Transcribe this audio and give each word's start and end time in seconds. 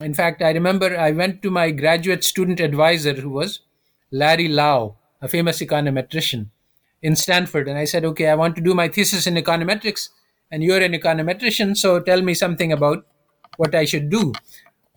In 0.00 0.14
fact, 0.14 0.40
I 0.40 0.50
remember 0.50 0.96
I 0.98 1.10
went 1.10 1.42
to 1.42 1.50
my 1.50 1.70
graduate 1.70 2.24
student 2.24 2.58
advisor, 2.58 3.12
who 3.12 3.30
was 3.30 3.60
Larry 4.10 4.48
Lau, 4.48 4.96
a 5.20 5.28
famous 5.28 5.60
econometrician 5.60 6.46
in 7.02 7.16
Stanford. 7.16 7.68
And 7.68 7.78
I 7.78 7.84
said, 7.84 8.04
okay, 8.06 8.28
I 8.28 8.34
want 8.34 8.56
to 8.56 8.62
do 8.62 8.74
my 8.74 8.88
thesis 8.88 9.26
in 9.26 9.34
econometrics, 9.34 10.08
and 10.50 10.62
you're 10.62 10.80
an 10.80 10.92
econometrician, 10.92 11.76
so 11.76 12.00
tell 12.00 12.22
me 12.22 12.32
something 12.32 12.72
about 12.72 13.06
what 13.58 13.74
I 13.74 13.84
should 13.84 14.08
do. 14.08 14.32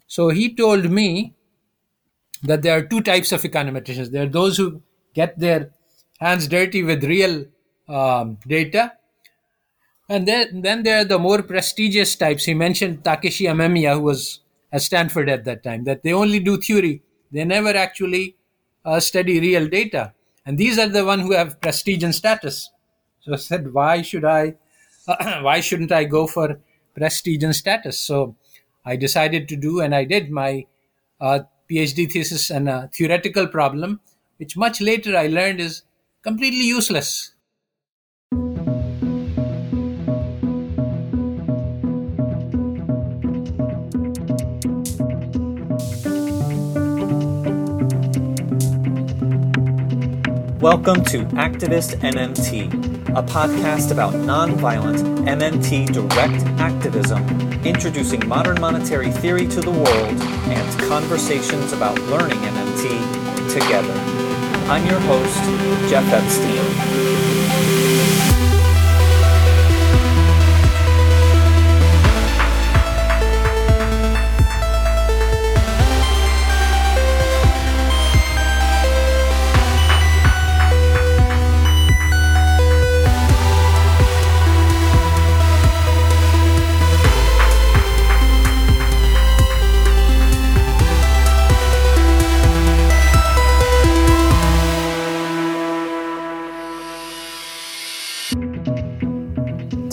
So 0.08 0.30
he 0.30 0.56
told 0.56 0.90
me 0.90 1.34
that 2.44 2.62
there 2.62 2.78
are 2.78 2.84
two 2.84 3.02
types 3.02 3.32
of 3.32 3.42
econometricians. 3.42 4.12
There 4.12 4.24
are 4.24 4.30
those 4.30 4.58
who 4.58 4.82
get 5.14 5.38
their 5.38 5.72
hands 6.20 6.48
dirty 6.48 6.82
with 6.82 7.04
real 7.04 7.46
um, 7.90 8.38
data. 8.48 8.94
And 10.10 10.28
then, 10.28 10.62
then 10.62 10.84
there 10.84 11.02
are 11.02 11.06
the 11.06 11.20
more 11.20 11.42
prestigious 11.42 12.16
types. 12.16 12.46
He 12.46 12.54
mentioned 12.54 13.04
Takeshi 13.04 13.46
Amemiya, 13.46 13.96
who 13.96 14.02
was 14.02 14.40
at 14.74 14.82
Stanford 14.82 15.30
at 15.30 15.46
that 15.46 15.64
time, 15.64 15.86
that 15.86 16.04
they 16.04 16.12
only 16.12 16.40
do 16.40 16.58
theory. 16.58 17.04
They 17.32 17.46
never 17.46 17.70
actually 17.70 18.36
uh, 18.84 19.00
study 19.00 19.40
real 19.40 19.68
data. 19.68 20.14
And 20.46 20.58
these 20.58 20.78
are 20.78 20.90
the 20.90 21.06
one 21.06 21.20
who 21.20 21.32
have 21.32 21.62
prestige 21.62 22.04
and 22.04 22.14
status. 22.14 22.70
So 23.22 23.34
I 23.34 23.38
said, 23.38 23.74
why 23.74 24.02
should 24.02 24.26
I, 24.26 24.56
why 25.42 25.62
shouldn't 25.62 25.92
I 25.92 26.04
go 26.04 26.28
for 26.28 26.60
prestige 26.96 27.44
and 27.44 27.56
status? 27.56 28.00
So 28.00 28.36
I 28.84 28.96
decided 28.98 29.48
to 29.50 29.56
do, 29.56 29.80
and 29.80 29.96
I 29.96 30.04
did 30.04 30.30
my 30.30 30.66
uh, 31.22 31.42
PhD 31.70 32.12
thesis 32.12 32.52
on 32.52 32.68
a 32.68 32.90
theoretical 32.94 33.48
problem, 33.48 34.02
which 34.38 34.58
much 34.58 34.82
later 34.82 35.16
I 35.16 35.28
learned 35.28 35.62
is 35.62 35.84
completely 36.24 36.66
useless. 36.66 37.33
Welcome 50.64 51.04
to 51.08 51.26
Activist 51.36 51.98
MMT, 52.00 52.72
a 53.10 53.22
podcast 53.22 53.92
about 53.92 54.14
nonviolent 54.14 54.98
MMT 55.28 55.92
direct 55.92 56.42
activism, 56.58 57.22
introducing 57.66 58.26
modern 58.30 58.62
monetary 58.62 59.12
theory 59.12 59.46
to 59.46 59.60
the 59.60 59.70
world 59.70 60.22
and 60.48 60.80
conversations 60.88 61.74
about 61.74 62.00
learning 62.04 62.38
MMT 62.38 63.52
together. 63.52 63.94
I'm 64.72 64.88
your 64.88 65.02
host, 65.02 65.90
Jeff 65.90 66.06
Epstein. 66.14 67.23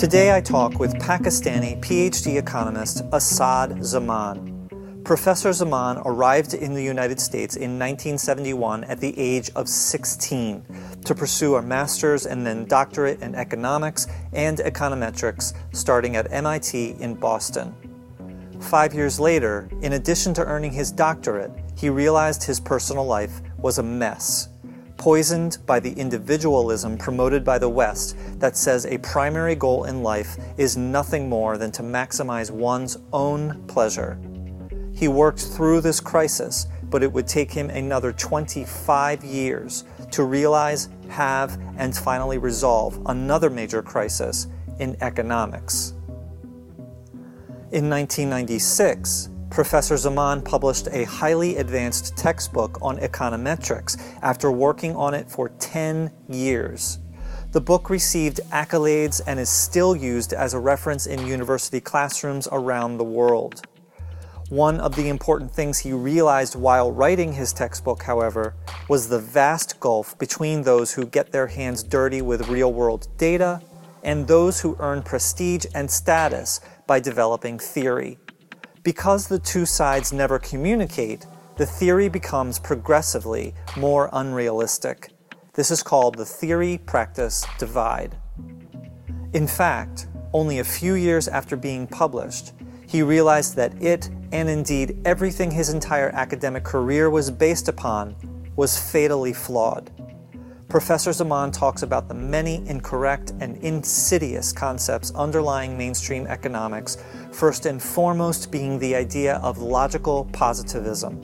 Today 0.01 0.35
I 0.35 0.41
talk 0.41 0.79
with 0.79 0.95
Pakistani 0.95 1.79
PhD 1.83 2.39
economist 2.39 3.03
Asad 3.13 3.85
Zaman. 3.85 5.03
Professor 5.05 5.53
Zaman 5.53 5.99
arrived 6.07 6.55
in 6.55 6.73
the 6.73 6.83
United 6.83 7.21
States 7.21 7.57
in 7.57 7.79
1971 7.79 8.85
at 8.85 8.99
the 8.99 9.13
age 9.19 9.51
of 9.57 9.69
16 9.69 10.65
to 11.05 11.15
pursue 11.15 11.57
a 11.57 11.61
master's 11.61 12.25
and 12.25 12.47
then 12.47 12.65
doctorate 12.65 13.21
in 13.21 13.35
economics 13.35 14.07
and 14.33 14.57
econometrics 14.61 15.53
starting 15.73 16.17
at 16.17 16.33
MIT 16.33 16.97
in 16.99 17.15
Boston. 17.15 17.75
Five 18.59 18.95
years 18.95 19.21
later, 19.21 19.69
in 19.83 19.93
addition 19.93 20.33
to 20.33 20.47
earning 20.47 20.73
his 20.73 20.91
doctorate, 20.91 21.53
he 21.77 21.91
realized 21.91 22.43
his 22.43 22.59
personal 22.59 23.05
life 23.05 23.43
was 23.59 23.77
a 23.77 23.83
mess 23.83 24.49
poisoned 25.01 25.57
by 25.65 25.81
the 25.81 25.95
individualism 25.95 26.99
promoted 26.99 27.43
by 27.43 27.59
the 27.59 27.67
West 27.67 28.19
that 28.39 28.55
says 28.55 28.85
a 28.85 28.99
primary 28.99 29.55
goal 29.55 29.85
in 29.85 30.03
life 30.03 30.37
is 30.59 30.77
nothing 30.77 31.27
more 31.27 31.57
than 31.57 31.73
to 31.73 31.83
maximize 31.83 32.51
one's 32.51 32.99
own 33.11 33.65
pleasure. 33.67 34.21
He 34.93 35.09
worked 35.09 35.41
through 35.41 35.81
this 35.81 36.01
crisis, 36.01 36.67
but 36.91 37.03
it 37.03 37.11
would 37.11 37.27
take 37.27 37.51
him 37.51 37.71
another 37.71 38.13
25 38.13 39.25
years 39.25 39.85
to 40.11 40.25
realize, 40.25 40.91
have, 41.09 41.59
and 41.79 41.97
finally 41.97 42.37
resolve 42.37 43.01
another 43.07 43.49
major 43.49 43.83
crisis 43.83 44.49
in 44.81 44.99
economics. 45.01 45.95
In 47.73 47.89
1996, 47.89 49.31
Professor 49.51 49.97
Zaman 49.97 50.43
published 50.43 50.87
a 50.93 51.03
highly 51.03 51.57
advanced 51.57 52.17
textbook 52.17 52.79
on 52.81 52.99
econometrics 52.99 54.01
after 54.23 54.53
working 54.53 54.95
on 54.95 55.13
it 55.13 55.29
for 55.29 55.49
10 55.59 56.13
years. 56.29 57.01
The 57.51 57.61
book 57.61 57.91
received 57.91 58.39
accolades 58.53 59.21
and 59.27 59.41
is 59.41 59.51
still 59.51 59.97
used 59.97 60.33
as 60.33 60.55
a 60.55 60.61
reference 60.61 61.09
in 61.09 61.27
university 61.27 61.81
classrooms 61.81 62.47
around 62.53 62.97
the 62.97 63.05
world. 63.05 63.67
One 64.51 64.79
of 64.79 64.95
the 64.95 65.09
important 65.09 65.51
things 65.51 65.79
he 65.79 65.93
realized 65.93 66.55
while 66.55 66.93
writing 66.93 67.33
his 67.33 67.53
textbook, 67.53 68.05
however, 68.05 68.55
was 68.89 69.09
the 69.09 69.19
vast 69.19 69.81
gulf 69.81 70.17
between 70.17 70.63
those 70.63 70.93
who 70.93 71.07
get 71.07 71.33
their 71.33 71.49
hands 71.49 71.83
dirty 71.83 72.23
with 72.23 72.49
real 72.49 72.73
world 72.73 73.09
data 73.19 73.61
and 74.05 74.29
those 74.29 74.61
who 74.61 74.77
earn 74.79 75.03
prestige 75.03 75.67
and 75.75 75.91
status 75.91 76.61
by 76.87 77.01
developing 77.01 77.59
theory. 77.59 78.17
Because 78.83 79.29
the 79.29 79.39
two 79.39 79.67
sides 79.67 80.11
never 80.11 80.39
communicate, 80.39 81.27
the 81.59 81.67
theory 81.67 82.09
becomes 82.09 82.59
progressively 82.59 83.55
more 83.77 84.09
unrealistic. 84.15 85.11
This 85.53 85.71
is 85.71 85.83
called 85.83 86.15
the 86.15 86.25
theory 86.25 86.79
practice 86.87 87.45
divide. 87.59 88.17
In 89.35 89.47
fact, 89.47 90.09
only 90.33 90.61
a 90.61 90.65
few 90.65 90.95
years 90.95 91.29
after 91.29 91.57
being 91.57 91.87
published, 91.87 92.53
he 92.87 93.03
realized 93.03 93.55
that 93.57 93.83
it, 93.83 94.09
and 94.33 94.49
indeed 94.49 94.99
everything 95.05 95.51
his 95.51 95.69
entire 95.69 96.09
academic 96.15 96.65
career 96.65 97.11
was 97.11 97.31
based 97.31 97.69
upon, 97.69 98.17
was 98.57 98.79
fatally 98.79 99.35
flawed. 99.35 99.91
Professor 100.71 101.13
Zaman 101.13 101.51
talks 101.51 101.83
about 101.83 102.07
the 102.07 102.15
many 102.15 102.65
incorrect 102.69 103.33
and 103.41 103.57
insidious 103.57 104.53
concepts 104.53 105.13
underlying 105.17 105.77
mainstream 105.77 106.29
economics, 106.29 106.97
first 107.33 107.67
and 107.67 107.83
foremost 107.83 108.53
being 108.53 108.79
the 108.79 108.95
idea 108.95 109.39
of 109.39 109.59
logical 109.59 110.27
positivism, 110.33 111.17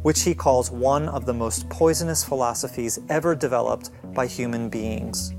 which 0.00 0.22
he 0.22 0.34
calls 0.34 0.70
one 0.70 1.06
of 1.10 1.26
the 1.26 1.34
most 1.34 1.68
poisonous 1.68 2.24
philosophies 2.24 2.98
ever 3.10 3.34
developed 3.34 3.90
by 4.14 4.26
human 4.26 4.70
beings. 4.70 5.34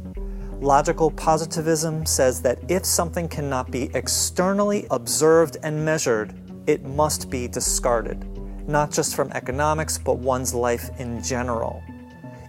Logical 0.59 1.09
positivism 1.09 2.05
says 2.05 2.43
that 2.43 2.59
if 2.69 2.85
something 2.85 3.27
cannot 3.27 3.71
be 3.71 3.89
externally 3.95 4.85
observed 4.91 5.57
and 5.63 5.83
measured, 5.83 6.35
it 6.67 6.83
must 6.83 7.31
be 7.31 7.47
discarded, 7.47 8.27
not 8.67 8.91
just 8.91 9.15
from 9.15 9.31
economics, 9.31 9.97
but 9.97 10.19
one's 10.19 10.53
life 10.53 10.91
in 10.99 11.19
general. 11.23 11.81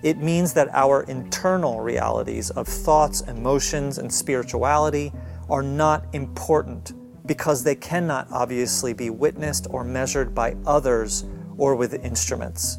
It 0.03 0.19
means 0.19 0.53
that 0.55 0.69
our 0.73 1.03
internal 1.05 1.81
realities 1.81 2.51
of 2.51 2.67
thoughts, 2.67 3.23
emotions, 3.23 3.99
and 3.99 4.13
spirituality 4.13 5.13
are 5.49 5.63
not 5.63 6.05
important 6.13 6.93
because 7.27 7.65
they 7.65 7.75
cannot 7.75 8.29
obviously 8.31 8.93
be 8.93 9.11
witnessed 9.11 9.67
or 9.71 9.85
measured 9.85 10.35
by 10.35 10.57
others 10.67 11.25
or 11.57 11.75
with 11.75 11.95
instruments. 12.05 12.79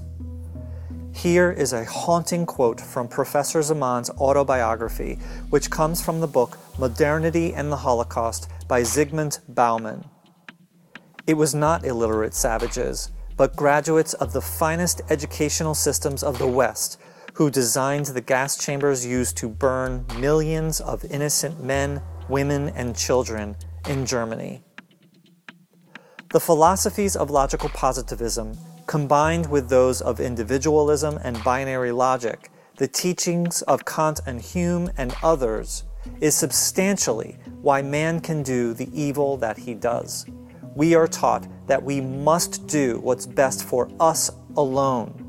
Here 1.14 1.52
is 1.52 1.74
a 1.74 1.84
haunting 1.84 2.46
quote 2.46 2.80
from 2.80 3.08
Professor 3.08 3.62
Zaman's 3.62 4.12
autobiography, 4.12 5.16
which 5.50 5.72
comes 5.72 6.00
from 6.00 6.22
the 6.22 6.28
book 6.28 6.60
Modernity 6.78 7.54
and 7.56 7.72
the 7.72 7.78
Holocaust 7.78 8.50
by 8.68 8.82
Zygmunt 8.82 9.40
Bauman. 9.50 10.06
It 11.26 11.34
was 11.34 11.56
not 11.56 11.84
illiterate 11.86 12.36
savages, 12.36 13.12
but 13.36 13.56
graduates 13.56 14.14
of 14.14 14.32
the 14.32 14.42
finest 14.42 15.02
educational 15.10 15.74
systems 15.74 16.24
of 16.24 16.38
the 16.38 16.48
West 16.48 17.00
who 17.38 17.52
designed 17.52 18.08
the 18.08 18.20
gas 18.20 18.58
chambers 18.58 19.06
used 19.06 19.38
to 19.38 19.48
burn 19.48 20.04
millions 20.20 20.82
of 20.82 21.06
innocent 21.06 21.64
men, 21.64 22.02
women, 22.30 22.70
and 22.70 22.98
children 22.98 23.56
in 23.88 24.04
Germany. 24.08 24.60
The 26.32 26.40
philosophies 26.40 27.16
of 27.16 27.30
logical 27.30 27.70
positivism, 27.70 28.58
combined 28.88 29.48
with 29.52 29.70
those 29.70 30.02
of 30.02 30.20
individualism 30.20 31.20
and 31.24 31.44
binary 31.44 31.92
logic, 31.92 32.50
the 32.78 32.88
teachings 32.88 33.62
of 33.62 33.86
Kant 33.86 34.20
and 34.26 34.42
Hume 34.42 34.90
and 34.98 35.16
others, 35.22 35.84
is 36.20 36.34
substantially 36.34 37.38
why 37.62 37.84
man 37.84 38.20
can 38.20 38.42
do 38.42 38.74
the 38.74 38.90
evil 39.00 39.38
that 39.38 39.60
he 39.60 39.76
does. 39.76 40.26
we 40.74 40.96
are 40.96 41.08
taught 41.08 41.48
that 41.68 41.82
we 41.84 42.00
must 42.02 42.68
do 42.68 43.00
what's 43.02 43.26
best 43.28 43.64
for 43.64 43.90
us 44.00 44.32
alone. 44.56 45.27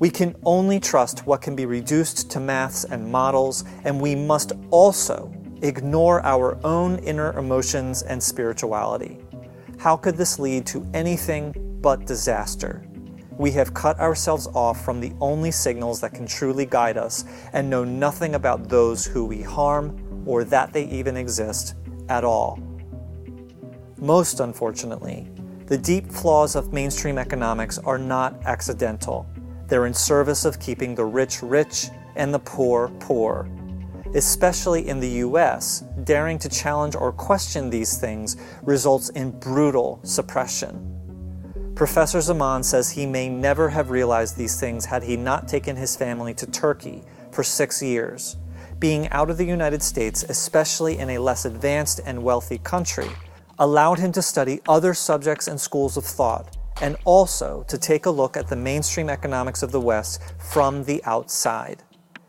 We 0.00 0.10
can 0.10 0.34
only 0.44 0.80
trust 0.80 1.26
what 1.26 1.40
can 1.40 1.54
be 1.54 1.66
reduced 1.66 2.30
to 2.32 2.40
maths 2.40 2.84
and 2.84 3.10
models, 3.10 3.64
and 3.84 4.00
we 4.00 4.14
must 4.14 4.52
also 4.70 5.32
ignore 5.62 6.24
our 6.26 6.58
own 6.64 6.98
inner 6.98 7.32
emotions 7.38 8.02
and 8.02 8.22
spirituality. 8.22 9.18
How 9.78 9.96
could 9.96 10.16
this 10.16 10.38
lead 10.38 10.66
to 10.66 10.86
anything 10.94 11.54
but 11.80 12.06
disaster? 12.06 12.84
We 13.38 13.50
have 13.52 13.74
cut 13.74 13.98
ourselves 13.98 14.48
off 14.54 14.84
from 14.84 15.00
the 15.00 15.12
only 15.20 15.50
signals 15.50 16.00
that 16.00 16.14
can 16.14 16.26
truly 16.26 16.66
guide 16.66 16.96
us 16.96 17.24
and 17.52 17.70
know 17.70 17.84
nothing 17.84 18.34
about 18.34 18.68
those 18.68 19.04
who 19.04 19.24
we 19.24 19.42
harm 19.42 20.24
or 20.26 20.44
that 20.44 20.72
they 20.72 20.84
even 20.86 21.16
exist 21.16 21.74
at 22.08 22.24
all. 22.24 22.58
Most 23.98 24.40
unfortunately, 24.40 25.30
the 25.66 25.78
deep 25.78 26.10
flaws 26.10 26.56
of 26.56 26.72
mainstream 26.72 27.16
economics 27.16 27.78
are 27.78 27.98
not 27.98 28.34
accidental. 28.44 29.26
They're 29.68 29.86
in 29.86 29.94
service 29.94 30.44
of 30.44 30.60
keeping 30.60 30.94
the 30.94 31.04
rich 31.04 31.42
rich 31.42 31.88
and 32.16 32.32
the 32.32 32.38
poor 32.38 32.88
poor. 33.00 33.48
Especially 34.14 34.88
in 34.88 35.00
the 35.00 35.08
US, 35.26 35.80
daring 36.04 36.38
to 36.38 36.48
challenge 36.48 36.94
or 36.94 37.12
question 37.12 37.70
these 37.70 37.98
things 37.98 38.36
results 38.62 39.08
in 39.10 39.30
brutal 39.32 40.00
suppression. 40.04 40.90
Professor 41.74 42.20
Zaman 42.20 42.62
says 42.62 42.90
he 42.90 43.04
may 43.04 43.28
never 43.28 43.68
have 43.68 43.90
realized 43.90 44.36
these 44.36 44.60
things 44.60 44.84
had 44.84 45.02
he 45.02 45.16
not 45.16 45.48
taken 45.48 45.74
his 45.74 45.96
family 45.96 46.32
to 46.34 46.46
Turkey 46.46 47.02
for 47.32 47.42
six 47.42 47.82
years. 47.82 48.36
Being 48.78 49.08
out 49.08 49.28
of 49.28 49.38
the 49.38 49.44
United 49.44 49.82
States, 49.82 50.22
especially 50.28 50.98
in 50.98 51.10
a 51.10 51.18
less 51.18 51.44
advanced 51.44 52.00
and 52.04 52.22
wealthy 52.22 52.58
country, 52.58 53.08
allowed 53.58 53.98
him 53.98 54.12
to 54.12 54.22
study 54.22 54.60
other 54.68 54.94
subjects 54.94 55.48
and 55.48 55.60
schools 55.60 55.96
of 55.96 56.04
thought, 56.04 56.56
and 56.80 56.96
also 57.04 57.64
to 57.68 57.78
take 57.78 58.06
a 58.06 58.10
look 58.10 58.36
at 58.36 58.48
the 58.48 58.56
mainstream 58.56 59.08
economics 59.08 59.62
of 59.62 59.72
the 59.72 59.80
West 59.80 60.20
from 60.38 60.84
the 60.84 61.02
outside. 61.04 61.82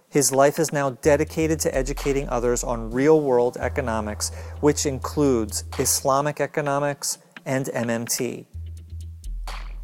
His 0.09 0.31
life 0.31 0.59
is 0.59 0.71
now 0.71 0.91
dedicated 0.91 1.59
to 1.61 1.75
educating 1.75 2.29
others 2.29 2.63
on 2.63 2.91
real 2.91 3.19
world 3.19 3.57
economics, 3.59 4.31
which 4.61 4.85
includes 4.85 5.65
Islamic 5.77 6.39
economics 6.39 7.17
and 7.45 7.65
MMT. 7.65 8.45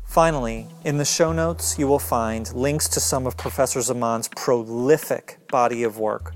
Finally, 0.05 0.67
in 0.83 0.97
the 0.97 1.05
show 1.05 1.31
notes, 1.31 1.79
you 1.79 1.87
will 1.87 1.99
find 1.99 2.53
links 2.53 2.87
to 2.89 2.99
some 2.99 3.25
of 3.25 3.37
Professor 3.37 3.79
Zaman's 3.79 4.27
prolific 4.29 5.37
body 5.49 5.83
of 5.83 5.99
work. 5.99 6.33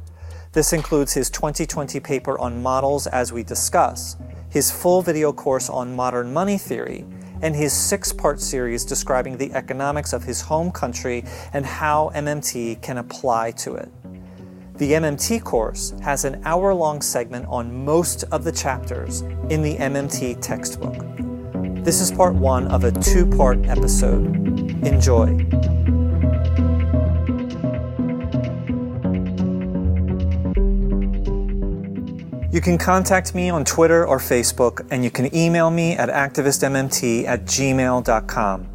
This 0.54 0.72
includes 0.72 1.14
his 1.14 1.30
2020 1.30 2.00
paper 2.00 2.40
on 2.40 2.64
models 2.64 3.08
as 3.08 3.34
we 3.34 3.44
discuss, 3.44 4.16
his 4.50 4.72
full 4.72 5.02
video 5.02 5.34
course 5.34 5.70
on 5.70 5.94
modern 5.94 6.32
money 6.32 6.58
theory, 6.58 7.06
and 7.46 7.56
his 7.56 7.72
six 7.72 8.12
part 8.12 8.42
series 8.42 8.84
describing 8.84 9.38
the 9.38 9.54
economics 9.54 10.14
of 10.14 10.24
his 10.24 10.42
home 10.42 10.72
country 10.72 11.24
and 11.54 11.64
how 11.64 12.10
MMT 12.16 12.82
can 12.82 12.98
apply 12.98 13.52
to 13.52 13.76
it. 13.76 13.88
The 14.78 14.94
MMT 14.94 15.44
course 15.44 15.94
has 16.02 16.26
an 16.26 16.42
hour 16.44 16.74
long 16.74 17.04
segment 17.04 17.46
on 17.48 17.86
most 17.86 18.24
of 18.32 18.44
the 18.44 18.52
chapters 18.52 19.22
in 19.52 19.62
the 19.62 19.76
MMT 19.76 20.42
textbook. 20.42 20.96
This 21.86 22.02
is 22.02 22.12
part 22.12 22.34
one 22.34 22.68
of 22.70 22.84
a 22.84 22.92
two 22.92 23.28
part 23.28 23.64
episode. 23.68 24.26
Enjoy. 24.84 25.95
You 32.56 32.62
can 32.62 32.78
contact 32.78 33.36
me 33.36 33.50
on 33.50 33.66
Twitter 33.66 34.08
or 34.08 34.18
Facebook, 34.18 34.88
and 34.90 35.04
you 35.04 35.12
can 35.12 35.36
email 35.36 35.70
me 35.70 35.98
at 35.98 36.08
activistmmt 36.08 37.28
at 37.28 37.44
gmail.com. 37.44 38.68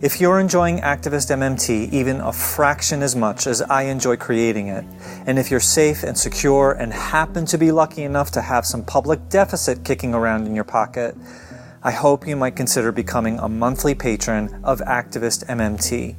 If 0.00 0.20
you're 0.20 0.40
enjoying 0.40 0.78
Activist 0.80 1.30
MMT 1.30 1.92
even 1.92 2.20
a 2.20 2.32
fraction 2.32 3.00
as 3.00 3.14
much 3.14 3.46
as 3.46 3.62
I 3.62 3.82
enjoy 3.82 4.16
creating 4.16 4.66
it, 4.66 4.84
and 5.24 5.38
if 5.38 5.52
you're 5.52 5.60
safe 5.60 6.02
and 6.02 6.18
secure 6.18 6.72
and 6.72 6.92
happen 6.92 7.46
to 7.46 7.56
be 7.58 7.70
lucky 7.70 8.02
enough 8.02 8.32
to 8.32 8.40
have 8.40 8.66
some 8.66 8.84
public 8.84 9.28
deficit 9.28 9.84
kicking 9.84 10.14
around 10.14 10.48
in 10.48 10.56
your 10.56 10.64
pocket, 10.64 11.16
I 11.84 11.92
hope 11.92 12.26
you 12.26 12.34
might 12.34 12.56
consider 12.56 12.90
becoming 12.90 13.38
a 13.38 13.48
monthly 13.48 13.94
patron 13.94 14.60
of 14.64 14.80
Activist 14.80 15.46
MMT. 15.46 16.16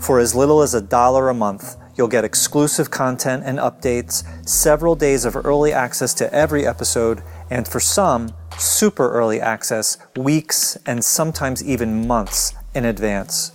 For 0.00 0.20
as 0.20 0.36
little 0.36 0.62
as 0.62 0.72
a 0.72 0.80
dollar 0.80 1.30
a 1.30 1.34
month, 1.34 1.78
you'll 1.96 2.08
get 2.08 2.24
exclusive 2.24 2.90
content 2.90 3.42
and 3.46 3.58
updates, 3.58 4.24
several 4.48 4.94
days 4.96 5.24
of 5.24 5.36
early 5.36 5.72
access 5.72 6.14
to 6.14 6.32
every 6.32 6.66
episode, 6.66 7.22
and 7.50 7.66
for 7.68 7.80
some, 7.80 8.34
super 8.58 9.10
early 9.12 9.40
access 9.40 9.98
weeks 10.16 10.76
and 10.86 11.04
sometimes 11.04 11.62
even 11.64 12.06
months 12.06 12.54
in 12.74 12.84
advance. 12.84 13.52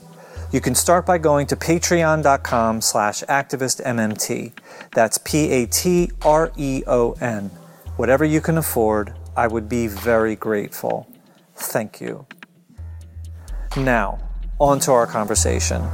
You 0.51 0.61
can 0.61 0.73
start 0.73 1.05
by 1.05 1.19
going 1.19 1.45
to 1.47 1.55
patreon.com 1.55 2.81
slash 2.81 3.21
activistmmt. 3.23 4.51
That's 4.93 5.17
P-A-T-R-E-O-N. 5.19 6.11
Whatever 7.97 8.25
you 8.25 8.41
can 8.41 8.57
afford, 8.57 9.13
I 9.35 9.47
would 9.47 9.69
be 9.69 9.87
very 9.87 10.35
grateful. 10.35 11.07
Thank 11.55 12.01
you. 12.01 12.25
Now, 13.77 14.19
on 14.59 14.79
to 14.81 14.91
our 14.91 15.05
conversation. 15.05 15.87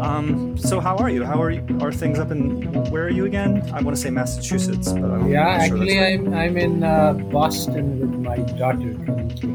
Um, 0.00 0.56
so 0.56 0.80
how 0.80 0.96
are 0.96 1.10
you? 1.10 1.24
How 1.24 1.40
are 1.42 1.50
you, 1.50 1.62
are 1.80 1.92
things 1.92 2.18
up 2.18 2.30
in 2.30 2.62
where 2.90 3.04
are 3.04 3.10
you 3.10 3.26
again? 3.26 3.62
I 3.74 3.82
want 3.82 3.94
to 3.96 4.00
say 4.02 4.10
Massachusetts, 4.10 4.92
but 4.92 5.04
I'm 5.10 5.28
Yeah, 5.28 5.44
not 5.58 5.66
sure 5.66 5.76
actually, 5.76 5.98
I'm 6.00 6.34
I'm 6.34 6.56
in 6.56 6.82
uh, 6.82 7.12
Boston 7.12 8.00
with 8.00 8.10
my 8.20 8.38
daughter 8.56 8.94
currently. 9.04 9.50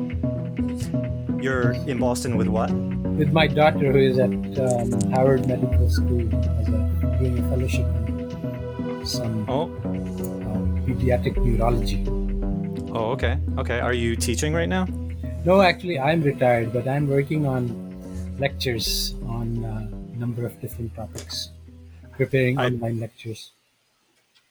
You're 1.43 1.71
in 1.87 1.97
Boston 1.99 2.37
with 2.37 2.47
what? 2.47 2.71
With 2.71 3.31
my 3.31 3.47
daughter, 3.47 3.91
who 3.91 3.97
is 3.97 4.19
at 4.19 4.29
um, 4.59 5.11
Harvard 5.11 5.47
Medical 5.47 5.89
School 5.89 6.27
as 6.59 6.67
a 6.67 7.17
doing 7.19 7.39
a 7.39 7.49
fellowship 7.49 7.85
in 7.95 9.05
some 9.05 9.45
Oh, 9.49 9.63
uh, 9.85 10.57
pediatric 10.85 11.37
neurology. 11.43 12.03
oh, 12.93 13.11
okay, 13.17 13.37
okay. 13.57 13.79
Are 13.79 13.93
you 13.93 14.15
teaching 14.15 14.53
right 14.53 14.69
now? 14.69 14.85
No, 15.45 15.61
actually, 15.61 15.99
I'm 15.99 16.21
retired, 16.21 16.73
but 16.73 16.87
I'm 16.87 17.07
working 17.07 17.45
on 17.45 17.69
lectures 18.39 19.15
on 19.27 19.63
a 19.63 19.84
number 20.15 20.45
of 20.45 20.59
different 20.61 20.95
topics, 20.95 21.49
preparing 22.13 22.57
I- 22.57 22.67
online 22.67 22.99
lectures. 22.99 23.51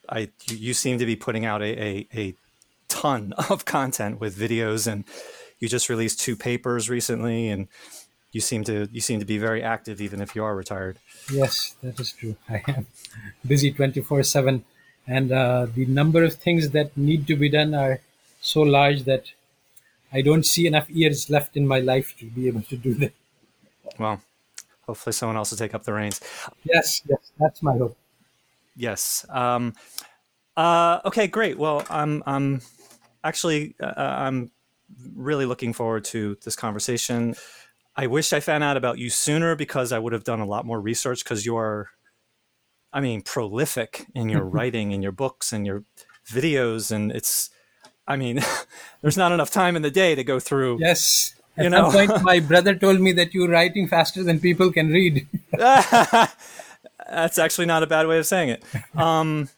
I 0.09 0.29
you, 0.47 0.75
seem 0.75 0.99
to 0.99 1.07
be 1.07 1.17
putting 1.17 1.47
out 1.47 1.63
a, 1.63 1.83
a 1.83 2.09
a 2.15 2.35
ton 2.89 3.33
of 3.51 3.65
content 3.65 4.21
with 4.21 4.37
videos, 4.37 4.87
and 4.87 5.05
you 5.59 5.69
just 5.69 5.89
released 5.89 6.21
two 6.21 6.37
papers 6.37 6.91
recently, 6.91 7.49
and 7.49 7.69
you 8.33 8.41
seem 8.41 8.65
to 8.65 8.89
you 8.93 9.01
seem 9.01 9.19
to 9.21 9.25
be 9.25 9.39
very 9.39 9.63
active, 9.63 10.01
even 10.01 10.21
if 10.21 10.35
you 10.37 10.45
are 10.45 10.55
retired. 10.55 10.99
Yes, 11.33 11.75
that 11.83 11.99
is 11.99 12.13
true. 12.13 12.37
I 12.49 12.63
am 12.69 12.87
busy 13.47 13.73
24 13.73 14.23
7, 14.25 14.65
and 15.07 15.33
uh, 15.33 15.67
the 15.75 15.87
number 15.87 16.23
of 16.23 16.35
things 16.35 16.71
that 16.71 16.97
need 16.97 17.27
to 17.29 17.37
be 17.37 17.49
done 17.49 17.75
are 17.75 18.01
so 18.41 18.61
large 18.61 19.05
that 19.05 19.33
I 20.13 20.21
don't 20.21 20.45
see 20.45 20.67
enough 20.67 20.89
years 20.91 21.31
left 21.31 21.57
in 21.57 21.67
my 21.67 21.81
life 21.81 22.15
to 22.19 22.27
be 22.27 22.47
able 22.47 22.63
to 22.63 22.77
do 22.77 22.95
that. 22.95 23.13
Well, 23.99 24.21
hopefully 24.87 25.13
someone 25.13 25.37
else 25.37 25.51
will 25.51 25.59
take 25.59 25.75
up 25.75 25.85
the 25.85 25.93
reins. 25.93 26.21
Yes, 26.65 27.03
yes, 27.09 27.33
that's 27.39 27.63
my 27.63 27.77
hope. 27.77 27.97
Yes. 28.77 29.25
Um, 29.29 29.75
uh, 30.57 31.01
okay, 31.05 31.27
great. 31.27 31.59
Well, 31.59 31.85
I'm 31.91 32.23
I'm 32.27 32.61
actually 33.23 33.75
uh, 33.81 33.93
I'm 33.97 34.51
really 35.15 35.47
looking 35.47 35.73
forward 35.73 36.05
to 36.05 36.37
this 36.45 36.57
conversation. 36.57 37.35
I 37.97 38.07
wish 38.07 38.33
I 38.33 38.41
found 38.41 38.65
out 38.65 38.77
about 38.77 38.99
you 38.99 39.09
sooner 39.11 39.55
because 39.55 39.93
I 39.93 39.99
would 39.99 40.13
have 40.13 40.25
done 40.25 40.41
a 40.41 40.47
lot 40.47 40.67
more 40.67 40.81
research 40.81 41.23
because 41.23 41.47
you 41.47 41.57
are, 41.57 41.91
I 42.93 43.01
mean, 43.01 43.23
prolific 43.23 44.07
in 44.15 44.29
your 44.29 44.45
writing 44.45 44.93
and 44.93 45.03
your 45.03 45.13
books 45.13 45.53
and 45.53 45.67
your 45.67 45.85
videos, 46.27 46.91
and 46.91 47.13
it's, 47.13 47.51
I 48.07 48.17
mean, 48.17 48.41
there's 49.03 49.17
not 49.17 49.33
enough 49.33 49.51
time 49.51 49.77
in 49.77 49.83
the 49.83 49.91
day 49.91 50.15
to 50.15 50.25
go 50.25 50.41
through. 50.41 50.79
Yes. 50.81 51.35
At 51.57 51.65
You 51.65 51.71
some 51.71 51.83
know. 51.85 51.91
point, 51.91 52.23
my 52.23 52.41
brother 52.51 52.75
told 52.75 53.01
me 53.01 53.13
that 53.13 53.35
you're 53.35 53.49
writing 53.49 53.89
faster 53.89 54.23
than 54.23 54.41
people 54.41 54.73
can 54.73 54.89
read. 54.89 55.27
That's 55.53 57.39
actually 57.39 57.67
not 57.67 57.83
a 57.83 57.87
bad 57.87 58.07
way 58.07 58.19
of 58.19 58.27
saying 58.27 58.49
it. 58.51 58.65
Um, 58.97 59.49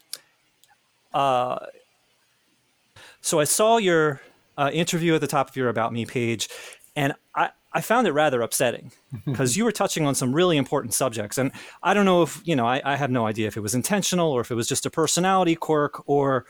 uh, 1.14 1.58
so 3.20 3.40
I 3.40 3.44
saw 3.44 3.78
your 3.78 4.20
uh, 4.58 4.70
interview 4.72 5.14
at 5.14 5.20
the 5.20 5.26
top 5.26 5.48
of 5.50 5.56
your 5.56 5.68
About 5.68 5.92
Me 5.92 6.04
page, 6.06 6.48
and 6.94 7.14
I, 7.34 7.50
I 7.72 7.80
found 7.80 8.06
it 8.06 8.12
rather 8.12 8.40
upsetting 8.42 8.92
because 9.26 9.56
you 9.56 9.64
were 9.64 9.72
touching 9.72 10.06
on 10.06 10.14
some 10.14 10.32
really 10.32 10.56
important 10.56 10.94
subjects. 10.94 11.38
And 11.38 11.52
I 11.82 11.94
don't 11.94 12.04
know 12.04 12.22
if, 12.22 12.40
you 12.44 12.56
know, 12.56 12.66
I, 12.66 12.80
I 12.84 12.96
have 12.96 13.10
no 13.10 13.26
idea 13.26 13.48
if 13.48 13.56
it 13.56 13.60
was 13.60 13.74
intentional 13.74 14.30
or 14.32 14.40
if 14.40 14.50
it 14.50 14.54
was 14.54 14.68
just 14.68 14.86
a 14.86 14.90
personality 14.90 15.54
quirk 15.56 16.02
or 16.08 16.46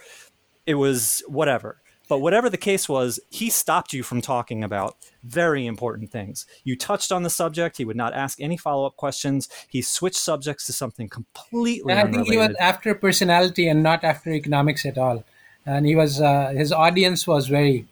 it 0.66 0.74
was 0.74 1.22
whatever. 1.26 1.80
But 2.08 2.18
whatever 2.18 2.48
the 2.48 2.56
case 2.56 2.88
was, 2.88 3.18
he 3.30 3.50
stopped 3.50 3.92
you 3.92 4.02
from 4.02 4.20
talking 4.20 4.62
about 4.62 4.96
very 5.24 5.66
important 5.66 6.10
things. 6.10 6.46
You 6.62 6.76
touched 6.76 7.10
on 7.10 7.24
the 7.24 7.30
subject. 7.30 7.78
He 7.78 7.84
would 7.84 7.96
not 7.96 8.14
ask 8.14 8.40
any 8.40 8.56
follow 8.56 8.86
up 8.86 8.96
questions. 8.96 9.48
He 9.68 9.82
switched 9.82 10.16
subjects 10.16 10.66
to 10.66 10.72
something 10.72 11.08
completely. 11.08 11.92
I 11.92 12.10
think 12.10 12.28
he 12.28 12.36
was 12.36 12.54
after 12.60 12.94
personality 12.94 13.68
and 13.68 13.82
not 13.82 14.04
after 14.04 14.30
economics 14.30 14.86
at 14.86 14.98
all. 14.98 15.24
And 15.64 15.84
he 15.84 15.96
was 15.96 16.20
uh, 16.20 16.52
his 16.56 16.70
audience 16.70 17.26
was 17.26 17.48
very, 17.48 17.86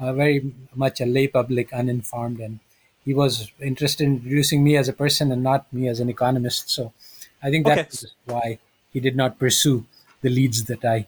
uh, 0.00 0.12
very 0.12 0.52
much 0.74 1.00
a 1.00 1.06
lay 1.06 1.28
public, 1.28 1.72
uninformed, 1.72 2.40
and 2.40 2.58
he 3.04 3.14
was 3.14 3.52
interested 3.60 4.04
in 4.04 4.16
introducing 4.16 4.64
me 4.64 4.76
as 4.76 4.88
a 4.88 4.92
person 4.92 5.30
and 5.30 5.42
not 5.44 5.72
me 5.72 5.86
as 5.86 6.00
an 6.00 6.08
economist. 6.10 6.70
So, 6.70 6.92
I 7.40 7.50
think 7.50 7.66
that's 7.66 8.04
okay. 8.04 8.12
why 8.24 8.58
he 8.92 8.98
did 8.98 9.14
not 9.14 9.38
pursue 9.38 9.86
the 10.22 10.28
leads 10.28 10.64
that 10.64 10.84
I. 10.84 11.06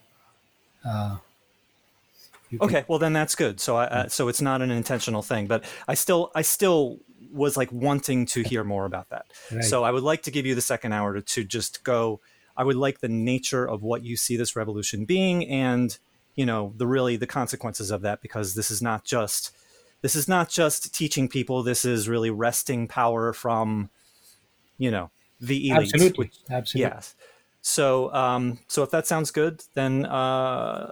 Uh, 0.87 1.17
okay 2.61 2.85
well 2.89 2.99
then 2.99 3.13
that's 3.13 3.35
good. 3.35 3.61
So 3.61 3.77
I, 3.77 3.85
uh, 3.85 4.09
so 4.09 4.29
it's 4.29 4.43
not 4.43 4.63
an 4.63 4.71
intentional 4.71 5.23
thing 5.23 5.47
but 5.47 5.65
i 5.89 5.95
still 5.95 6.31
i 6.35 6.43
still 6.43 6.99
was 7.31 7.57
like 7.57 7.73
wanting 7.73 8.27
to 8.27 8.43
hear 8.43 8.63
more 8.65 8.85
about 8.85 9.09
that. 9.11 9.27
Right. 9.51 9.65
so 9.65 9.85
i 9.85 9.91
would 9.91 10.03
like 10.03 10.23
to 10.23 10.31
give 10.31 10.45
you 10.47 10.55
the 10.55 10.61
second 10.61 10.93
hour 10.93 11.15
to, 11.15 11.23
to 11.23 11.45
just 11.45 11.85
go 11.85 12.21
i 12.57 12.65
would 12.65 12.77
like 12.77 13.01
the 13.01 13.09
nature 13.09 13.67
of 13.69 13.83
what 13.83 14.05
you 14.05 14.17
see 14.17 14.37
this 14.37 14.55
revolution 14.55 15.05
being 15.05 15.49
and 15.49 15.99
you 16.35 16.47
know 16.47 16.73
the 16.77 16.87
really 16.87 17.17
the 17.17 17.27
consequences 17.27 17.91
of 17.91 18.03
that 18.03 18.21
because 18.23 18.55
this 18.55 18.71
is 18.71 18.83
not 18.83 19.05
just 19.05 19.53
this 20.03 20.17
is 20.17 20.29
not 20.29 20.49
just 20.49 20.93
teaching 20.95 21.29
people. 21.29 21.63
This 21.63 21.85
is 21.85 22.09
really 22.09 22.31
wresting 22.31 22.89
power 22.89 23.33
from 23.33 23.89
you 24.77 24.91
know 24.91 25.11
the 25.41 25.71
elite 25.71 25.93
absolutely. 25.95 26.31
absolutely. 26.51 26.91
yes. 26.91 27.15
So 27.63 28.13
um 28.13 28.59
so 28.67 28.83
if 28.83 28.91
that 28.91 29.07
sounds 29.07 29.31
good 29.31 29.63
then 29.75 30.05
uh 30.07 30.91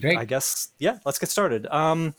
Great. 0.00 0.18
I 0.18 0.24
guess, 0.24 0.68
yeah, 0.78 0.98
let's 1.04 1.18
get 1.18 1.28
started. 1.28 1.66
Um, 1.66 2.14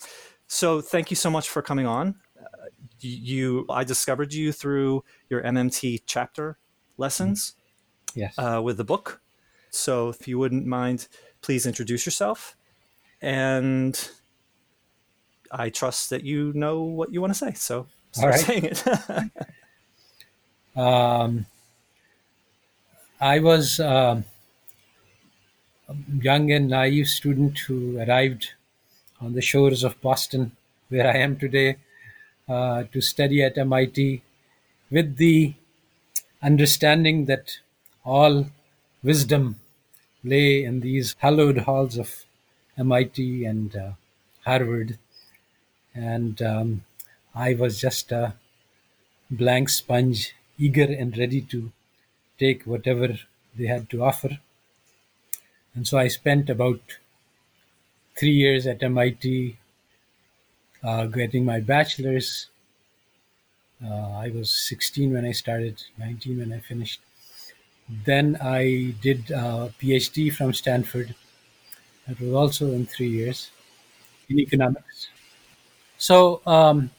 so 0.47 0.81
thank 0.81 1.09
you 1.09 1.15
so 1.15 1.29
much 1.29 1.49
for 1.49 1.61
coming 1.61 1.85
on. 1.85 2.15
Uh, 2.37 2.67
you, 2.99 3.65
I 3.69 3.83
discovered 3.83 4.33
you 4.33 4.51
through 4.51 5.03
your 5.29 5.41
MMT 5.41 6.03
chapter 6.05 6.57
lessons. 6.97 7.51
Mm-hmm. 7.51 8.19
Yes. 8.19 8.37
Uh, 8.37 8.61
with 8.61 8.77
the 8.77 8.83
book. 8.83 9.21
So 9.69 10.09
if 10.09 10.27
you 10.27 10.37
wouldn't 10.37 10.65
mind, 10.65 11.07
please 11.41 11.65
introduce 11.65 12.05
yourself. 12.05 12.57
And 13.21 14.09
I 15.51 15.69
trust 15.69 16.09
that 16.09 16.23
you 16.23 16.51
know 16.53 16.81
what 16.81 17.13
you 17.13 17.21
want 17.21 17.33
to 17.33 17.39
say. 17.39 17.53
So 17.53 17.87
start 18.11 18.35
saying 18.35 18.65
it. 18.65 18.83
um, 20.75 21.45
I 23.19 23.39
was. 23.39 23.79
Um, 23.79 24.25
young 26.21 26.51
and 26.51 26.69
naive 26.69 27.07
student 27.07 27.59
who 27.59 27.99
arrived 27.99 28.51
on 29.19 29.33
the 29.33 29.41
shores 29.41 29.83
of 29.83 29.99
Boston, 30.01 30.51
where 30.89 31.07
I 31.07 31.17
am 31.17 31.37
today, 31.37 31.77
uh, 32.49 32.83
to 32.91 33.01
study 33.01 33.43
at 33.43 33.57
MIT 33.57 34.21
with 34.89 35.17
the 35.17 35.53
understanding 36.41 37.25
that 37.25 37.59
all 38.03 38.47
wisdom 39.03 39.59
lay 40.23 40.63
in 40.63 40.79
these 40.81 41.15
hallowed 41.19 41.59
halls 41.59 41.97
of 41.97 42.25
MIT 42.77 43.45
and 43.45 43.75
uh, 43.75 43.91
Harvard. 44.45 44.97
And 45.95 46.41
um, 46.41 46.83
I 47.35 47.53
was 47.53 47.79
just 47.79 48.11
a 48.11 48.35
blank 49.31 49.69
sponge, 49.69 50.35
eager 50.57 50.83
and 50.83 51.17
ready 51.17 51.41
to 51.41 51.71
take 52.39 52.63
whatever 52.65 53.19
they 53.55 53.65
had 53.67 53.89
to 53.91 54.03
offer. 54.03 54.39
And 55.75 55.85
so 55.85 55.97
I 55.97 56.07
spent 56.07 56.49
about 56.49 56.79
three 58.15 58.31
years 58.31 58.65
at 58.67 58.81
MIT 58.83 59.57
uh, 60.83 61.05
getting 61.07 61.45
my 61.45 61.59
bachelor's. 61.59 62.47
Uh, 63.83 64.11
I 64.25 64.29
was 64.29 64.49
16 64.51 65.11
when 65.13 65.25
I 65.25 65.31
started, 65.33 65.83
19 65.97 66.37
when 66.39 66.53
I 66.53 66.59
finished. 66.59 67.01
Then 68.05 68.37
I 68.41 68.95
did 69.01 69.31
a 69.31 69.73
PhD 69.79 70.33
from 70.33 70.53
Stanford. 70.53 71.15
That 72.07 72.19
was 72.21 72.33
also 72.33 72.71
in 72.73 72.85
three 72.87 73.09
years 73.09 73.51
in 74.29 74.39
economics. 74.39 75.09
So 75.97 76.41
um, 76.47 76.91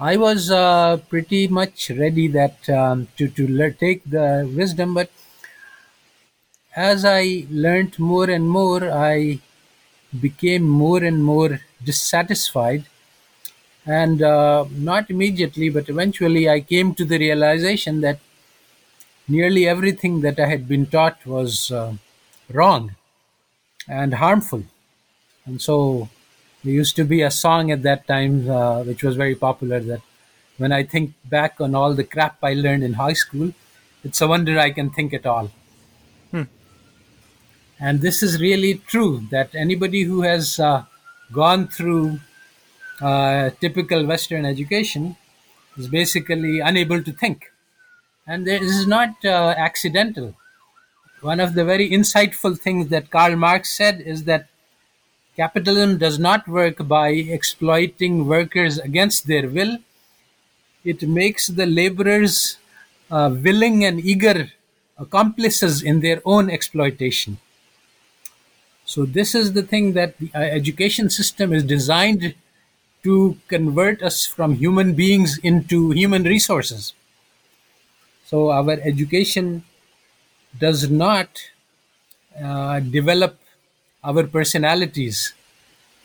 I 0.00 0.16
was 0.18 0.50
uh, 0.50 0.98
pretty 1.10 1.48
much 1.48 1.90
ready 1.90 2.28
that 2.28 2.68
um, 2.70 3.08
to 3.18 3.28
to 3.28 3.48
le- 3.48 3.72
take 3.72 4.04
the 4.10 4.50
wisdom, 4.54 4.94
but 4.94 5.10
as 6.76 7.04
I 7.04 7.46
learnt 7.50 7.98
more 7.98 8.30
and 8.30 8.48
more, 8.48 8.90
I 8.90 9.40
became 10.20 10.64
more 10.68 11.02
and 11.02 11.24
more 11.24 11.60
dissatisfied. 11.84 12.86
And 13.86 14.20
uh, 14.22 14.66
not 14.70 15.10
immediately, 15.10 15.70
but 15.70 15.88
eventually, 15.88 16.48
I 16.48 16.60
came 16.60 16.94
to 16.96 17.04
the 17.06 17.18
realization 17.18 18.00
that 18.02 18.18
nearly 19.28 19.66
everything 19.68 20.20
that 20.20 20.38
I 20.38 20.46
had 20.46 20.68
been 20.68 20.86
taught 20.86 21.24
was 21.26 21.70
uh, 21.70 21.94
wrong 22.50 22.94
and 23.88 24.14
harmful. 24.14 24.64
And 25.46 25.62
so, 25.62 26.10
there 26.64 26.74
used 26.74 26.96
to 26.96 27.04
be 27.04 27.22
a 27.22 27.30
song 27.30 27.70
at 27.72 27.82
that 27.84 28.06
time 28.08 28.50
uh, 28.50 28.82
which 28.84 29.02
was 29.04 29.16
very 29.16 29.34
popular 29.36 29.80
that 29.80 30.02
when 30.58 30.72
I 30.72 30.84
think 30.84 31.14
back 31.26 31.60
on 31.60 31.74
all 31.74 31.94
the 31.94 32.04
crap 32.04 32.38
I 32.42 32.54
learned 32.54 32.84
in 32.84 32.94
high 32.94 33.14
school, 33.14 33.52
it's 34.04 34.20
a 34.20 34.28
wonder 34.28 34.58
I 34.58 34.70
can 34.72 34.90
think 34.90 35.14
at 35.14 35.26
all. 35.26 35.50
And 37.78 38.00
this 38.00 38.22
is 38.22 38.40
really 38.40 38.74
true 38.86 39.26
that 39.30 39.54
anybody 39.54 40.02
who 40.02 40.22
has 40.22 40.58
uh, 40.58 40.84
gone 41.32 41.68
through 41.68 42.20
uh, 43.00 43.50
typical 43.60 44.06
Western 44.06 44.46
education 44.46 45.16
is 45.76 45.88
basically 45.88 46.60
unable 46.60 47.02
to 47.02 47.12
think. 47.12 47.52
And 48.26 48.46
this 48.46 48.62
is 48.62 48.86
not 48.86 49.10
uh, 49.24 49.54
accidental. 49.56 50.34
One 51.20 51.40
of 51.40 51.54
the 51.54 51.64
very 51.64 51.90
insightful 51.90 52.58
things 52.58 52.88
that 52.88 53.10
Karl 53.10 53.36
Marx 53.36 53.70
said 53.70 54.00
is 54.00 54.24
that 54.24 54.48
capitalism 55.36 55.98
does 55.98 56.18
not 56.18 56.48
work 56.48 56.88
by 56.88 57.08
exploiting 57.10 58.26
workers 58.26 58.78
against 58.78 59.26
their 59.26 59.48
will. 59.48 59.78
It 60.84 61.02
makes 61.02 61.48
the 61.48 61.66
laborers 61.66 62.56
uh, 63.10 63.34
willing 63.42 63.84
and 63.84 64.00
eager 64.00 64.50
accomplices 64.98 65.82
in 65.82 66.00
their 66.00 66.22
own 66.24 66.48
exploitation. 66.48 67.38
So 68.86 69.04
this 69.04 69.34
is 69.34 69.52
the 69.52 69.62
thing 69.62 69.92
that 69.94 70.16
the 70.18 70.30
uh, 70.32 70.38
education 70.38 71.10
system 71.10 71.52
is 71.52 71.64
designed 71.64 72.34
to 73.02 73.36
convert 73.48 74.00
us 74.00 74.24
from 74.26 74.54
human 74.54 74.94
beings 74.94 75.38
into 75.38 75.90
human 75.90 76.22
resources. 76.22 76.94
So 78.24 78.50
our 78.50 78.72
education 78.72 79.64
does 80.58 80.88
not 80.88 81.28
uh, 82.40 82.78
develop 82.80 83.38
our 84.04 84.22
personalities 84.24 85.34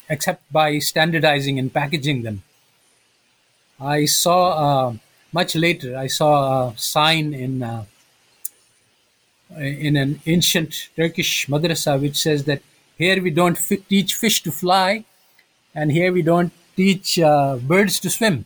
except 0.09 0.51
by 0.51 0.79
standardizing 0.79 1.59
and 1.59 1.71
packaging 1.71 2.23
them. 2.23 2.41
I 3.79 4.05
saw 4.05 4.41
uh, 4.65 4.93
much 5.31 5.55
later. 5.55 5.97
I 5.97 6.07
saw 6.07 6.69
a 6.69 6.77
sign 6.77 7.33
in 7.33 7.63
uh, 7.63 7.85
in 9.57 9.95
an 9.95 10.19
ancient 10.25 10.89
Turkish 10.95 11.47
madrasa 11.47 11.99
which 12.01 12.15
says 12.15 12.45
that 12.45 12.61
here 13.01 13.21
we 13.21 13.31
don't 13.31 13.57
f- 13.57 13.87
teach 13.89 14.13
fish 14.13 14.43
to 14.43 14.51
fly, 14.51 15.05
and 15.73 15.91
here 15.91 16.11
we 16.13 16.21
don't 16.21 16.53
teach 16.75 17.17
uh, 17.19 17.57
birds 17.57 17.99
to 18.01 18.09
swim. 18.09 18.45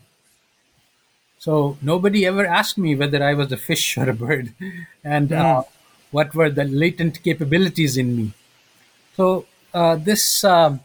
So 1.38 1.76
nobody 1.82 2.24
ever 2.26 2.46
asked 2.46 2.78
me 2.78 2.94
whether 2.94 3.22
I 3.22 3.34
was 3.34 3.52
a 3.52 3.56
fish 3.56 3.98
or 3.98 4.08
a 4.08 4.14
bird, 4.14 4.54
and 5.04 5.32
uh, 5.32 5.62
hmm. 5.62 5.68
what 6.10 6.34
were 6.34 6.50
the 6.50 6.64
latent 6.64 7.22
capabilities 7.22 7.96
in 7.96 8.16
me. 8.16 8.32
So 9.16 9.46
uh, 9.74 9.96
this 9.96 10.42
uh, 10.42 10.78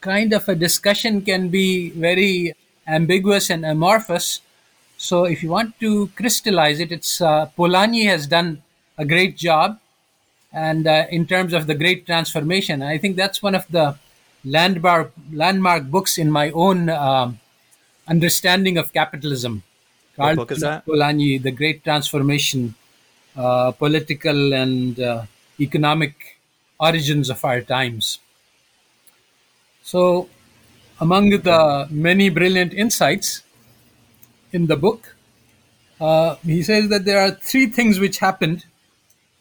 kind 0.00 0.32
of 0.32 0.48
a 0.48 0.54
discussion 0.54 1.22
can 1.22 1.48
be 1.48 1.90
very 1.90 2.54
ambiguous 2.86 3.50
and 3.50 3.66
amorphous. 3.66 4.40
So 4.96 5.24
if 5.24 5.42
you 5.42 5.50
want 5.50 5.78
to 5.80 6.08
crystallize 6.14 6.78
it, 6.78 6.92
it's 6.92 7.20
uh, 7.20 7.50
Polanyi 7.58 8.06
has 8.06 8.26
done 8.26 8.62
a 8.96 9.04
great 9.04 9.36
job 9.36 9.78
and 10.66 10.86
uh, 10.86 11.06
in 11.10 11.26
terms 11.32 11.52
of 11.58 11.66
the 11.70 11.76
great 11.82 12.00
transformation 12.10 12.82
i 12.82 12.96
think 13.02 13.16
that's 13.22 13.40
one 13.48 13.56
of 13.60 13.64
the 13.76 13.86
landmark 14.44 15.12
landmark 15.42 15.84
books 15.96 16.18
in 16.22 16.30
my 16.40 16.50
own 16.64 16.88
um, 16.88 17.38
understanding 18.14 18.76
of 18.82 18.92
capitalism 18.92 19.62
what 20.16 20.34
book 20.34 20.50
is 20.50 20.62
that? 20.62 20.84
Polanyi, 20.84 21.40
the 21.40 21.52
great 21.52 21.84
transformation 21.84 22.74
uh, 23.36 23.70
political 23.70 24.52
and 24.52 24.98
uh, 24.98 25.24
economic 25.60 26.14
origins 26.80 27.30
of 27.34 27.44
our 27.44 27.60
times 27.60 28.18
so 29.82 30.28
among 31.00 31.30
the 31.30 31.86
many 31.90 32.28
brilliant 32.40 32.72
insights 32.84 33.42
in 34.52 34.66
the 34.66 34.76
book 34.76 35.14
uh, 36.00 36.36
he 36.54 36.62
says 36.62 36.88
that 36.88 37.04
there 37.04 37.20
are 37.20 37.32
three 37.50 37.66
things 37.66 37.98
which 37.98 38.18
happened 38.18 38.64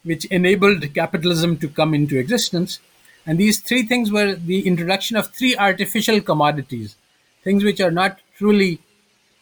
which 0.03 0.25
enabled 0.25 0.93
capitalism 0.93 1.57
to 1.57 1.67
come 1.67 1.93
into 1.93 2.17
existence. 2.17 2.79
And 3.25 3.37
these 3.37 3.59
three 3.59 3.83
things 3.83 4.11
were 4.11 4.35
the 4.35 4.65
introduction 4.65 5.17
of 5.17 5.27
three 5.27 5.55
artificial 5.57 6.21
commodities, 6.21 6.95
things 7.43 7.63
which 7.63 7.81
are 7.81 7.91
not 7.91 8.19
truly 8.37 8.79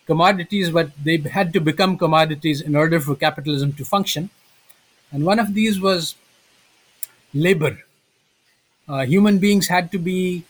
commodities, 0.07 0.69
but 0.69 0.91
they 1.03 1.17
had 1.17 1.53
to 1.53 1.59
become 1.59 1.97
commodities 1.97 2.62
in 2.62 2.75
order 2.75 3.00
for 3.00 3.15
capitalism 3.15 3.74
to 3.74 3.85
function. 3.85 4.29
And 5.12 5.25
one 5.25 5.39
of 5.39 5.53
these 5.53 5.79
was 5.79 6.15
labor. 7.33 7.83
Uh, 8.88 9.05
human 9.05 9.39
beings 9.39 9.67
had 9.67 9.91
to 9.91 9.97
be 9.97 10.43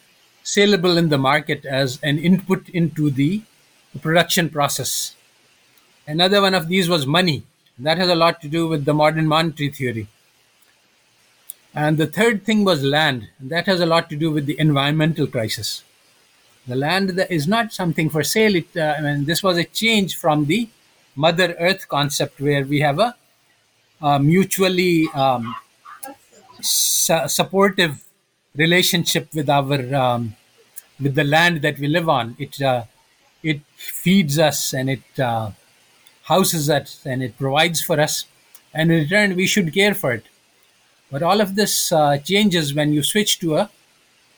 saleable 0.43 0.97
in 0.97 1.09
the 1.09 1.17
market 1.17 1.65
as 1.65 2.00
an 2.03 2.19
input 2.19 2.69
into 2.69 3.09
the 3.09 3.41
production 4.01 4.50
process. 4.50 5.15
Another 6.07 6.41
one 6.41 6.53
of 6.53 6.67
these 6.67 6.88
was 6.88 7.07
money. 7.07 7.43
That 7.77 7.98
has 7.98 8.10
a 8.10 8.15
lot 8.15 8.41
to 8.41 8.48
do 8.48 8.67
with 8.67 8.86
the 8.86 8.94
modern 8.94 9.27
monetary 9.27 9.70
theory. 9.70 10.08
And 11.74 11.98
the 11.98 12.08
third 12.08 12.46
thing 12.46 12.63
was 12.63 12.84
land. 12.84 13.27
That 13.39 13.65
has 13.65 13.82
a 13.82 13.86
lot 13.86 14.10
to 14.10 14.15
do 14.15 14.32
with 14.32 14.46
the 14.46 14.58
environmental 14.60 15.27
crisis. 15.27 15.84
The 16.67 16.75
land 16.75 17.20
is 17.29 17.48
not 17.48 17.74
something 17.74 18.10
for 18.10 18.24
sale. 18.24 18.55
It, 18.55 18.75
uh, 18.75 18.96
I 18.98 19.01
mean, 19.01 19.25
this 19.25 19.44
was 19.44 19.58
a 19.58 19.65
change 19.65 20.15
from 20.15 20.46
the 20.46 20.70
Mother 21.15 21.55
Earth 21.60 21.88
concept, 21.88 22.39
where 22.39 22.65
we 22.65 22.79
have 22.79 22.98
a, 23.00 23.15
a 24.01 24.20
mutually 24.20 25.08
um, 25.13 25.55
su- 26.62 27.27
supportive 27.27 28.03
relationship 28.55 29.27
with 29.34 29.50
our 29.50 29.96
um, 29.96 30.36
with 31.00 31.15
the 31.15 31.24
land 31.24 31.62
that 31.62 31.77
we 31.77 31.88
live 31.88 32.10
on. 32.10 32.36
It 32.39 32.62
uh, 32.62 32.86
it 33.44 33.62
feeds 33.75 34.39
us 34.39 34.74
and 34.74 34.89
it 34.89 35.20
uh, 35.20 35.51
houses 36.25 36.70
us 36.70 37.05
and 37.05 37.24
it 37.24 37.38
provides 37.38 37.82
for 37.82 38.00
us, 38.00 38.25
and 38.74 38.91
in 38.91 39.00
return 39.03 39.36
we 39.36 39.48
should 39.48 39.74
care 39.74 39.94
for 39.94 40.12
it. 40.12 40.25
But 41.12 41.24
all 41.24 41.39
of 41.39 41.55
this 41.55 41.91
uh, 41.91 42.17
changes 42.17 42.74
when 42.74 42.91
you 42.94 43.03
switch 43.03 43.39
to 43.39 43.58
a 43.58 43.70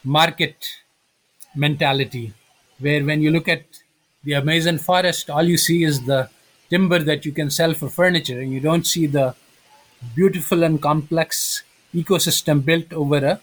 market 0.03 0.67
mentality, 1.55 2.33
where 2.79 3.03
when 3.03 3.21
you 3.21 3.31
look 3.31 3.47
at 3.47 3.63
the 4.23 4.35
Amazon 4.35 4.77
forest, 4.77 5.29
all 5.29 5.43
you 5.43 5.57
see 5.57 5.83
is 5.83 6.05
the 6.05 6.29
timber 6.69 6.99
that 6.99 7.25
you 7.25 7.31
can 7.31 7.49
sell 7.49 7.73
for 7.73 7.89
furniture, 7.89 8.39
and 8.41 8.51
you 8.51 8.59
don't 8.59 8.85
see 8.85 9.07
the 9.07 9.33
beautiful 10.15 10.63
and 10.63 10.81
complex 10.81 11.63
ecosystem 11.95 12.63
built 12.63 12.91
over 12.93 13.17
a 13.25 13.39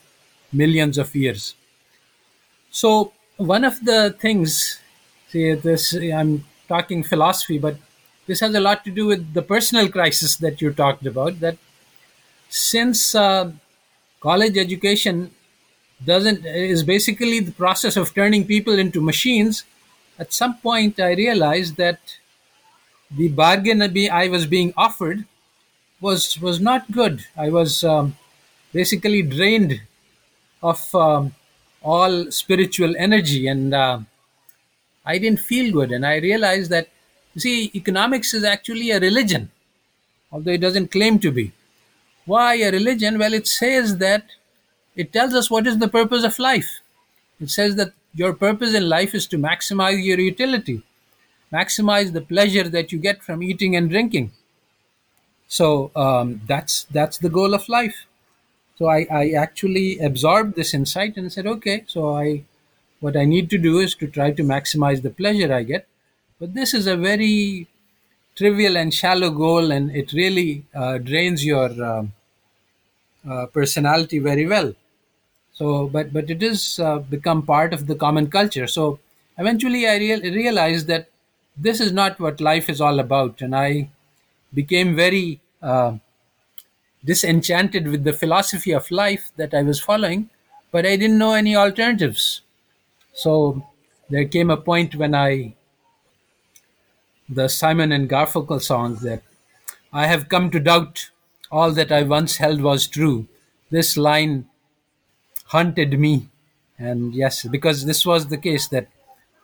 millions 0.53 0.99
of 0.99 1.15
years. 1.15 1.55
So 2.71 3.13
one 3.37 3.65
of 3.65 3.85
the 3.85 4.15
things, 4.21 4.79
see 5.31 5.55
this, 5.55 5.95
I'm 5.95 6.45
talking 6.69 7.03
philosophy, 7.03 7.59
but 7.59 7.77
this 8.26 8.40
has 8.40 8.54
a 8.54 8.61
lot 8.61 8.85
to 8.85 8.90
do 8.90 9.07
with 9.07 9.35
the 9.35 9.43
personal 9.43 9.88
crisis 9.88 10.37
that 10.37 10.61
you 10.61 10.73
talked 10.73 11.07
about. 11.07 11.40
That 11.40 11.57
since 12.49 13.14
uh, 13.14 13.52
college 14.21 14.57
education 14.57 15.31
doesn't 16.04 16.45
is 16.45 16.83
basically 16.83 17.40
the 17.40 17.52
process 17.52 17.97
of 17.97 18.14
turning 18.14 18.47
people 18.47 18.78
into 18.78 19.00
machines, 19.00 19.64
at 20.19 20.33
some 20.33 20.57
point 20.59 21.00
I 21.00 21.12
realized 21.14 21.76
that 21.76 22.00
the 23.11 23.28
bargain 23.28 23.83
I 23.83 24.28
was 24.28 24.47
being 24.47 24.73
offered 24.76 25.25
was 26.00 26.40
was 26.40 26.61
not 26.61 26.90
good. 26.90 27.25
I 27.37 27.50
was 27.50 27.85
um, 27.85 28.16
basically 28.73 29.23
drained 29.23 29.81
of 30.62 30.95
um, 30.95 31.35
all 31.83 32.31
spiritual 32.31 32.95
energy, 32.97 33.47
and 33.47 33.75
uh, 33.75 33.99
I 35.04 35.19
didn't 35.19 35.40
feel 35.40 35.73
good. 35.73 35.93
And 35.93 36.04
I 36.07 36.16
realized 36.16 36.71
that, 36.71 36.88
you 37.35 37.41
see, 37.41 37.71
economics 37.75 38.33
is 38.35 38.45
actually 38.45 38.91
a 38.91 39.00
religion, 39.00 39.50
although 40.31 40.53
it 40.53 40.61
doesn't 40.61 40.93
claim 40.93 41.19
to 41.21 41.31
be. 41.31 41.53
Why 42.26 42.55
a 42.57 42.71
religion? 42.71 43.19
Well, 43.19 43.35
it 43.35 43.47
says 43.47 43.99
that 43.99 44.26
it 44.97 45.12
tells 45.12 45.35
us 45.35 45.50
what 45.50 45.67
is 45.67 45.79
the 45.79 45.88
purpose 45.88 46.25
of 46.25 46.38
life. 46.38 46.81
It 47.41 47.50
says 47.50 47.76
that 47.76 47.93
your 48.14 48.33
purpose 48.33 48.75
in 48.75 48.88
life 48.88 49.14
is 49.14 49.26
to 49.26 49.37
maximize 49.37 50.03
your 50.05 50.21
utility, 50.21 50.83
maximize 51.53 52.12
the 52.12 52.21
pleasure 52.21 52.69
that 52.69 52.93
you 52.93 52.99
get 52.99 53.23
from 53.23 53.43
eating 53.43 53.75
and 53.76 53.91
drinking. 53.91 54.31
So 55.49 55.91
um, 55.95 56.41
that's 56.47 56.85
that's 56.85 57.19
the 57.19 57.29
goal 57.29 57.55
of 57.55 57.69
life. 57.69 58.07
So 58.76 58.87
I, 58.87 59.07
I 59.11 59.31
actually 59.31 59.99
absorbed 59.99 60.57
this 60.57 60.75
insight 60.75 61.17
and 61.17 61.33
said, 61.33 61.47
okay, 61.47 61.85
so 61.87 62.14
I 62.17 62.45
what 63.00 63.17
I 63.17 63.25
need 63.25 63.50
to 63.50 63.59
do 63.59 63.79
is 63.79 63.95
to 63.97 64.07
try 64.07 64.30
to 64.30 64.43
maximize 64.43 65.02
the 65.02 65.11
pleasure 65.11 65.52
I 65.52 65.63
get. 65.63 65.87
But 66.38 66.54
this 66.54 66.75
is 66.75 66.86
a 66.86 66.97
very 66.97 67.66
trivial 68.36 68.76
and 68.76 68.94
shallow 68.94 69.30
goal, 69.30 69.73
and 69.73 69.90
it 69.90 70.12
really 70.12 70.64
uh, 70.75 70.99
drains 70.99 71.44
your 71.44 71.70
um 71.84 72.12
uh, 73.28 73.47
personality 73.47 74.18
very 74.18 74.47
well. 74.47 74.75
So, 75.54 75.88
but 75.88 76.12
but 76.12 76.30
it 76.30 76.42
is 76.42 76.80
uh, 76.80 76.99
become 77.00 77.42
part 77.42 77.75
of 77.75 77.86
the 77.88 77.97
common 77.97 78.30
culture. 78.30 78.66
So 78.66 79.00
eventually, 79.38 79.88
I 79.88 79.99
real, 79.99 80.20
realized 80.23 80.86
that 80.88 81.08
this 81.56 81.80
is 81.80 81.92
not 81.92 82.20
what 82.20 82.40
life 82.40 82.70
is 82.70 82.80
all 82.80 83.00
about, 83.00 83.42
and 83.42 83.56
I 83.56 83.90
became 84.54 84.97
very 84.97 85.40
uh, 85.62 85.97
disenchanted 87.04 87.86
with 87.86 88.02
the 88.04 88.12
philosophy 88.12 88.73
of 88.73 88.90
life 88.90 89.30
that 89.36 89.54
I 89.54 89.62
was 89.62 89.80
following, 89.80 90.30
but 90.73 90.84
I 90.86 90.97
didn't 90.97 91.18
know 91.18 91.34
any 91.34 91.54
alternatives. 91.54 92.40
So 93.14 93.66
there 94.10 94.26
came 94.26 94.50
a 94.50 94.56
point 94.58 94.97
when 94.97 95.14
I, 95.14 95.54
the 97.28 97.49
Simon 97.49 97.93
and 97.93 98.08
Garfunkel 98.08 98.60
song 98.60 98.97
that 99.02 99.23
I 99.93 100.06
have 100.06 100.28
come 100.28 100.50
to 100.50 100.60
doubt 100.60 101.10
all 101.50 101.73
that 101.73 101.93
I 101.93 102.02
once 102.02 102.37
held 102.37 102.60
was 102.60 102.87
true. 102.87 103.28
This 103.71 103.97
line 103.97 104.47
haunted 105.47 105.99
me. 105.99 106.28
And 106.78 107.15
yes, 107.15 107.45
because 107.45 107.84
this 107.87 108.04
was 108.04 108.26
the 108.26 108.37
case 108.39 108.69
that 108.69 108.89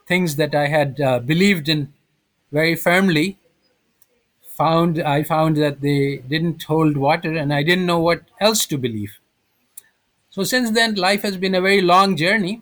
things 0.05 0.35
that 0.35 0.53
I 0.53 0.67
had 0.67 0.99
uh, 0.99 1.19
believed 1.19 1.69
in 1.69 1.93
very 2.51 2.75
firmly 2.75 3.37
found 4.43 5.01
I 5.01 5.23
found 5.23 5.57
that 5.57 5.81
they 5.81 6.17
didn't 6.17 6.63
hold 6.63 6.97
water 6.97 7.35
and 7.35 7.53
I 7.53 7.63
didn't 7.63 7.85
know 7.85 7.99
what 7.99 8.23
else 8.39 8.65
to 8.67 8.77
believe. 8.77 9.17
So 10.29 10.43
since 10.43 10.71
then 10.71 10.95
life 10.95 11.21
has 11.23 11.37
been 11.37 11.55
a 11.55 11.61
very 11.61 11.81
long 11.81 12.15
journey. 12.17 12.61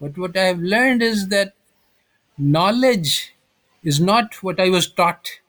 But 0.00 0.16
what 0.16 0.36
I 0.36 0.44
have 0.44 0.60
learned 0.60 1.02
is 1.02 1.28
that 1.28 1.54
knowledge 2.38 3.34
is 3.82 4.00
not 4.00 4.42
what 4.42 4.60
I 4.60 4.68
was 4.68 4.90
taught 4.90 5.40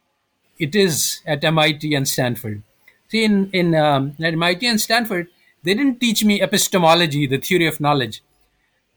it 0.62 0.76
is 0.76 1.22
at 1.26 1.44
MIT 1.44 1.96
and 1.96 2.08
Stanford. 2.08 2.62
See, 3.10 3.24
in, 3.24 3.50
in 3.52 3.74
um, 3.74 4.16
at 4.20 4.34
MIT 4.34 4.66
and 4.68 4.80
Stanford, 4.80 5.28
they 5.64 5.74
didn't 5.74 6.00
teach 6.00 6.24
me 6.24 6.40
epistemology, 6.40 7.26
the 7.26 7.40
theory 7.40 7.66
of 7.66 7.80
knowledge. 7.80 8.22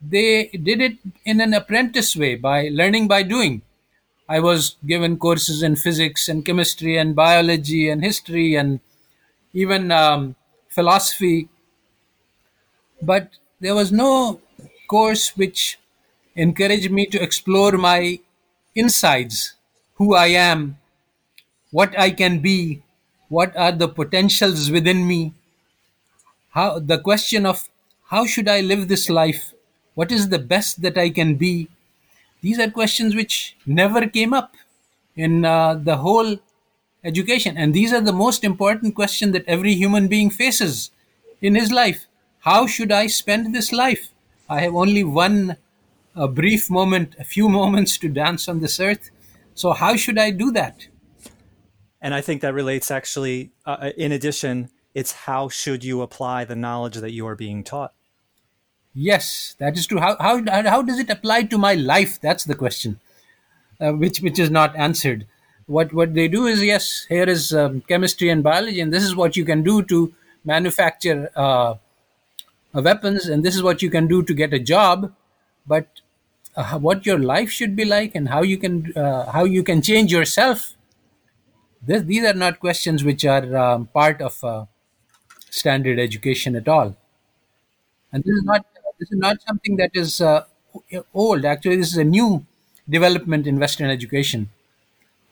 They 0.01 0.49
did 0.49 0.83
it 0.83 0.99
in 1.25 1.41
an 1.41 1.55
apprentice 1.55 2.15
way 2.15 2.35
by 2.37 2.69
learning 2.71 3.09
by 3.09 3.23
doing. 3.23 3.63
I 4.29 4.41
was 4.41 4.77
given 4.87 5.17
courses 5.19 5.63
in 5.63 5.77
physics 5.77 6.29
and 6.29 6.45
chemistry 6.45 6.99
and 6.99 7.17
biology 7.17 7.89
and 7.89 8.05
history 8.05 8.55
and 8.55 8.81
even 9.55 9.91
um, 9.91 10.37
philosophy, 10.69 11.49
but 13.01 13.31
there 13.61 13.75
was 13.75 13.91
no 13.91 14.41
course 14.89 15.35
which 15.37 15.79
encouraged 16.37 16.91
me 16.91 17.07
to 17.07 17.23
explore 17.23 17.73
my 17.73 18.21
insides, 18.75 19.55
who 19.95 20.15
I 20.15 20.29
am, 20.29 20.79
what 21.71 21.99
I 21.99 22.11
can 22.11 22.41
be, 22.41 22.83
what 23.29 23.57
are 23.57 23.73
the 23.73 23.89
potentials 23.89 24.71
within 24.71 25.07
me, 25.07 25.33
how 26.51 26.79
the 26.79 26.99
question 26.99 27.47
of 27.47 27.69
how 28.11 28.27
should 28.27 28.49
I 28.49 28.61
live 28.61 28.89
this 28.89 29.11
life, 29.11 29.53
what 29.95 30.13
is 30.13 30.29
the 30.29 30.39
best 30.39 30.83
that 30.83 30.97
I 30.97 31.11
can 31.11 31.35
be. 31.37 31.69
These 32.43 32.59
are 32.59 32.71
questions 32.71 33.15
which 33.15 33.57
never 33.67 34.07
came 34.07 34.33
up 34.35 34.55
in 35.17 35.45
uh, 35.45 35.75
the 35.75 35.97
whole 35.97 36.39
education, 37.03 37.57
and 37.57 37.75
these 37.75 37.93
are 37.93 38.01
the 38.01 38.13
most 38.13 38.45
important 38.45 38.95
question 38.95 39.33
that 39.33 39.45
every 39.47 39.75
human 39.75 40.09
being 40.09 40.31
faces 40.31 40.91
in 41.41 41.55
his 41.55 41.71
life. 41.73 42.07
How 42.41 42.67
should 42.67 42.93
I 42.93 43.07
spend 43.07 43.55
this 43.55 43.73
life? 43.73 44.11
I 44.49 44.61
have 44.61 44.75
only 44.75 45.05
one 45.05 45.57
a 46.15 46.29
brief 46.29 46.71
moment, 46.71 47.15
a 47.19 47.25
few 47.25 47.49
moments 47.61 47.99
to 47.99 48.09
dance 48.09 48.49
on 48.49 48.61
this 48.61 48.81
earth. 48.81 49.11
So 49.55 49.73
how 49.73 49.97
should 49.97 50.19
I 50.19 50.31
do 50.31 50.51
that? 50.53 50.89
And 52.01 52.15
I 52.15 52.21
think 52.21 52.43
that 52.43 52.53
relates 52.53 52.91
actually, 52.91 53.53
uh, 53.65 53.91
in 53.97 54.13
addition, 54.13 54.69
it's 54.95 55.13
how 55.13 55.49
should 55.49 55.83
you 55.83 56.03
apply 56.03 56.45
the 56.45 56.57
knowledge 56.57 56.97
that 56.97 57.13
you 57.13 57.27
are 57.27 57.35
being 57.35 57.65
taught? 57.65 57.95
Yes, 58.93 59.57
that 59.59 59.77
is 59.77 59.87
true. 59.87 59.99
How, 59.99 60.17
how, 60.21 60.43
how 60.47 60.83
does 60.83 60.99
it 60.99 61.11
apply 61.11 61.45
to 61.45 61.59
my 61.59 61.75
life? 61.75 62.21
That's 62.21 62.45
the 62.45 62.55
question, 62.55 63.01
uh, 63.81 63.93
which, 63.93 64.21
which 64.21 64.39
is 64.39 64.51
not 64.51 64.77
answered. 64.77 65.27
What, 65.67 65.93
what 65.93 66.15
they 66.15 66.29
do 66.29 66.47
is, 66.47 66.63
yes, 66.63 67.07
here 67.09 67.25
is 67.25 67.53
um, 67.53 67.81
chemistry 67.89 68.29
and 68.29 68.43
biology, 68.43 68.81
and 68.81 68.93
this 68.93 69.03
is 69.03 69.17
what 69.17 69.37
you 69.37 69.45
can 69.45 69.63
do 69.63 69.83
to 69.85 70.15
manufacture 70.45 71.31
uh, 71.35 71.75
weapons, 72.73 73.27
and 73.29 73.45
this 73.45 73.57
is 73.57 73.63
what 73.63 73.83
you 73.83 73.91
can 73.91 74.07
do 74.07 74.23
to 74.23 74.35
get 74.35 74.53
a 74.53 74.59
job. 74.59 75.13
But 75.67 75.89
uh, 76.57 76.79
what 76.79 77.07
your 77.07 77.19
life 77.19 77.51
should 77.51 77.75
be 77.77 77.85
like 77.85 78.15
and 78.15 78.29
how 78.29 78.43
you 78.43 78.57
can 78.59 78.93
uh, 78.97 79.31
how 79.31 79.45
you 79.45 79.63
can 79.63 79.83
change 79.83 80.13
yourself 80.13 80.75
this, 81.87 82.03
these 82.03 82.25
are 82.25 82.35
not 82.35 82.61
questions 82.61 83.05
which 83.05 83.25
are 83.25 83.57
um, 83.57 83.87
part 83.87 84.21
of 84.21 84.43
uh, 84.43 84.65
standard 85.51 85.99
education 85.99 86.57
at 86.57 86.69
all 86.69 86.97
And 88.13 88.23
this 88.25 88.35
is 88.35 88.45
not 88.45 88.65
this 88.99 89.11
is 89.11 89.19
not 89.19 89.43
something 89.43 89.77
that 89.77 89.91
is 89.95 90.21
uh, 90.21 90.45
old. 91.13 91.45
Actually, 91.45 91.77
this 91.77 91.91
is 91.93 91.97
a 91.99 92.05
new 92.05 92.47
development 92.89 93.47
in 93.47 93.59
Western 93.59 93.91
education. 93.91 94.51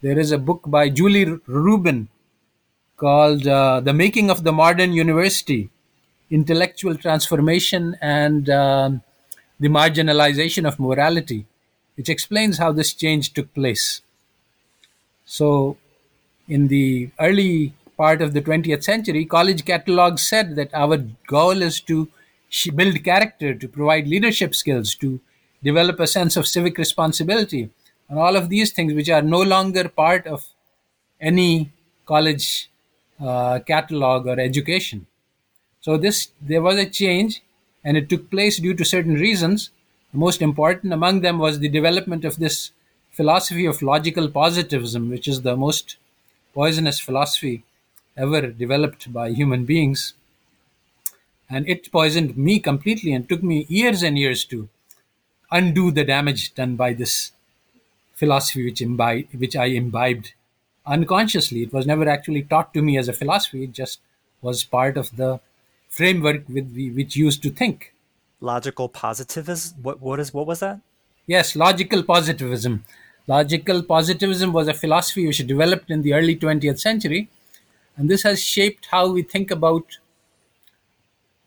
There 0.03 0.19
is 0.19 0.33
a 0.33 0.39
book 0.39 0.63
by 0.67 0.89
Julie 0.89 1.39
Reuben 1.47 2.09
called 2.97 3.47
uh, 3.47 3.81
"The 3.81 3.93
Making 3.95 4.31
of 4.31 4.45
the 4.45 4.53
Modern 4.53 4.93
University: 4.93 5.71
Intellectual 6.31 6.97
Transformation 6.97 7.97
and 8.01 8.51
um, 8.51 9.03
the 9.63 9.69
Marginalization 9.69 10.67
of 10.69 10.81
Morality," 10.87 11.41
which 11.97 12.09
explains 12.15 12.59
how 12.59 12.71
this 12.73 12.93
change 13.03 13.33
took 13.37 13.53
place. 13.55 13.87
So, 15.25 15.77
in 16.49 16.69
the 16.69 17.11
early 17.19 17.75
part 17.97 18.23
of 18.23 18.33
the 18.35 18.43
20th 18.43 18.85
century, 18.85 19.25
college 19.25 19.65
catalogs 19.65 20.23
said 20.23 20.57
that 20.57 20.75
our 20.75 20.99
goal 21.27 21.63
is 21.63 21.81
to 21.83 22.09
build 22.75 23.03
character, 23.05 23.55
to 23.55 23.69
provide 23.69 24.09
leadership 24.09 24.55
skills, 24.55 24.95
to 24.97 25.21
develop 25.63 26.01
a 26.01 26.07
sense 26.07 26.37
of 26.37 26.47
civic 26.47 26.77
responsibility, 26.79 27.71
and 28.09 28.19
all 28.19 28.37
of 28.37 28.49
these 28.49 28.73
things, 28.73 28.93
which 28.95 29.09
are 29.09 29.23
no 29.23 29.43
longer 29.43 29.89
part 29.89 30.27
of 30.27 30.45
any 31.21 31.71
college 32.05 32.71
uh, 33.21 33.61
catalog 33.61 34.27
or 34.27 34.39
education. 34.41 35.07
So 35.81 35.97
this 35.97 36.31
there 36.41 36.63
was 36.63 36.79
a 36.79 36.89
change, 36.89 37.43
and 37.85 37.97
it 37.97 38.09
took 38.09 38.31
place 38.31 38.59
due 38.59 38.75
to 38.75 38.85
certain 38.85 39.15
reasons. 39.15 39.71
The 40.13 40.19
most 40.19 40.43
important 40.43 40.93
among 40.93 41.21
them 41.21 41.39
was 41.39 41.59
the 41.59 41.69
development 41.69 42.25
of 42.25 42.37
this 42.37 42.71
philosophy 43.11 43.67
of 43.67 43.83
logical 43.83 44.29
positivism, 44.29 45.11
which 45.11 45.29
is 45.29 45.43
the 45.43 45.57
most 45.57 45.97
poisonous 46.55 47.01
philosophy 47.01 47.65
ever 48.17 48.49
developed 48.49 49.13
by 49.13 49.31
human 49.31 49.65
beings. 49.65 50.15
And 51.49 51.69
it 51.69 51.93
poisoned 51.93 52.37
me 52.37 52.61
completely 52.61 53.13
and 53.13 53.29
took 53.29 53.43
me 53.43 53.67
years 53.69 54.03
and 54.03 54.19
years 54.19 54.45
to 54.47 54.69
undo 55.51 55.91
the 55.91 56.05
damage 56.05 56.55
done 56.55 56.77
by 56.77 56.95
this 56.95 57.33
philosophy 58.15 58.65
which, 58.65 58.81
imbi- 58.81 59.27
which 59.39 59.57
I 59.57 59.67
imbibed 59.67 60.33
unconsciously. 60.87 61.63
It 61.63 61.73
was 61.73 61.87
never 61.87 62.09
actually 62.09 62.43
taught 62.43 62.73
to 62.75 62.83
me 62.83 62.97
as 62.97 63.09
a 63.09 63.13
philosophy, 63.13 63.65
it 63.65 63.73
just 63.73 64.01
was 64.41 64.65
part 64.65 64.97
of 64.97 65.17
the 65.17 65.41
framework 65.93 66.49
with 66.49 66.73
which 66.97 67.17
used 67.17 67.43
to 67.43 67.51
think. 67.51 67.95
Logical 68.41 68.89
positivism? 68.89 69.77
What, 69.83 70.01
what, 70.01 70.19
is, 70.21 70.33
what 70.33 70.47
was 70.47 70.61
that? 70.61 70.81
Yes, 71.27 71.55
logical 71.55 72.03
positivism. 72.03 72.85
Logical 73.29 73.83
positivism 73.83 74.53
was 74.53 74.69
a 74.69 74.75
philosophy 74.75 75.27
which 75.27 75.47
developed 75.47 75.91
in 75.91 76.03
the 76.03 76.15
early 76.15 76.35
20th 76.35 76.81
century, 76.81 77.29
and 77.97 78.09
this 78.09 78.23
has 78.23 78.43
shaped 78.43 78.87
how 78.91 79.13
we 79.13 79.23
think 79.23 79.51
about 79.51 79.99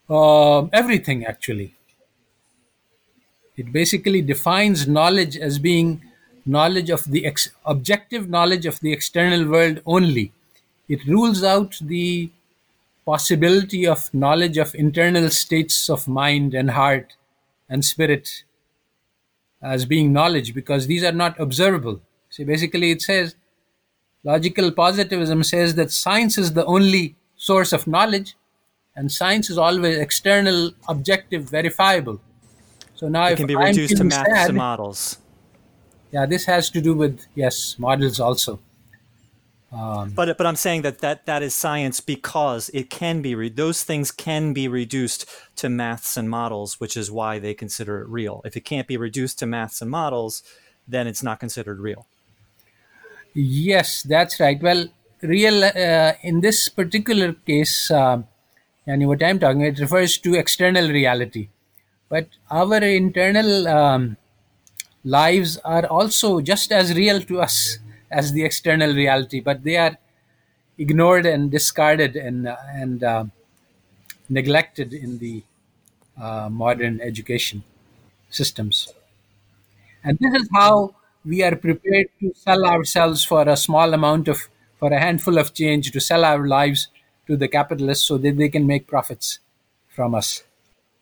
uh, 0.09 0.65
everything 0.67 1.25
actually. 1.25 1.73
It 3.57 3.73
basically 3.73 4.21
defines 4.21 4.87
knowledge 4.87 5.35
as 5.37 5.57
being 5.57 6.01
knowledge 6.45 6.91
of 6.91 7.05
the 7.05 7.25
ex- 7.25 7.49
objective 7.65 8.29
knowledge 8.29 8.65
of 8.65 8.79
the 8.79 8.93
external 8.93 9.49
world 9.49 9.81
only. 9.85 10.31
It 10.87 11.05
rules 11.05 11.43
out 11.43 11.79
the 11.81 12.29
possibility 13.05 13.85
of 13.85 14.13
knowledge 14.13 14.57
of 14.57 14.73
internal 14.75 15.29
states 15.29 15.89
of 15.89 16.07
mind 16.07 16.53
and 16.53 16.71
heart 16.71 17.13
and 17.69 17.85
spirit 17.85 18.43
as 19.61 19.85
being 19.85 20.11
knowledge 20.11 20.53
because 20.53 20.87
these 20.87 21.03
are 21.03 21.11
not 21.11 21.39
observable. 21.39 22.01
So 22.29 22.43
basically, 22.45 22.91
it 22.91 23.01
says 23.01 23.35
logical 24.23 24.71
positivism 24.71 25.43
says 25.43 25.75
that 25.75 25.91
science 25.91 26.37
is 26.37 26.53
the 26.53 26.65
only 26.65 27.15
source 27.35 27.73
of 27.73 27.87
knowledge 27.87 28.35
and 28.95 29.11
science 29.11 29.49
is 29.49 29.57
always 29.57 29.97
external, 29.97 30.71
objective, 30.87 31.43
verifiable. 31.49 32.21
So 32.95 33.09
now, 33.09 33.27
it 33.27 33.33
if 33.33 33.37
can 33.39 33.47
be 33.47 33.55
reduced 33.55 33.93
I'm 33.93 34.09
to 34.09 34.15
maths 34.15 34.29
sad, 34.29 34.49
and 34.49 34.57
models. 34.57 35.17
Yeah, 36.11 36.25
this 36.25 36.45
has 36.45 36.69
to 36.69 36.81
do 36.81 36.93
with 36.93 37.25
yes, 37.35 37.75
models 37.77 38.19
also. 38.19 38.59
Um, 39.71 40.11
but 40.11 40.37
but 40.37 40.45
I'm 40.45 40.55
saying 40.55 40.83
that, 40.83 40.99
that 40.99 41.25
that 41.25 41.43
is 41.43 41.53
science 41.53 41.99
because 41.99 42.69
it 42.73 42.89
can 42.89 43.21
be 43.21 43.35
re- 43.35 43.49
those 43.49 43.83
things 43.83 44.11
can 44.11 44.53
be 44.53 44.67
reduced 44.67 45.25
to 45.57 45.69
maths 45.69 46.17
and 46.17 46.29
models, 46.29 46.79
which 46.79 46.95
is 46.95 47.11
why 47.11 47.39
they 47.39 47.53
consider 47.53 48.01
it 48.01 48.07
real. 48.07 48.41
If 48.45 48.55
it 48.55 48.61
can't 48.61 48.87
be 48.87 48.95
reduced 48.95 49.39
to 49.39 49.45
maths 49.45 49.81
and 49.81 49.89
models, 49.89 50.43
then 50.87 51.07
it's 51.07 51.23
not 51.23 51.39
considered 51.39 51.79
real. 51.79 52.05
Yes, 53.33 54.03
that's 54.03 54.39
right. 54.39 54.61
Well, 54.61 54.87
real 55.21 55.63
uh, 55.63 56.13
in 56.21 56.41
this 56.41 56.69
particular 56.69 57.33
case, 57.33 57.91
uh, 57.91 58.21
and 58.87 59.07
what 59.07 59.21
I'm 59.23 59.39
talking, 59.39 59.61
it 59.61 59.79
refers 59.79 60.17
to 60.19 60.35
external 60.35 60.87
reality, 60.89 61.49
but 62.07 62.29
our 62.49 62.77
internal 62.77 63.67
um, 63.67 64.15
lives 65.03 65.57
are 65.57 65.85
also 65.87 66.39
just 66.39 66.71
as 66.71 66.93
real 66.93 67.19
to 67.21 67.41
us 67.41 67.79
as 68.19 68.31
the 68.31 68.43
external 68.49 68.91
reality, 69.03 69.39
but 69.49 69.63
they 69.67 69.77
are 69.85 69.95
ignored 70.77 71.25
and 71.25 71.51
discarded 71.51 72.15
and 72.15 72.47
uh, 72.47 72.55
and 72.83 73.03
uh, 73.03 73.25
neglected 74.29 74.93
in 74.93 75.17
the 75.19 75.43
uh, 76.25 76.47
modern 76.49 77.01
education 77.01 77.63
systems. 78.29 78.93
And 80.03 80.17
this 80.19 80.33
is 80.41 80.49
how 80.53 80.95
we 81.25 81.43
are 81.43 81.55
prepared 81.55 82.07
to 82.19 82.33
sell 82.35 82.65
ourselves 82.65 83.25
for 83.25 83.43
a 83.49 83.57
small 83.57 83.93
amount 83.93 84.27
of, 84.27 84.47
for 84.79 84.93
a 84.93 84.99
handful 84.99 85.37
of 85.37 85.53
change, 85.53 85.91
to 85.91 85.99
sell 85.99 86.23
our 86.23 86.47
lives 86.47 86.87
to 87.27 87.35
the 87.35 87.47
capitalists 87.47 88.07
so 88.07 88.17
that 88.17 88.37
they 88.37 88.49
can 88.49 88.67
make 88.67 88.87
profits 88.87 89.39
from 89.87 90.13
us. 90.13 90.43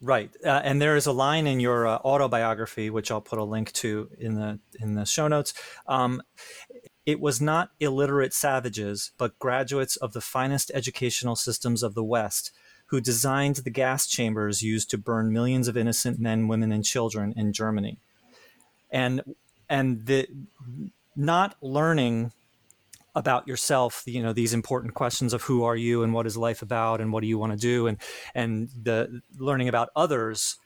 Right, 0.01 0.31
uh, 0.45 0.61
and 0.63 0.81
there 0.81 0.97
is 0.97 1.05
a 1.05 1.13
line 1.13 1.47
in 1.47 1.59
your 1.59 1.87
uh, 1.87 1.97
autobiography, 2.03 2.89
which 2.89 3.09
I'll 3.11 3.21
put 3.21 3.39
a 3.39 3.43
link 3.43 3.71
to 3.83 4.09
in 4.19 4.35
the 4.35 4.59
in 4.81 4.95
the 4.95 5.05
show 5.05 5.29
notes. 5.29 5.53
Um, 5.87 6.21
it 7.05 7.19
was 7.19 7.41
not 7.41 7.71
illiterate 7.79 8.33
savages, 8.33 9.11
but 9.17 9.37
graduates 9.39 9.95
of 9.97 10.13
the 10.13 10.21
finest 10.21 10.71
educational 10.73 11.35
systems 11.35 11.83
of 11.83 11.95
the 11.95 12.03
West 12.03 12.51
who 12.87 13.01
designed 13.01 13.57
the 13.57 13.69
gas 13.69 14.07
chambers 14.07 14.61
used 14.61 14.89
to 14.89 14.97
burn 14.97 15.33
millions 15.33 15.67
of 15.67 15.75
innocent 15.75 16.19
men, 16.19 16.47
women, 16.47 16.71
and 16.71 16.85
children 16.85 17.33
in 17.35 17.51
Germany. 17.51 17.97
And 18.91 19.21
and 19.69 20.05
the 20.05 20.27
not 21.15 21.55
learning 21.61 22.31
about 23.15 23.47
yourself 23.47 24.03
you 24.07 24.23
know 24.23 24.33
these 24.33 24.53
important 24.53 24.93
questions 24.95 25.33
of 25.33 25.43
who 25.43 25.63
are 25.63 25.75
you 25.75 26.03
and 26.03 26.13
what 26.13 26.25
is 26.25 26.35
life 26.35 26.63
about 26.63 26.99
and 26.99 27.13
what 27.13 27.21
do 27.21 27.27
you 27.27 27.37
want 27.37 27.51
to 27.51 27.57
do 27.57 27.85
and 27.85 27.97
and 28.33 28.69
the 28.81 29.21
learning 29.37 29.67
about 29.67 29.89
others 29.95 30.57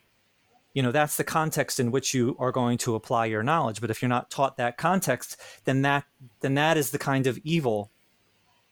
you 0.78 0.84
know 0.84 0.92
that's 0.92 1.18
the 1.18 1.24
context 1.24 1.80
in 1.80 1.90
which 1.90 2.14
you 2.14 2.36
are 2.38 2.52
going 2.52 2.78
to 2.78 2.94
apply 2.94 3.26
your 3.26 3.42
knowledge. 3.42 3.82
But 3.82 3.90
if 3.90 4.00
you're 4.00 4.10
not 4.10 4.30
taught 4.30 4.58
that 4.58 4.78
context 4.78 5.36
then 5.66 5.82
that 5.82 6.04
then 6.42 6.54
that 6.54 6.78
is 6.78 6.92
the 6.92 7.00
kind 7.00 7.26
of 7.26 7.40
evil 7.44 7.90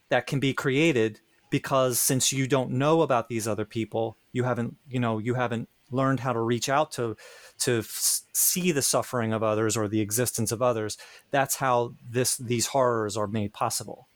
that 0.08 0.28
can 0.28 0.38
be 0.38 0.54
created 0.54 1.18
because 1.50 1.98
since 1.98 2.32
you 2.32 2.46
don't 2.46 2.70
know 2.70 3.02
about 3.02 3.28
these 3.28 3.48
other 3.48 3.64
people 3.64 4.16
you 4.30 4.44
haven't 4.44 4.76
you 4.88 5.00
know 5.00 5.18
you 5.18 5.34
haven't 5.34 5.68
learned 5.90 6.20
how 6.20 6.32
to 6.32 6.38
reach 6.38 6.68
out 6.68 6.92
to 6.92 7.16
to 7.58 7.78
f- 7.80 8.20
see 8.32 8.70
the 8.70 8.82
suffering 8.82 9.32
of 9.32 9.42
others 9.42 9.76
or 9.76 9.88
the 9.88 10.00
existence 10.00 10.52
of 10.52 10.62
others 10.62 10.96
that's 11.32 11.56
how 11.56 11.92
this 12.08 12.36
these 12.36 12.68
horrors 12.68 13.16
are 13.16 13.26
made 13.26 13.52
possible. 13.52 14.06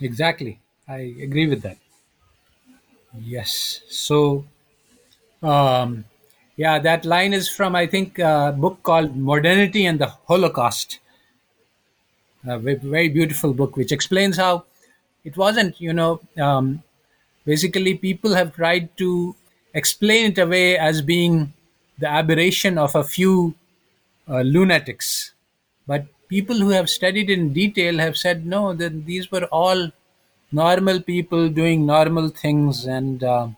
Exactly. 0.00 0.58
I 0.88 1.00
agree 1.20 1.46
with 1.46 1.60
that. 1.60 1.76
Yes. 3.12 3.82
So 3.90 4.46
um 5.42 6.06
yeah 6.62 6.78
that 6.86 7.04
line 7.04 7.32
is 7.38 7.48
from 7.48 7.76
i 7.80 7.86
think 7.86 8.18
a 8.18 8.54
book 8.64 8.82
called 8.82 9.16
modernity 9.16 9.84
and 9.86 9.98
the 10.00 10.10
holocaust 10.32 10.98
a 12.46 12.58
very 12.58 13.08
beautiful 13.08 13.52
book 13.52 13.76
which 13.76 13.92
explains 13.92 14.36
how 14.36 14.64
it 15.24 15.36
wasn't 15.36 15.80
you 15.80 15.92
know 15.92 16.20
um, 16.38 16.82
basically 17.44 17.94
people 17.94 18.34
have 18.34 18.54
tried 18.54 18.96
to 18.96 19.34
explain 19.74 20.32
it 20.32 20.38
away 20.38 20.78
as 20.78 21.02
being 21.02 21.52
the 21.98 22.08
aberration 22.08 22.78
of 22.78 22.94
a 22.94 23.04
few 23.04 23.54
uh, 24.28 24.40
lunatics. 24.40 25.32
But 25.86 26.06
people 26.28 26.56
who 26.56 26.70
have 26.70 26.88
studied 26.88 27.30
in 27.30 27.52
detail 27.52 27.98
have 27.98 28.16
said 28.16 28.46
no, 28.46 28.72
that 28.74 29.04
these 29.06 29.30
were 29.30 29.44
all 29.46 29.90
normal 30.52 31.00
people 31.00 31.48
doing 31.48 31.86
normal 31.86 32.28
things 32.28 32.86
and 32.86 33.22
uh, 33.22 33.48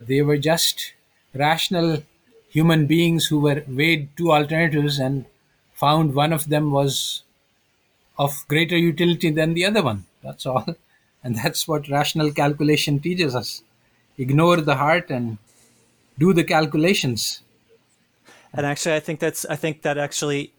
they 0.00 0.22
were 0.22 0.38
just 0.38 0.92
rational 1.36 2.02
human 2.48 2.86
beings 2.86 3.26
who 3.26 3.38
were 3.40 3.62
weighed 3.68 4.08
two 4.16 4.32
alternatives 4.32 4.98
and 4.98 5.26
found 5.74 6.14
one 6.14 6.32
of 6.32 6.48
them 6.48 6.70
was 6.70 7.22
of 8.18 8.44
greater 8.48 8.76
utility 8.76 9.30
than 9.30 9.54
the 9.54 9.64
other 9.64 9.82
one. 9.82 10.06
That's 10.22 10.46
all. 10.46 10.66
And 11.24 11.34
that's 11.34 11.66
what 11.66 11.88
rational 11.88 12.30
calculation 12.30 13.00
teaches 13.00 13.34
us. 13.34 13.62
Ignore 14.16 14.60
the 14.60 14.76
heart 14.76 15.10
and 15.10 15.38
do 16.16 16.32
the 16.32 16.44
calculations. 16.44 17.42
And 18.52 18.64
actually, 18.64 18.94
I 18.94 19.00
think 19.00 19.18
that's 19.18 19.44
I 19.44 19.56
think 19.56 19.82
that 19.82 19.98
actually, 19.98 20.52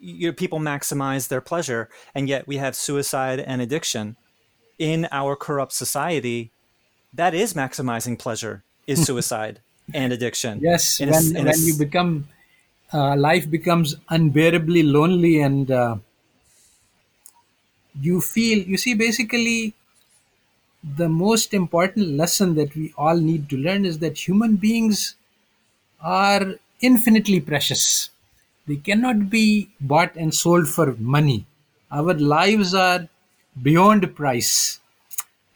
you 0.00 0.28
know, 0.28 0.32
people 0.32 0.58
maximize 0.58 1.28
their 1.28 1.40
pleasure, 1.40 1.88
and 2.12 2.28
yet 2.28 2.48
we 2.48 2.56
have 2.56 2.74
suicide 2.74 3.38
and 3.38 3.62
addiction 3.62 4.16
in 4.80 5.06
our 5.12 5.36
corrupt 5.36 5.72
society. 5.72 6.50
That 7.14 7.32
is 7.32 7.54
maximizing 7.54 8.18
pleasure. 8.18 8.64
Is 8.88 9.06
suicide. 9.10 9.60
And 9.94 10.12
addiction. 10.12 10.60
Yes, 10.62 11.00
In 11.00 11.08
a 11.08 11.12
when, 11.12 11.36
a 11.36 11.44
when 11.44 11.60
you 11.66 11.74
become, 11.74 12.28
uh, 12.92 13.16
life 13.16 13.50
becomes 13.50 13.96
unbearably 14.08 14.82
lonely 14.82 15.40
and 15.40 15.70
uh, 15.70 15.96
you 18.00 18.20
feel, 18.20 18.58
you 18.58 18.76
see, 18.76 18.94
basically, 18.94 19.74
the 20.96 21.08
most 21.08 21.52
important 21.52 22.08
lesson 22.08 22.54
that 22.54 22.74
we 22.74 22.92
all 22.96 23.16
need 23.16 23.48
to 23.50 23.56
learn 23.56 23.84
is 23.84 23.98
that 23.98 24.26
human 24.26 24.56
beings 24.56 25.16
are 26.00 26.54
infinitely 26.80 27.40
precious. 27.40 28.10
They 28.66 28.76
cannot 28.76 29.30
be 29.30 29.70
bought 29.80 30.14
and 30.16 30.34
sold 30.34 30.68
for 30.68 30.94
money. 30.98 31.46
Our 31.90 32.14
lives 32.14 32.74
are 32.74 33.08
beyond 33.62 34.14
price. 34.14 34.80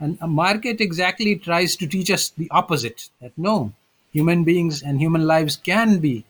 And 0.01 0.19
a 0.21 0.27
market 0.27 0.81
exactly 0.81 1.37
tries 1.37 1.77
to 1.77 1.87
teach 1.87 2.11
us 2.11 2.31
the 2.31 2.49
opposite 2.51 3.09
that 3.21 3.33
no, 3.39 3.73
human 4.15 4.45
beings 4.45 4.83
and 4.83 5.01
human 5.01 5.27
lives 5.27 5.57
can 5.57 5.99
be 5.99 6.25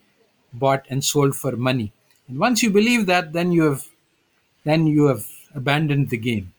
bought 0.52 0.84
and 0.90 1.04
sold 1.04 1.36
for 1.36 1.56
money. 1.56 1.92
And 2.28 2.40
once 2.40 2.62
you 2.64 2.70
believe 2.70 3.06
that, 3.06 3.32
then 3.34 3.52
you 3.52 3.64
have 3.64 3.86
then 4.64 4.86
you 4.88 5.06
have 5.06 5.26
abandoned 5.54 6.10
the 6.10 6.18
game. 6.18 6.54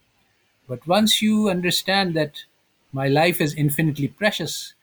But 0.68 0.88
once 0.88 1.22
you 1.22 1.50
understand 1.50 2.16
that 2.16 2.46
my 2.94 3.08
life 3.10 3.42
is 3.42 3.56
infinitely 3.56 4.10
precious, 4.10 4.76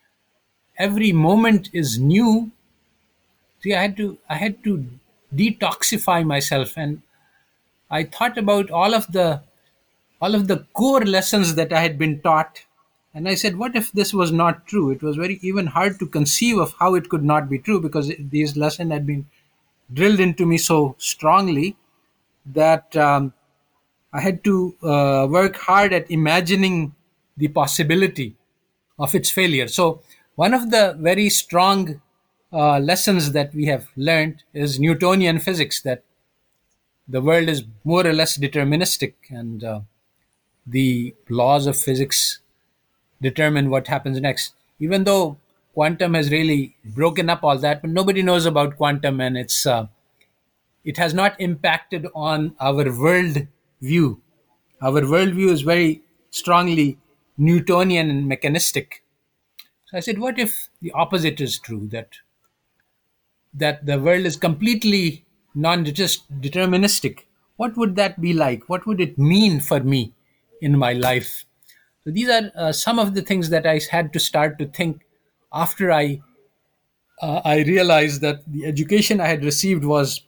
every 0.79 1.13
moment 1.13 1.71
is 1.73 1.99
new. 2.01 2.53
See, 3.63 3.75
I 3.75 3.83
had 3.83 3.97
to 3.97 4.19
I 4.29 4.37
had 4.37 4.63
to 4.65 4.87
detoxify 5.35 6.25
myself, 6.27 6.77
and 6.77 7.01
I 7.91 8.05
thought 8.05 8.39
about 8.39 8.71
all 8.71 8.95
of 8.95 9.13
the 9.13 9.43
all 10.21 10.35
of 10.35 10.49
the 10.49 10.67
core 10.75 11.05
lessons 11.05 11.55
that 11.57 11.73
I 11.73 11.81
had 11.81 11.99
been 11.99 12.21
taught. 12.23 12.65
And 13.15 13.29
I 13.29 13.35
said, 13.35 13.59
what 13.59 13.77
if 13.77 13.93
this 13.93 14.15
was 14.15 14.33
not 14.33 14.67
true? 14.67 14.91
It 14.91 15.03
was 15.03 15.17
very 15.17 15.39
even 15.43 15.67
hard 15.67 15.99
to 15.99 16.07
conceive 16.07 16.59
of 16.59 16.75
how 16.79 16.95
it 16.95 17.09
could 17.09 17.23
not 17.23 17.49
be 17.49 17.59
true 17.59 17.81
because 17.81 18.11
these 18.19 18.57
lessons 18.57 18.91
had 18.91 19.07
been 19.07 19.27
drilled 19.93 20.21
into 20.21 20.47
me 20.47 20.57
so 20.57 20.97
strongly 20.99 21.77
that 22.47 22.97
um, 22.97 23.35
I 24.13 24.21
had 24.21 24.43
to 24.45 24.75
uh, 24.83 25.27
work 25.31 25.57
hard 25.57 25.93
at 25.93 26.11
imagining 26.11 26.95
the 27.37 27.49
possibility 27.49 28.35
of 28.99 29.15
its 29.15 29.31
failure. 29.31 29.69
So, 29.69 30.03
one 30.35 30.55
of 30.55 30.71
the 30.71 30.97
very 30.99 31.29
strong 31.29 32.01
uh, 32.53 32.79
lessons 32.79 33.33
that 33.33 33.55
we 33.55 33.67
have 33.67 33.89
learned 33.97 34.43
is 34.55 34.81
Newtonian 34.81 35.39
physics 35.39 35.83
that 35.83 36.03
the 37.09 37.21
world 37.21 37.49
is 37.49 37.65
more 37.85 38.07
or 38.07 38.13
less 38.13 38.39
deterministic 38.39 39.15
and 39.29 39.63
uh, 39.63 39.81
the 40.67 41.15
laws 41.29 41.67
of 41.67 41.77
physics 41.77 42.39
determine 43.23 43.71
what 43.71 43.87
happens 43.89 44.21
next. 44.21 44.55
Even 44.79 45.05
though 45.05 45.39
quantum 45.73 46.15
has 46.15 46.31
really 46.31 46.77
broken 46.85 47.31
up 47.31 47.43
all 47.43 47.59
that, 47.59 47.81
but 47.81 47.91
nobody 47.91 48.23
knows 48.23 48.45
about 48.45 48.77
quantum 48.77 49.21
and 49.21 49.39
it's 49.39 49.65
uh, 49.67 49.87
it 50.85 50.97
has 50.97 51.15
not 51.15 51.41
impacted 51.41 52.07
on 52.15 52.55
our 52.61 52.91
world 52.93 53.47
view. 53.81 54.21
Our 54.81 55.01
worldview 55.03 55.51
is 55.51 55.63
very 55.63 56.03
strongly 56.31 56.99
Newtonian 57.39 58.11
and 58.11 58.27
mechanistic. 58.27 59.05
So 59.87 59.97
I 59.97 60.01
said, 60.01 60.19
what 60.19 60.39
if 60.39 60.69
the 60.81 60.91
opposite 60.93 61.41
is 61.41 61.59
true? 61.59 61.89
That 61.89 62.19
that 63.55 63.87
the 63.87 63.99
world 63.99 64.27
is 64.27 64.37
completely 64.37 65.25
non-deterministic. 65.55 67.21
What 67.57 67.77
would 67.77 67.97
that 67.97 68.21
be 68.21 68.33
like? 68.33 68.69
What 68.69 68.87
would 68.87 69.01
it 69.01 69.19
mean 69.19 69.61
for 69.61 69.81
me 69.81 70.15
in 70.61 70.79
my 70.79 70.95
life? 70.95 71.45
So 72.05 72.11
these 72.11 72.29
are 72.29 72.51
uh, 72.57 72.73
some 72.73 72.99
of 72.99 73.15
the 73.15 73.23
things 73.23 73.51
that 73.51 73.67
I 73.67 73.81
had 73.91 74.13
to 74.13 74.21
start 74.21 74.59
to 74.59 74.67
think 74.67 75.03
after 75.53 75.93
I 75.93 76.21
uh, 77.21 77.41
I 77.45 77.63
realized 77.63 78.21
that 78.23 78.43
the 78.47 78.65
education 78.67 79.21
I 79.21 79.29
had 79.29 79.45
received 79.45 79.85
was 79.85 80.23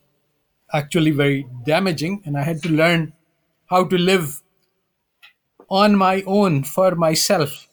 actually 0.73 1.11
very 1.11 1.47
damaging, 1.65 2.23
and 2.25 2.37
I 2.39 2.43
had 2.43 2.63
to 2.63 2.69
learn 2.69 3.13
how 3.67 3.85
to 3.85 3.99
live 3.99 4.43
on 5.69 5.97
my 5.97 6.23
own 6.27 6.63
for 6.63 6.95
myself, 6.95 7.69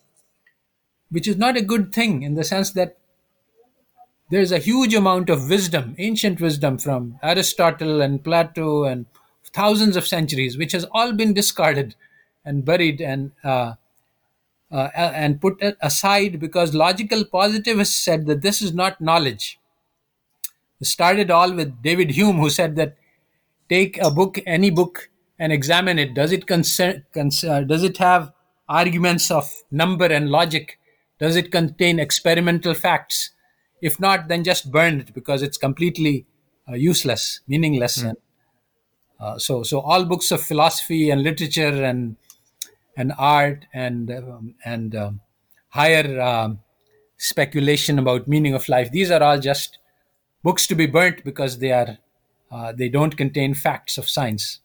which 1.09 1.27
is 1.27 1.37
not 1.37 1.57
a 1.57 1.61
good 1.61 1.93
thing 1.93 2.23
in 2.23 2.33
the 2.35 2.43
sense 2.43 2.71
that 2.71 2.97
there's 4.31 4.51
a 4.51 4.59
huge 4.59 4.93
amount 4.93 5.29
of 5.29 5.49
wisdom, 5.49 5.93
ancient 5.97 6.39
wisdom 6.39 6.77
from 6.77 7.19
Aristotle 7.21 8.01
and 8.01 8.23
Plato 8.23 8.85
and 8.85 9.05
thousands 9.53 9.97
of 9.97 10.07
centuries, 10.07 10.57
which 10.57 10.71
has 10.71 10.85
all 10.91 11.11
been 11.11 11.33
discarded 11.33 11.95
and 12.45 12.63
buried 12.63 13.01
and 13.01 13.31
uh, 13.43 13.73
uh, 14.71 14.89
and 14.95 15.41
put 15.41 15.61
aside 15.81 16.39
because 16.39 16.73
logical 16.73 17.25
positivists 17.25 17.99
said 17.99 18.25
that 18.25 18.41
this 18.41 18.61
is 18.61 18.73
not 18.73 19.01
knowledge. 19.01 19.59
It 20.79 20.87
started 20.87 21.29
all 21.29 21.53
with 21.53 21.81
David 21.81 22.11
Hume, 22.11 22.37
who 22.37 22.49
said 22.49 22.75
that 22.77 22.95
take 23.69 23.97
a 24.01 24.09
book, 24.09 24.39
any 24.45 24.69
book, 24.69 25.09
and 25.37 25.51
examine 25.51 25.99
it. 25.99 26.13
Does 26.13 26.31
it 26.31 26.47
concern, 26.47 27.05
cons- 27.13 27.43
uh, 27.43 27.61
does 27.61 27.83
it 27.83 27.97
have 27.97 28.31
arguments 28.69 29.29
of 29.29 29.53
number 29.69 30.05
and 30.05 30.29
logic? 30.29 30.79
Does 31.19 31.35
it 31.35 31.51
contain 31.51 31.99
experimental 31.99 32.73
facts? 32.73 33.31
If 33.81 33.99
not, 33.99 34.27
then 34.27 34.43
just 34.43 34.71
burn 34.71 35.01
it 35.01 35.13
because 35.13 35.41
it's 35.41 35.57
completely 35.57 36.25
uh, 36.69 36.75
useless, 36.75 37.41
meaningless. 37.47 37.97
And, 37.97 38.17
uh, 39.19 39.37
so, 39.37 39.63
so 39.63 39.81
all 39.81 40.05
books 40.05 40.31
of 40.31 40.41
philosophy 40.41 41.09
and 41.09 41.21
literature 41.21 41.83
and 41.83 42.15
and 42.97 43.13
art 43.17 43.65
and 43.73 44.11
um, 44.11 44.55
and 44.65 44.95
um, 44.95 45.21
higher 45.69 46.19
um, 46.19 46.59
speculation 47.17 47.99
about 47.99 48.27
meaning 48.27 48.53
of 48.53 48.67
life. 48.67 48.91
These 48.91 49.11
are 49.11 49.23
all 49.23 49.39
just 49.39 49.77
books 50.43 50.67
to 50.67 50.75
be 50.75 50.85
burnt 50.85 51.23
because 51.23 51.59
they 51.59 51.71
are 51.71 51.97
uh, 52.51 52.73
they 52.73 52.89
don't 52.89 53.15
contain 53.15 53.53
facts 53.53 53.97
of 53.97 54.09
science. 54.09 54.59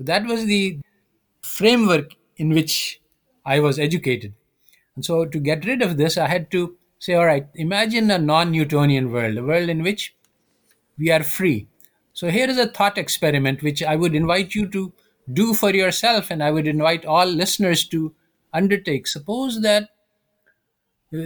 That 0.00 0.26
was 0.26 0.46
the 0.46 0.80
framework 1.42 2.14
in 2.36 2.50
which 2.50 3.00
I 3.44 3.60
was 3.60 3.78
educated. 3.78 4.34
And 4.96 5.04
so 5.04 5.24
to 5.24 5.38
get 5.38 5.64
rid 5.64 5.82
of 5.82 5.96
this, 5.96 6.18
I 6.18 6.28
had 6.28 6.50
to 6.50 6.76
say, 6.98 7.14
all 7.14 7.26
right, 7.26 7.46
imagine 7.54 8.10
a 8.10 8.18
non-Newtonian 8.18 9.10
world, 9.10 9.36
a 9.36 9.44
world 9.44 9.68
in 9.68 9.82
which 9.82 10.14
we 10.98 11.10
are 11.10 11.22
free. 11.22 11.68
So 12.12 12.30
here 12.30 12.48
is 12.48 12.58
a 12.58 12.68
thought 12.68 12.98
experiment 12.98 13.62
which 13.62 13.82
I 13.82 13.96
would 13.96 14.14
invite 14.14 14.54
you 14.54 14.68
to 14.68 14.92
do 15.30 15.54
for 15.54 15.74
yourself, 15.74 16.30
and 16.30 16.42
I 16.42 16.50
would 16.50 16.66
invite 16.66 17.04
all 17.04 17.26
listeners 17.26 17.86
to 17.88 18.14
undertake. 18.52 19.06
Suppose 19.06 19.62
that 19.62 19.90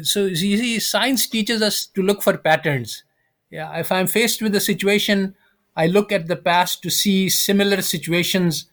so 0.02 0.24
you 0.24 0.58
see, 0.58 0.80
science 0.80 1.28
teaches 1.28 1.62
us 1.62 1.86
to 1.86 2.02
look 2.02 2.22
for 2.22 2.36
patterns. 2.36 3.04
Yeah, 3.50 3.72
if 3.78 3.92
I'm 3.92 4.08
faced 4.08 4.42
with 4.42 4.54
a 4.56 4.60
situation, 4.60 5.36
I 5.76 5.86
look 5.86 6.10
at 6.10 6.26
the 6.26 6.36
past 6.36 6.82
to 6.82 6.90
see 6.90 7.28
similar 7.28 7.80
situations 7.82 8.66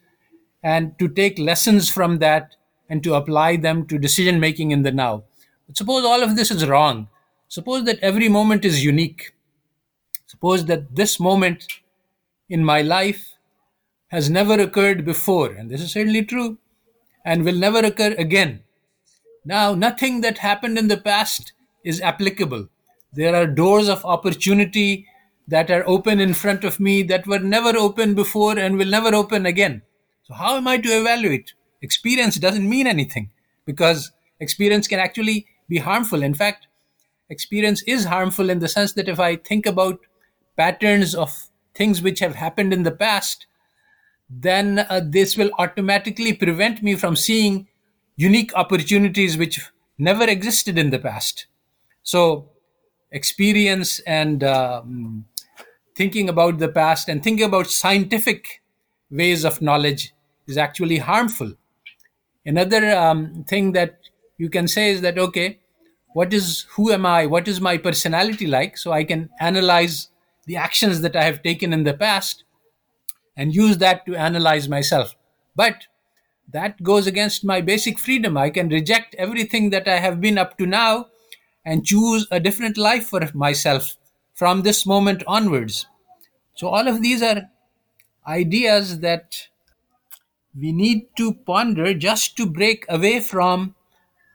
and 0.64 0.98
to 0.98 1.08
take 1.08 1.38
lessons 1.38 1.90
from 1.90 2.18
that 2.20 2.56
and 2.90 3.04
to 3.04 3.14
apply 3.14 3.58
them 3.58 3.86
to 3.88 4.00
decision 4.00 4.40
making 4.40 4.72
in 4.72 4.82
the 4.82 4.92
now. 4.92 5.24
But 5.68 5.78
suppose 5.78 6.04
all 6.04 6.24
of 6.24 6.36
this 6.36 6.50
is 6.50 6.66
wrong. 6.66 7.10
Suppose 7.48 7.84
that 7.86 8.00
every 8.00 8.28
moment 8.28 8.66
is 8.66 8.84
unique. 8.84 9.34
Suppose 10.26 10.66
that 10.66 10.96
this 10.96 11.20
moment 11.20 11.68
in 12.50 12.66
my 12.66 12.82
life 12.82 13.33
has 14.14 14.30
never 14.30 14.54
occurred 14.62 15.04
before, 15.04 15.52
and 15.52 15.72
this 15.72 15.82
is 15.82 15.92
certainly 15.92 16.24
true, 16.24 16.60
and 17.26 17.44
will 17.44 17.56
never 17.56 17.80
occur 17.80 18.14
again. 18.20 18.62
Now, 19.44 19.74
nothing 19.74 20.22
that 20.22 20.38
happened 20.38 20.78
in 20.78 20.88
the 20.88 20.98
past 20.98 21.52
is 21.84 22.00
applicable. 22.00 22.70
There 23.12 23.36
are 23.36 23.48
doors 23.48 23.90
of 23.90 24.06
opportunity 24.06 25.08
that 25.48 25.72
are 25.72 25.84
open 25.88 26.20
in 26.20 26.36
front 26.36 26.64
of 26.64 26.80
me 26.80 27.02
that 27.02 27.26
were 27.26 27.40
never 27.40 27.76
open 27.76 28.14
before 28.14 28.60
and 28.60 28.78
will 28.78 28.86
never 28.86 29.16
open 29.16 29.48
again. 29.48 29.82
So, 30.28 30.36
how 30.36 30.58
am 30.58 30.68
I 30.68 30.78
to 30.78 30.90
evaluate? 30.90 31.54
Experience 31.82 32.36
doesn't 32.36 32.70
mean 32.70 32.86
anything 32.86 33.32
because 33.66 34.12
experience 34.40 34.88
can 34.88 35.00
actually 35.00 35.48
be 35.68 35.80
harmful. 35.80 36.22
In 36.22 36.36
fact, 36.36 36.68
experience 37.32 37.82
is 37.88 38.06
harmful 38.06 38.52
in 38.52 38.60
the 38.60 38.68
sense 38.68 38.94
that 38.94 39.10
if 39.10 39.20
I 39.20 39.38
think 39.38 39.66
about 39.66 40.02
patterns 40.56 41.16
of 41.16 41.50
things 41.74 42.04
which 42.04 42.20
have 42.20 42.36
happened 42.36 42.74
in 42.74 42.84
the 42.84 42.92
past, 42.92 43.48
then 44.42 44.80
uh, 44.80 45.02
this 45.04 45.38
will 45.38 45.52
automatically 45.60 46.34
prevent 46.34 46.82
me 46.82 46.96
from 46.96 47.16
seeing 47.16 47.68
unique 48.16 48.54
opportunities 48.56 49.38
which 49.38 49.60
never 49.98 50.24
existed 50.24 50.78
in 50.78 50.90
the 50.90 51.00
past. 51.00 51.48
So, 52.04 52.50
experience 53.12 54.00
and 54.02 54.44
um, 54.44 55.26
thinking 55.96 56.30
about 56.30 56.58
the 56.58 56.68
past 56.68 57.10
and 57.10 57.24
thinking 57.24 57.46
about 57.46 57.68
scientific 57.68 58.62
ways 59.12 59.46
of 59.46 59.62
knowledge 59.62 60.14
is 60.48 60.58
actually 60.58 60.98
harmful. 60.98 61.54
Another 62.46 62.96
um, 62.96 63.46
thing 63.48 63.72
that 63.74 64.00
you 64.38 64.50
can 64.50 64.68
say 64.68 64.92
is 64.92 65.02
that, 65.02 65.18
okay, 65.18 65.60
what 66.14 66.34
is, 66.34 66.66
who 66.72 66.92
am 66.92 67.06
I? 67.06 67.26
What 67.26 67.48
is 67.48 67.62
my 67.62 67.78
personality 67.78 68.48
like? 68.48 68.78
So 68.78 68.92
I 68.92 69.04
can 69.04 69.30
analyze 69.40 70.10
the 70.46 70.58
actions 70.58 71.02
that 71.02 71.16
I 71.16 71.24
have 71.24 71.42
taken 71.42 71.72
in 71.72 71.84
the 71.84 71.94
past 71.94 72.43
and 73.36 73.54
use 73.54 73.78
that 73.78 74.06
to 74.06 74.16
analyze 74.16 74.70
myself. 74.70 75.16
But 75.56 75.88
that 76.52 76.84
goes 76.84 77.08
against 77.08 77.44
my 77.44 77.62
basic 77.62 78.00
freedom. 78.00 78.38
I 78.38 78.50
can 78.50 78.70
reject 78.70 79.16
everything 79.16 79.70
that 79.72 79.88
I 79.88 80.00
have 80.00 80.22
been 80.22 80.38
up 80.38 80.58
to 80.58 80.66
now 80.66 81.08
and 81.66 81.86
choose 81.86 82.28
a 82.32 82.40
different 82.40 82.78
life 82.78 83.08
for 83.08 83.22
myself 83.34 83.98
from 84.34 84.62
this 84.62 84.86
moment 84.86 85.24
onwards. 85.28 85.88
So, 86.56 86.68
all 86.68 86.88
of 86.88 87.02
these 87.02 87.22
are 87.22 87.50
ideas 88.28 89.00
that 89.00 89.48
we 90.58 90.72
need 90.72 91.08
to 91.18 91.34
ponder 91.34 91.94
just 91.94 92.38
to 92.38 92.46
break 92.46 92.86
away 92.90 93.20
from 93.20 93.76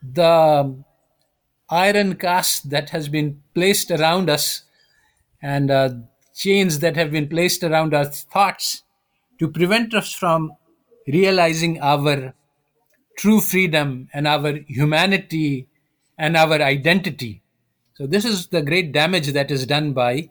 the 0.03 0.83
iron 1.71 2.17
cast 2.17 2.71
that 2.71 2.91
has 2.91 3.09
been 3.09 3.43
placed 3.55 3.91
around 3.91 4.31
us 4.31 4.63
and 5.43 5.71
uh, 5.71 5.91
chains 6.35 6.81
that 6.81 6.97
have 6.97 7.11
been 7.11 7.29
placed 7.29 7.63
around 7.63 7.95
our 7.95 8.07
thoughts 8.07 8.83
to 9.39 9.49
prevent 9.49 9.95
us 9.95 10.13
from 10.13 10.53
realizing 11.07 11.81
our 11.81 12.35
true 13.17 13.41
freedom 13.41 14.09
and 14.13 14.27
our 14.27 14.61
humanity 14.67 15.67
and 16.17 16.37
our 16.37 16.61
identity. 16.61 17.43
So, 17.95 18.07
this 18.07 18.25
is 18.25 18.49
the 18.49 18.63
great 18.63 18.93
damage 18.93 19.33
that 19.33 19.51
is 19.51 19.67
done 19.67 19.93
by 19.93 20.31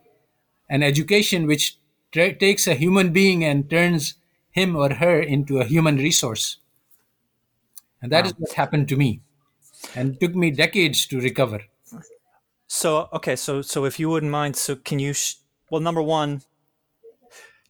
an 0.69 0.83
education 0.83 1.47
which 1.47 1.77
tra- 2.11 2.33
takes 2.33 2.67
a 2.67 2.75
human 2.75 3.11
being 3.11 3.43
and 3.43 3.69
turns 3.69 4.15
him 4.51 4.75
or 4.75 4.95
her 4.95 5.19
into 5.19 5.59
a 5.59 5.65
human 5.65 5.97
resource. 5.97 6.57
And 8.01 8.11
that 8.11 8.25
is 8.25 8.33
what 8.37 8.53
happened 8.53 8.87
to 8.89 8.95
me. 8.95 9.21
And 9.95 10.19
took 10.19 10.33
me 10.35 10.51
decades 10.51 11.05
to 11.07 11.19
recover. 11.19 11.61
So 12.67 13.07
okay, 13.13 13.35
so 13.35 13.61
so 13.61 13.85
if 13.85 13.99
you 13.99 14.09
wouldn't 14.09 14.31
mind, 14.31 14.55
so 14.55 14.75
can 14.75 14.99
you? 14.99 15.13
Sh- 15.13 15.35
well, 15.69 15.81
number 15.81 16.01
one, 16.01 16.41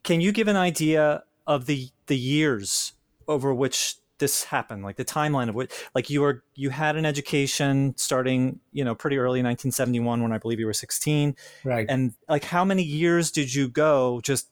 can 0.02 0.20
you 0.20 0.32
give 0.32 0.48
an 0.48 0.56
idea 0.56 1.22
of 1.48 1.66
the 1.66 1.88
the 2.06 2.16
years 2.16 2.92
over 3.26 3.52
which 3.52 3.96
this 4.18 4.44
happened, 4.44 4.82
like 4.82 4.96
the 4.96 5.04
timeline 5.04 5.48
of 5.48 5.54
what, 5.54 5.70
like 5.94 6.10
you 6.10 6.20
were 6.20 6.42
you 6.54 6.70
had 6.70 6.96
an 6.96 7.06
education 7.06 7.94
starting, 7.96 8.60
you 8.72 8.84
know, 8.84 8.94
pretty 8.94 9.16
early 9.16 9.40
in 9.40 9.46
1971 9.46 10.22
when 10.22 10.32
I 10.32 10.38
believe 10.38 10.60
you 10.60 10.66
were 10.66 10.72
16, 10.72 11.34
Right. 11.64 11.86
and 11.88 12.14
like 12.28 12.44
how 12.44 12.64
many 12.64 12.82
years 12.82 13.30
did 13.30 13.54
you 13.54 13.68
go 13.68 14.20
just 14.22 14.48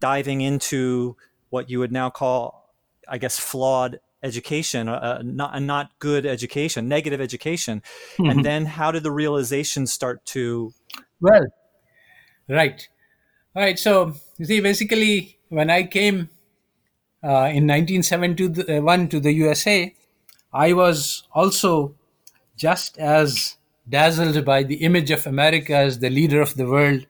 diving 0.00 0.40
into 0.40 1.16
what 1.50 1.68
you 1.70 1.78
would 1.78 1.92
now 1.92 2.10
call, 2.10 2.72
I 3.08 3.18
guess, 3.18 3.38
flawed 3.38 4.00
education, 4.22 4.88
uh, 4.88 5.22
not 5.24 5.54
a 5.56 5.60
not 5.60 5.98
good 5.98 6.26
education, 6.26 6.88
negative 6.88 7.20
education, 7.20 7.82
and 8.18 8.44
then 8.44 8.66
how 8.66 8.90
did 8.92 9.02
the 9.02 9.12
realization 9.12 9.86
start 9.86 10.24
to? 10.26 10.72
Well, 11.20 11.46
right. 12.48 12.88
All 13.54 13.62
right. 13.62 13.78
So, 13.78 14.14
you 14.36 14.44
see, 14.44 14.60
basically, 14.60 15.38
when 15.48 15.70
I 15.70 15.84
came 15.84 16.28
uh, 17.22 17.50
in 17.52 17.66
1971 17.66 19.08
to 19.08 19.20
the 19.20 19.32
USA, 19.32 19.94
I 20.52 20.72
was 20.72 21.24
also 21.32 21.94
just 22.56 22.98
as 22.98 23.56
dazzled 23.88 24.44
by 24.44 24.62
the 24.62 24.76
image 24.76 25.10
of 25.10 25.26
America 25.26 25.74
as 25.74 25.98
the 25.98 26.10
leader 26.10 26.40
of 26.40 26.54
the 26.54 26.66
world 26.66 27.06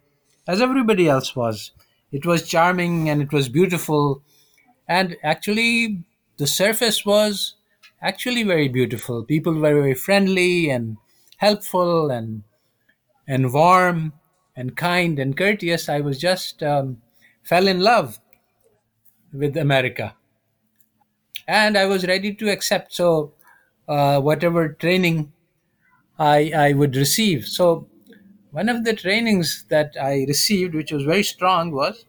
as 0.46 0.60
everybody 0.60 1.08
else 1.08 1.34
was. 1.34 1.72
It 2.12 2.24
was 2.24 2.48
charming 2.48 3.08
and 3.08 3.20
it 3.20 3.32
was 3.32 3.48
beautiful. 3.48 4.22
And 4.88 5.16
actually, 5.22 6.04
the 6.38 6.46
surface 6.46 7.04
was 7.04 7.54
actually 8.00 8.42
very 8.42 8.68
beautiful. 8.68 9.24
People 9.24 9.54
were 9.54 9.74
very 9.74 9.94
friendly 9.94 10.70
and 10.70 10.96
helpful 11.38 12.10
and 12.10 12.42
and 13.28 13.52
warm 13.52 14.12
and 14.54 14.76
kind 14.76 15.18
and 15.18 15.36
courteous. 15.36 15.88
I 15.88 16.00
was 16.00 16.18
just 16.18 16.62
um, 16.62 17.02
fell 17.42 17.66
in 17.66 17.80
love 17.80 18.20
with 19.38 19.56
America, 19.56 20.14
and 21.48 21.76
I 21.76 21.86
was 21.86 22.06
ready 22.06 22.34
to 22.34 22.50
accept. 22.50 22.92
So, 22.94 23.32
uh, 23.88 24.20
whatever 24.20 24.68
training 24.70 25.32
I 26.18 26.52
I 26.56 26.72
would 26.74 26.96
receive. 26.96 27.46
So, 27.46 27.88
one 28.52 28.68
of 28.68 28.84
the 28.84 28.94
trainings 28.94 29.64
that 29.70 29.94
I 30.00 30.24
received, 30.28 30.74
which 30.74 30.92
was 30.92 31.04
very 31.04 31.22
strong, 31.24 31.72
was 31.72 32.04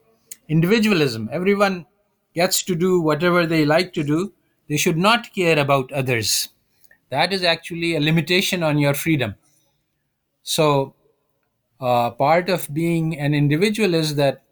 individualism. 0.50 1.30
Everyone 1.32 1.86
gets 2.36 2.64
to 2.64 2.76
do 2.76 3.02
whatever 3.02 3.46
they 3.46 3.66
like 3.66 3.94
to 3.94 4.04
do. 4.04 4.34
They 4.70 4.78
should 4.78 4.98
not 4.98 5.34
care 5.34 5.60
about 5.60 5.92
others. 5.92 6.50
That 7.10 7.34
is 7.34 7.44
actually 7.44 7.96
a 7.96 8.02
limitation 8.02 8.64
on 8.64 8.78
your 8.80 8.94
freedom. 8.94 9.36
So, 10.44 10.94
uh, 11.82 12.12
part 12.12 12.50
of 12.50 12.74
being 12.74 13.18
an 13.20 13.34
individual 13.36 13.94
is 13.96 14.16
that 14.16 14.44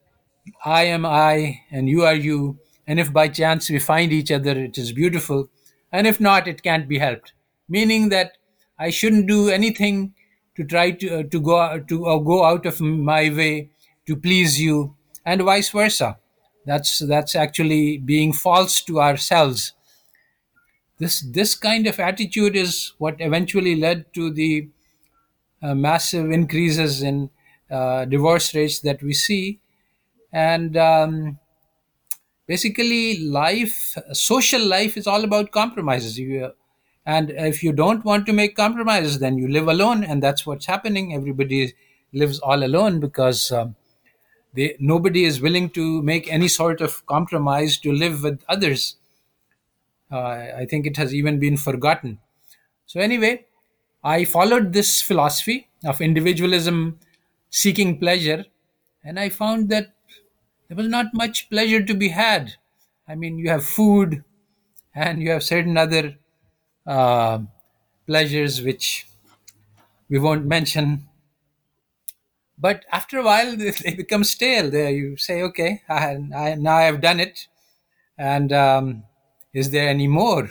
I 0.66 0.84
am 0.86 1.06
I 1.06 1.62
and 1.72 1.90
you 1.90 2.04
are 2.04 2.16
you. 2.16 2.60
And 2.88 3.00
if 3.00 3.12
by 3.12 3.28
chance 3.28 3.69
we 3.69 3.80
find 3.80 4.12
each 4.12 4.32
other, 4.32 4.52
it 4.52 4.78
is 4.78 4.91
beautiful. 4.91 5.50
And 5.91 6.06
if 6.08 6.19
not, 6.19 6.48
it 6.48 6.63
can't 6.63 6.88
be 6.88 7.00
helped. 7.00 7.34
Meaning 7.67 8.10
that 8.10 8.38
I 8.78 8.89
shouldn't 8.89 9.28
do 9.28 9.50
anything 9.50 10.13
to 10.56 10.63
try 10.63 10.91
to, 10.91 11.19
uh, 11.19 11.24
to 11.24 11.41
go 11.41 11.80
to 11.80 12.06
uh, 12.06 12.17
go 12.19 12.45
out 12.45 12.65
of 12.65 12.80
my 12.80 13.30
way 13.30 13.69
to 14.06 14.15
please 14.15 14.62
you, 14.62 14.95
and 15.26 15.41
vice 15.41 15.69
versa. 15.69 16.17
That's 16.65 17.00
that's 17.00 17.36
actually 17.36 17.98
being 17.98 18.34
false 18.34 18.82
to 18.84 19.02
ourselves. 19.02 19.74
This 21.00 21.21
this 21.21 21.56
kind 21.56 21.88
of 21.88 22.00
attitude 22.00 22.56
is 22.56 22.93
what 22.98 23.15
eventually 23.19 23.76
led 23.76 24.13
to 24.13 24.32
the 24.32 24.69
uh, 25.62 25.76
massive 25.76 26.32
increases 26.32 27.02
in 27.02 27.30
uh, 27.69 28.06
divorce 28.06 28.54
rates 28.54 28.80
that 28.82 29.02
we 29.02 29.13
see 29.13 29.60
and 30.32 30.78
um, 30.78 31.39
basically 32.47 33.19
life 33.19 33.97
social 34.13 34.65
life 34.65 34.97
is 34.97 35.08
all 35.08 35.23
about 35.23 35.51
compromises. 35.51 36.17
You, 36.19 36.51
and 37.05 37.31
if 37.31 37.63
you 37.63 37.71
don't 37.71 38.03
want 38.03 38.25
to 38.25 38.34
make 38.34 38.55
compromises 38.55 39.19
then 39.19 39.38
you 39.38 39.47
live 39.47 39.67
alone 39.67 40.03
and 40.03 40.21
that's 40.21 40.45
what's 40.45 40.65
happening. 40.65 41.13
Everybody 41.13 41.73
lives 42.13 42.39
all 42.39 42.63
alone 42.63 42.99
because 42.99 43.51
um, 43.51 43.75
they, 44.53 44.75
nobody 44.79 45.25
is 45.25 45.41
willing 45.41 45.69
to 45.71 46.01
make 46.01 46.31
any 46.31 46.47
sort 46.47 46.81
of 46.81 47.05
compromise 47.05 47.77
to 47.79 47.91
live 47.91 48.23
with 48.23 48.43
others. 48.47 48.95
Uh, 50.12 50.47
i 50.62 50.65
think 50.69 50.86
it 50.86 50.97
has 50.97 51.13
even 51.15 51.39
been 51.39 51.58
forgotten. 51.58 52.19
So 52.86 52.99
anyway 52.99 53.45
I 54.03 54.23
followed 54.23 54.71
this 54.71 55.01
philosophy 55.01 55.67
of 55.84 55.99
individualism 55.99 56.99
seeking 57.49 57.97
pleasure, 57.97 58.45
and 59.03 59.19
I 59.19 59.29
found 59.29 59.69
that 59.69 59.94
there 60.67 60.78
was 60.78 60.88
not 60.88 61.13
much 61.13 61.49
pleasure 61.49 61.84
to 61.84 61.93
be 61.93 62.10
had. 62.10 62.54
I 63.08 63.15
mean, 63.15 63.38
you 63.38 63.49
have 63.49 63.65
food 63.65 64.23
and 64.95 65.21
you 65.21 65.32
have 65.32 65.43
certain 65.43 65.78
other 65.78 66.15
uh, 66.88 67.39
pleasures 68.08 68.62
which 68.62 69.08
we 70.10 70.19
won't 70.19 70.45
mention. 70.45 71.08
But 72.58 72.86
after 72.91 73.19
a 73.19 73.23
while, 73.23 73.56
they 73.58 73.93
become 73.95 74.23
stale. 74.23 74.69
There, 74.69 74.89
you 74.91 75.17
say, 75.17 75.41
"Okay, 75.41 75.82
I, 75.89 76.17
I, 76.36 76.56
now 76.56 76.75
I 76.78 76.84
have 76.84 77.01
done 77.01 77.19
it, 77.19 77.47
and 78.17 78.51
um, 78.54 79.04
is 79.54 79.71
there 79.71 79.89
any 79.89 80.08
more?" 80.08 80.49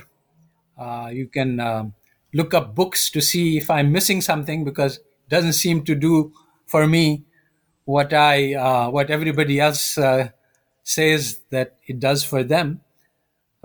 Uh, 0.79 1.11
you 1.13 1.27
can 1.29 1.61
um 1.61 1.95
look 2.35 2.55
up 2.55 2.75
books 2.75 3.11
to 3.11 3.21
see 3.21 3.57
if 3.59 3.71
I'm 3.71 3.93
missing 3.93 4.21
something 4.23 4.65
because 4.65 4.99
it 4.99 5.31
doesn't 5.31 5.55
seem 5.55 5.85
to 5.85 5.95
do 5.95 6.33
for 6.67 6.87
me 6.87 7.25
what 7.85 8.13
I 8.13 8.55
uh, 8.55 8.91
what 8.91 9.11
everybody 9.11 9.61
else 9.61 9.99
uh, 9.99 10.31
says 10.83 11.41
that 11.51 11.77
it 11.87 12.01
does 12.01 12.25
for 12.25 12.43
them. 12.43 12.81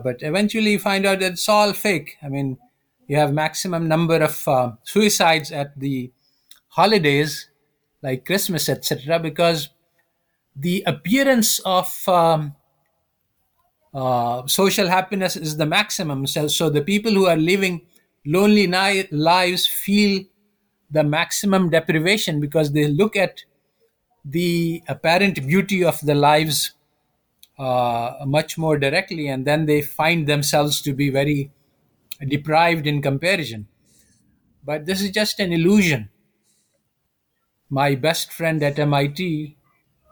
But 0.01 0.21
eventually, 0.21 0.71
you 0.73 0.79
find 0.79 1.05
out 1.05 1.19
that 1.19 1.33
it's 1.33 1.49
all 1.49 1.73
fake. 1.73 2.17
I 2.23 2.29
mean, 2.29 2.57
you 3.07 3.17
have 3.17 3.33
maximum 3.33 3.87
number 3.87 4.17
of 4.17 4.47
uh, 4.47 4.71
suicides 4.83 5.51
at 5.51 5.77
the 5.79 6.11
holidays, 6.69 7.49
like 8.01 8.25
Christmas, 8.25 8.69
etc., 8.69 9.19
because 9.19 9.69
the 10.55 10.83
appearance 10.87 11.59
of 11.59 12.07
um, 12.07 12.55
uh, 13.93 14.45
social 14.47 14.87
happiness 14.87 15.35
is 15.35 15.57
the 15.57 15.65
maximum. 15.65 16.27
So, 16.27 16.47
so 16.47 16.69
the 16.69 16.81
people 16.81 17.11
who 17.11 17.25
are 17.25 17.37
living 17.37 17.81
lonely 18.25 18.67
ni- 18.67 19.07
lives 19.11 19.65
feel 19.65 20.23
the 20.91 21.03
maximum 21.03 21.69
deprivation 21.69 22.39
because 22.39 22.71
they 22.71 22.87
look 22.87 23.15
at 23.15 23.43
the 24.31 24.83
apparent 24.87 25.45
beauty 25.47 25.83
of 25.83 25.99
the 26.01 26.15
lives 26.15 26.73
uh, 27.57 28.23
much 28.25 28.57
more 28.57 28.77
directly 28.77 29.27
and 29.27 29.45
then 29.45 29.65
they 29.65 29.81
find 29.81 30.27
themselves 30.27 30.81
to 30.81 30.93
be 30.93 31.09
very 31.09 31.51
deprived 32.27 32.87
in 32.87 33.01
comparison. 33.01 33.67
But 34.63 34.85
this 34.85 35.01
is 35.01 35.11
just 35.11 35.39
an 35.39 35.51
illusion. 35.53 36.09
My 37.69 37.95
best 37.95 38.31
friend 38.31 38.61
at 38.63 38.79
MIT, 38.79 39.55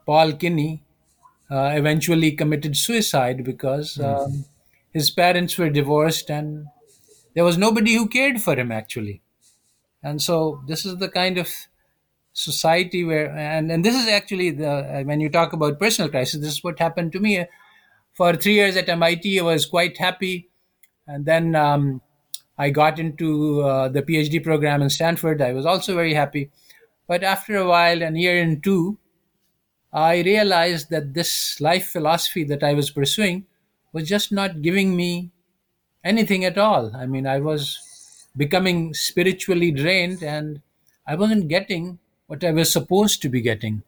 Paul 0.06 0.34
Kinney, 0.34 0.84
uh, 1.50 1.72
eventually 1.74 2.32
committed 2.32 2.76
suicide 2.78 3.44
because 3.44 4.00
um, 4.00 4.46
his 4.92 5.10
parents 5.10 5.58
were 5.58 5.70
divorced 5.70 6.30
and 6.30 6.68
there 7.34 7.44
was 7.44 7.58
nobody 7.58 7.96
who 7.96 8.08
cared 8.08 8.42
for 8.42 8.56
him 8.56 8.72
actually 8.72 9.22
and 10.04 10.22
so 10.22 10.62
this 10.68 10.86
is 10.86 10.98
the 10.98 11.10
kind 11.10 11.38
of 11.38 11.50
society 12.38 13.04
where 13.04 13.30
and, 13.36 13.72
and 13.72 13.84
this 13.84 13.96
is 13.96 14.08
actually 14.08 14.52
the 14.52 14.70
uh, 14.70 15.04
when 15.04 15.20
you 15.20 15.30
talk 15.30 15.54
about 15.54 15.80
personal 15.80 16.10
crisis 16.10 16.40
this 16.40 16.52
is 16.52 16.64
what 16.64 16.78
happened 16.78 17.12
to 17.12 17.20
me 17.20 17.46
for 18.14 18.36
three 18.36 18.54
years 18.54 18.78
at 18.78 18.88
mit 19.00 19.26
i 19.40 19.42
was 19.42 19.66
quite 19.66 19.98
happy 19.98 20.48
and 21.08 21.26
then 21.26 21.56
um, 21.56 22.02
I 22.58 22.72
got 22.72 23.00
into 23.00 23.62
uh, 23.62 23.88
the 23.88 24.02
PhD 24.02 24.44
program 24.44 24.82
in 24.82 24.90
Stanford. 24.90 25.42
I 25.42 25.54
was 25.54 25.66
also 25.66 25.94
very 25.94 26.14
happy. 26.14 26.50
But 27.08 27.24
after 27.24 27.56
a 27.56 27.68
while, 27.68 28.02
and 28.02 28.20
year 28.20 28.42
and 28.42 28.64
two, 28.64 28.98
I 29.94 30.22
realized 30.22 30.90
that 30.90 31.14
this 31.14 31.62
life 31.62 31.88
philosophy 31.88 32.44
that 32.46 32.64
I 32.64 32.74
was 32.74 32.92
pursuing 32.92 33.46
was 33.94 34.10
just 34.10 34.32
not 34.32 34.62
giving 34.62 34.96
me 34.96 35.32
anything 36.04 36.44
at 36.46 36.58
all. 36.58 36.96
I 36.96 37.06
mean, 37.06 37.28
I 37.28 37.40
was 37.40 37.80
becoming 38.36 38.94
spiritually 38.94 39.72
drained 39.72 40.22
and 40.24 40.62
I 41.08 41.16
wasn't 41.16 41.48
getting 41.48 42.00
what 42.28 42.44
I 42.44 42.52
was 42.52 42.72
supposed 42.72 43.22
to 43.24 43.30
be 43.30 43.42
getting. 43.42 43.84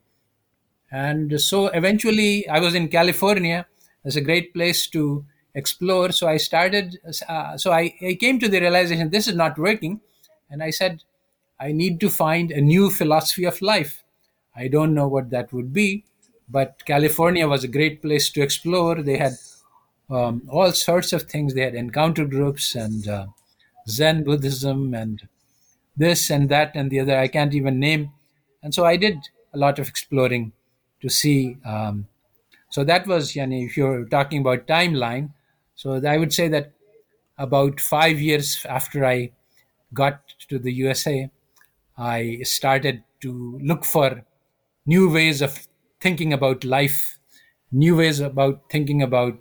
And 0.92 1.40
so 1.40 1.68
eventually, 1.68 2.48
I 2.50 2.60
was 2.60 2.74
in 2.74 2.88
California. 2.88 3.68
It's 4.04 4.16
a 4.16 4.22
great 4.22 4.54
place 4.54 4.88
to 4.88 5.26
explore. 5.54 6.12
So 6.12 6.28
I 6.28 6.38
started, 6.38 6.98
uh, 7.28 7.58
so 7.58 7.72
I, 7.72 7.94
I 8.02 8.18
came 8.20 8.40
to 8.40 8.48
the 8.48 8.60
realization 8.60 9.10
this 9.10 9.28
is 9.28 9.36
not 9.36 9.58
working. 9.58 10.02
And 10.50 10.64
I 10.64 10.72
said, 10.72 11.04
I 11.60 11.72
need 11.74 12.00
to 12.00 12.10
find 12.10 12.52
a 12.52 12.62
new 12.62 12.90
philosophy 12.90 13.46
of 13.46 13.62
life. 13.62 14.04
I 14.56 14.68
don't 14.68 14.94
know 14.94 15.08
what 15.08 15.30
that 15.30 15.54
would 15.54 15.72
be, 15.74 16.06
but 16.50 16.84
California 16.86 17.48
was 17.48 17.64
a 17.64 17.68
great 17.68 18.02
place 18.02 18.30
to 18.32 18.42
explore. 18.42 19.02
They 19.02 19.18
had 19.18 19.34
um, 20.10 20.42
all 20.50 20.72
sorts 20.72 21.14
of 21.14 21.24
things. 21.24 21.54
They 21.54 21.62
had 21.62 21.76
encounter 21.76 22.26
groups 22.26 22.76
and 22.76 23.08
uh, 23.08 23.28
Zen 23.88 24.24
Buddhism 24.24 24.94
and 24.94 25.28
this 25.96 26.30
and 26.30 26.50
that 26.50 26.72
and 26.76 26.90
the 26.90 27.00
other. 27.02 27.18
I 27.18 27.28
can't 27.28 27.54
even 27.54 27.80
name. 27.80 28.12
And 28.64 28.74
so 28.74 28.86
I 28.86 28.98
did 28.98 29.18
a 29.54 29.58
lot 29.58 29.80
of 29.80 29.88
exploring 29.88 30.52
to 31.02 31.10
see. 31.10 31.58
Um, 31.66 32.08
so 32.70 32.84
that 32.84 33.08
was, 33.08 33.34
yani, 33.34 33.66
if 33.66 33.78
you're 33.78 34.06
talking 34.06 34.42
about 34.42 34.68
timeline, 34.68 35.32
so 35.76 36.02
I 36.06 36.18
would 36.18 36.34
say 36.34 36.48
that 36.50 36.72
about 37.38 37.80
five 37.80 38.20
years 38.20 38.66
after 38.68 39.06
I 39.06 39.32
got 39.94 40.22
to 40.50 40.60
the 40.60 40.74
USA, 40.74 41.30
I 41.98 42.40
started 42.44 43.04
to 43.22 43.60
look 43.64 43.86
for 43.86 44.24
new 44.86 45.12
ways 45.12 45.42
of 45.42 45.68
thinking 46.02 46.34
about 46.34 46.64
life, 46.64 47.18
new 47.72 47.98
ways 47.98 48.20
about 48.20 48.64
thinking 48.70 49.02
about 49.02 49.40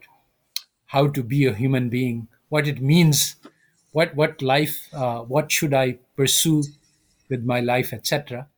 how 0.86 1.06
to 1.08 1.22
be 1.22 1.44
a 1.46 1.54
human 1.54 1.88
being, 1.88 2.28
what 2.48 2.66
it 2.66 2.80
means, 2.80 3.36
what 3.92 4.14
what 4.14 4.40
life, 4.42 4.88
uh, 4.92 5.20
what 5.20 5.52
should 5.52 5.74
I 5.74 5.98
pursue 6.16 6.64
with 7.28 7.44
my 7.44 7.60
life, 7.60 7.92
etc. 7.92 8.48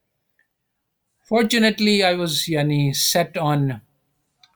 Fortunately, 1.31 2.03
I 2.03 2.13
was 2.15 2.43
yani, 2.47 2.95
set 2.95 3.39
on 3.39 3.81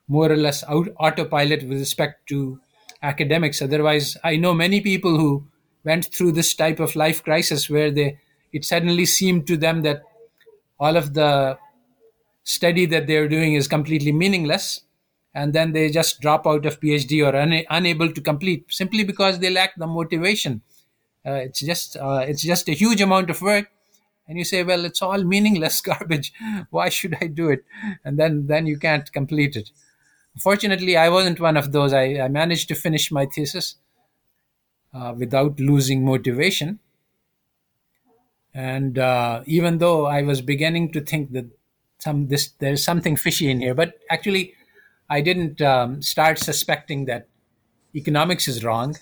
more 0.09 0.31
or 0.33 0.37
less 0.37 0.65
out, 0.65 0.89
autopilot 1.01 1.69
with 1.69 1.79
respect 1.79 2.29
to 2.29 2.61
academics. 3.03 3.63
Otherwise, 3.63 4.17
I 4.25 4.37
know 4.37 4.55
many 4.55 4.81
people 4.83 5.19
who 5.19 5.47
went 5.85 6.07
through 6.07 6.33
this 6.33 6.55
type 6.55 6.81
of 6.81 6.97
life 6.97 7.25
crisis 7.25 7.71
where 7.71 7.91
they 7.93 8.19
it 8.53 8.65
suddenly 8.65 9.07
seemed 9.07 9.47
to 9.49 9.57
them 9.57 9.83
that 9.83 10.03
all 10.81 10.97
of 10.97 11.15
the 11.15 11.59
study 12.45 12.87
that 12.87 13.07
they're 13.07 13.29
doing 13.29 13.55
is 13.55 13.69
completely 13.69 14.13
meaningless 14.13 14.83
and 15.35 15.53
then 15.55 15.73
they 15.73 15.91
just 15.91 16.21
drop 16.21 16.47
out 16.47 16.67
of 16.67 16.81
phd 16.81 17.21
or 17.27 17.37
una- 17.37 17.65
unable 17.71 18.13
to 18.13 18.21
complete 18.21 18.67
simply 18.71 19.05
because 19.05 19.41
they 19.41 19.51
lack 19.51 19.75
the 19.77 19.87
motivation 19.87 20.63
uh, 21.27 21.33
it's 21.33 21.61
just 21.61 21.97
uh, 21.97 22.25
it's 22.29 22.43
just 22.43 22.69
a 22.69 22.73
huge 22.75 23.01
amount 23.01 23.31
of 23.31 23.43
work 23.43 23.71
and 24.29 24.39
you 24.39 24.45
say 24.45 24.63
well 24.63 24.85
it's 24.85 25.03
all 25.03 25.23
meaningless 25.25 25.81
garbage. 25.91 26.33
Why 26.71 26.89
should 26.89 27.17
i 27.21 27.27
do 27.27 27.49
it? 27.51 27.65
And 28.05 28.19
then 28.19 28.47
then 28.47 28.67
you 28.67 28.79
can't 28.79 29.13
complete 29.13 29.57
it. 29.57 29.71
Fortunately 30.41 30.97
i 30.97 31.09
wasn't 31.09 31.41
one 31.41 31.57
of 31.57 31.73
those. 31.73 31.93
I, 31.93 32.21
I 32.21 32.29
managed 32.29 32.69
to 32.69 32.75
finish 32.75 33.11
my 33.11 33.27
thesis 33.27 33.77
uh, 34.93 35.15
without 35.17 35.59
losing 35.61 36.05
motivation. 36.05 36.79
And 38.55 38.99
uh, 38.99 39.43
even 39.47 39.79
though 39.79 40.07
i 40.07 40.23
was 40.23 40.41
beginning 40.41 40.93
to 40.93 41.01
think 41.01 41.33
that 41.33 41.47
some 41.99 42.29
this 42.29 42.51
there's 42.61 42.85
something 42.85 43.17
fishy 43.17 43.51
in 43.51 43.61
here 43.61 43.75
but 43.75 43.95
actually 44.11 44.55
i 45.09 45.21
didn't 45.21 45.61
um, 45.63 46.03
start 46.03 46.39
suspecting 46.39 47.07
that 47.07 47.27
economics 47.95 48.47
is 48.47 48.63
wrong 48.65 48.97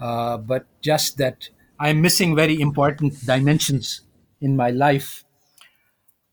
uh, 0.00 0.36
but 0.36 0.66
just 0.80 1.18
that 1.18 1.48
i'm 1.78 2.00
missing 2.00 2.34
very 2.34 2.60
important 2.60 3.24
dimensions 3.26 4.00
in 4.42 4.56
my 4.56 4.70
life 4.70 5.24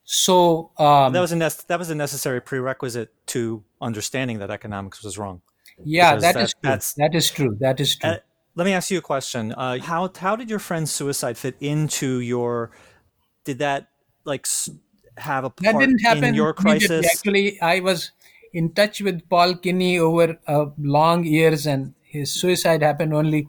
so 0.03 0.71
um, 0.77 1.13
that 1.13 1.19
was 1.21 1.31
a 1.31 1.35
nec- 1.35 1.65
that 1.67 1.77
was 1.79 1.89
a 1.89 1.95
necessary 1.95 2.41
prerequisite 2.41 3.09
to 3.27 3.63
understanding 3.81 4.39
that 4.39 4.49
economics 4.49 5.03
was 5.03 5.17
wrong. 5.17 5.41
yeah 5.83 6.15
that 6.15 6.33
that- 6.33 6.43
is 6.43 6.51
true 6.53 6.69
that's- 6.69 6.93
that 7.01 7.13
is 7.15 7.29
true 7.31 7.57
that 7.59 7.79
is 7.79 7.95
true 7.95 8.09
Uh, 8.11 8.17
let 8.55 8.65
me 8.65 8.73
ask 8.73 8.91
you 8.91 8.97
a 8.97 9.01
question. 9.13 9.53
Uh, 9.53 9.77
how 9.79 10.11
how 10.19 10.35
did 10.35 10.49
your 10.49 10.59
friend's 10.59 10.91
suicide 10.91 11.37
fit 11.37 11.55
into 11.61 12.19
your? 12.19 12.71
Did 13.45 13.59
that 13.59 13.87
like 14.25 14.45
have 15.17 15.45
a 15.45 15.51
that 15.61 15.71
part 15.73 15.79
didn't 15.81 15.99
happen 15.99 16.23
in 16.25 16.35
your 16.35 16.51
crisis? 16.53 17.05
Actually, 17.05 17.61
I 17.61 17.79
was 17.79 18.11
in 18.51 18.73
touch 18.73 18.99
with 19.01 19.21
Paul 19.29 19.55
Kinney 19.55 19.97
over 19.99 20.35
uh, 20.47 20.65
long 20.97 21.23
years, 21.23 21.67
and 21.67 21.93
his 22.01 22.33
suicide 22.33 22.81
happened 22.81 23.13
only 23.13 23.47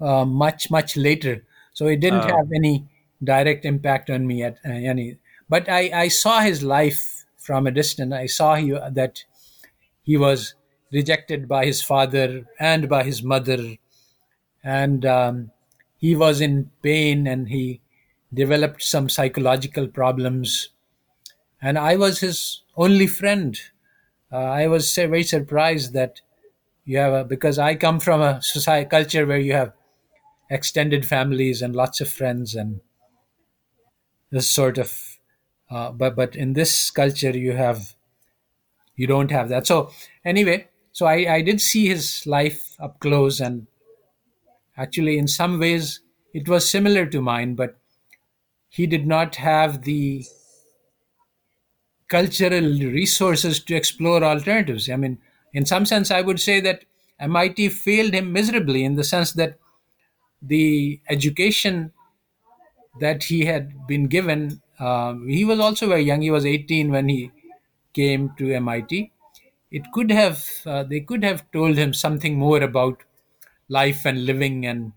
uh, 0.00 0.26
much 0.26 0.70
much 0.70 0.98
later. 0.98 1.34
So 1.72 1.86
it 1.86 2.00
didn't 2.04 2.24
Oh. 2.28 2.36
have 2.36 2.48
any 2.60 2.74
direct 3.22 3.64
impact 3.64 4.10
on 4.10 4.26
me 4.26 4.42
at 4.42 4.58
uh, 4.64 4.70
any. 4.70 5.18
But 5.48 5.68
I, 5.68 5.90
I 5.94 6.08
saw 6.08 6.40
his 6.40 6.62
life 6.62 7.24
from 7.36 7.66
a 7.66 7.70
distance. 7.70 8.12
I 8.12 8.26
saw 8.26 8.56
he, 8.56 8.70
that 8.70 9.24
he 10.02 10.16
was 10.16 10.54
rejected 10.92 11.48
by 11.48 11.66
his 11.66 11.82
father 11.82 12.46
and 12.58 12.88
by 12.88 13.04
his 13.04 13.22
mother, 13.22 13.76
and 14.62 15.04
um, 15.06 15.50
he 15.96 16.14
was 16.16 16.40
in 16.40 16.70
pain, 16.82 17.26
and 17.26 17.48
he 17.48 17.80
developed 18.32 18.82
some 18.82 19.08
psychological 19.08 19.86
problems 19.88 20.70
and 21.60 21.78
I 21.78 21.96
was 21.96 22.20
his 22.20 22.62
only 22.76 23.06
friend. 23.06 23.58
Uh, 24.32 24.36
I 24.36 24.66
was 24.66 24.94
very 24.94 25.22
surprised 25.22 25.92
that 25.94 26.20
you 26.84 26.98
have 26.98 27.12
a, 27.12 27.24
because 27.24 27.58
I 27.58 27.74
come 27.74 28.00
from 28.00 28.20
a 28.20 28.42
society 28.42 28.88
culture 28.88 29.26
where 29.26 29.38
you 29.38 29.52
have 29.54 29.72
extended 30.50 31.06
families 31.06 31.62
and 31.62 31.74
lots 31.74 32.00
of 32.00 32.08
friends 32.08 32.54
and 32.54 32.80
this 34.36 34.50
sort 34.50 34.78
of. 34.78 35.18
Uh, 35.70 35.90
but 35.90 36.14
but 36.14 36.36
in 36.36 36.52
this 36.52 36.90
culture 36.90 37.36
you 37.36 37.52
have 37.52 37.94
you 38.94 39.06
don't 39.06 39.30
have 39.30 39.48
that. 39.48 39.66
So 39.66 39.90
anyway, 40.24 40.68
so 40.92 41.06
I, 41.06 41.34
I 41.36 41.42
did 41.42 41.60
see 41.60 41.88
his 41.88 42.26
life 42.26 42.76
up 42.78 43.00
close 43.00 43.40
and 43.40 43.66
actually 44.76 45.18
in 45.18 45.28
some 45.28 45.58
ways 45.58 46.00
it 46.32 46.48
was 46.48 46.68
similar 46.68 47.06
to 47.06 47.20
mine, 47.20 47.54
but 47.54 47.76
he 48.68 48.86
did 48.86 49.06
not 49.06 49.36
have 49.36 49.82
the 49.82 50.24
cultural 52.08 52.62
resources 52.62 53.62
to 53.64 53.74
explore 53.74 54.22
alternatives. 54.22 54.88
I 54.88 54.96
mean, 54.96 55.18
in 55.52 55.64
some 55.66 55.86
sense, 55.86 56.10
I 56.10 56.20
would 56.20 56.40
say 56.40 56.60
that 56.60 56.84
MIT 57.18 57.70
failed 57.70 58.12
him 58.14 58.32
miserably 58.32 58.84
in 58.84 58.94
the 58.94 59.04
sense 59.04 59.32
that 59.32 59.58
the 60.42 61.00
education 61.08 61.92
that 63.00 63.24
he 63.24 63.44
had 63.44 63.86
been 63.86 64.06
given, 64.06 64.60
um, 64.78 65.28
he 65.28 65.44
was 65.44 65.60
also 65.60 65.88
very 65.88 66.02
young. 66.02 66.22
He 66.22 66.30
was 66.30 66.46
18 66.46 66.90
when 66.90 67.08
he 67.08 67.30
came 67.92 68.32
to 68.38 68.52
MIT. 68.52 69.12
It 69.70 69.82
could 69.92 70.10
have, 70.10 70.44
uh, 70.64 70.82
they 70.84 71.00
could 71.00 71.24
have 71.24 71.50
told 71.52 71.76
him 71.76 71.92
something 71.92 72.38
more 72.38 72.62
about 72.62 73.02
life 73.68 74.04
and 74.04 74.24
living 74.24 74.64
and 74.64 74.92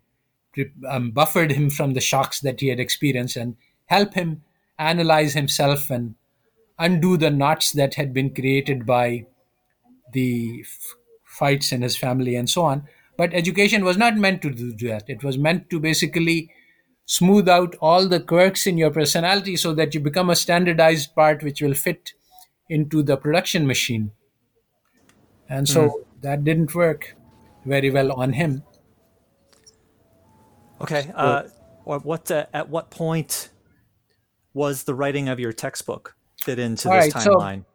um, 0.88 1.12
buffered 1.12 1.52
him 1.52 1.70
from 1.70 1.94
the 1.94 2.02
shocks 2.02 2.40
that 2.42 2.60
he 2.60 2.68
had 2.68 2.80
experienced 2.80 3.36
and 3.36 3.56
help 3.86 4.14
him 4.14 4.44
analyze 4.78 5.34
himself 5.34 5.90
and 5.90 6.16
undo 6.78 7.18
the 7.18 7.30
knots 7.30 7.72
that 7.74 7.96
had 7.96 8.14
been 8.14 8.34
created 8.34 8.86
by 8.86 9.26
the 10.14 10.62
f- 10.62 10.96
fights 11.24 11.72
in 11.72 11.82
his 11.82 11.98
family 11.98 12.36
and 12.36 12.50
so 12.50 12.64
on. 12.64 12.88
But 13.18 13.34
education 13.34 13.84
was 13.84 13.98
not 13.98 14.18
meant 14.18 14.42
to 14.44 14.50
do 14.52 14.88
that. 14.88 15.04
It 15.10 15.24
was 15.24 15.38
meant 15.38 15.70
to 15.72 15.80
basically 15.80 16.52
smooth 17.10 17.50
out 17.50 17.76
all 17.82 18.08
the 18.08 18.20
quirks 18.20 18.68
in 18.68 18.78
your 18.78 18.92
personality 18.92 19.56
so 19.58 19.74
that 19.74 19.96
you 19.96 20.00
become 20.00 20.30
a 20.30 20.36
standardized 20.36 21.16
part 21.16 21.42
which 21.42 21.60
will 21.60 21.74
fit 21.74 22.14
into 22.70 23.02
the 23.02 23.18
production 23.18 23.66
machine. 23.66 24.12
And 25.50 25.68
so 25.68 26.06
that 26.22 26.44
didn't 26.44 26.76
work 26.76 27.16
very 27.66 27.90
well 27.90 28.12
on 28.12 28.34
him. 28.34 28.62
Okay. 30.80 31.12
Uh, 31.16 31.44
or 31.84 31.98
what? 31.98 32.30
Uh, 32.30 32.46
at 32.54 32.70
what 32.70 32.92
point 32.92 33.50
was 34.54 34.84
the 34.84 34.94
writing 34.94 35.30
of 35.30 35.40
your 35.40 35.52
textbook 35.52 36.16
fit 36.40 36.60
into 36.60 36.90
All 36.90 36.96
this 37.02 37.16
right, 37.16 37.24
so- 37.24 37.36
timeline? 37.38 37.66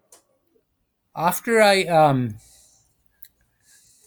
after 1.16 1.60
I 1.60 1.82
um, 1.84 2.36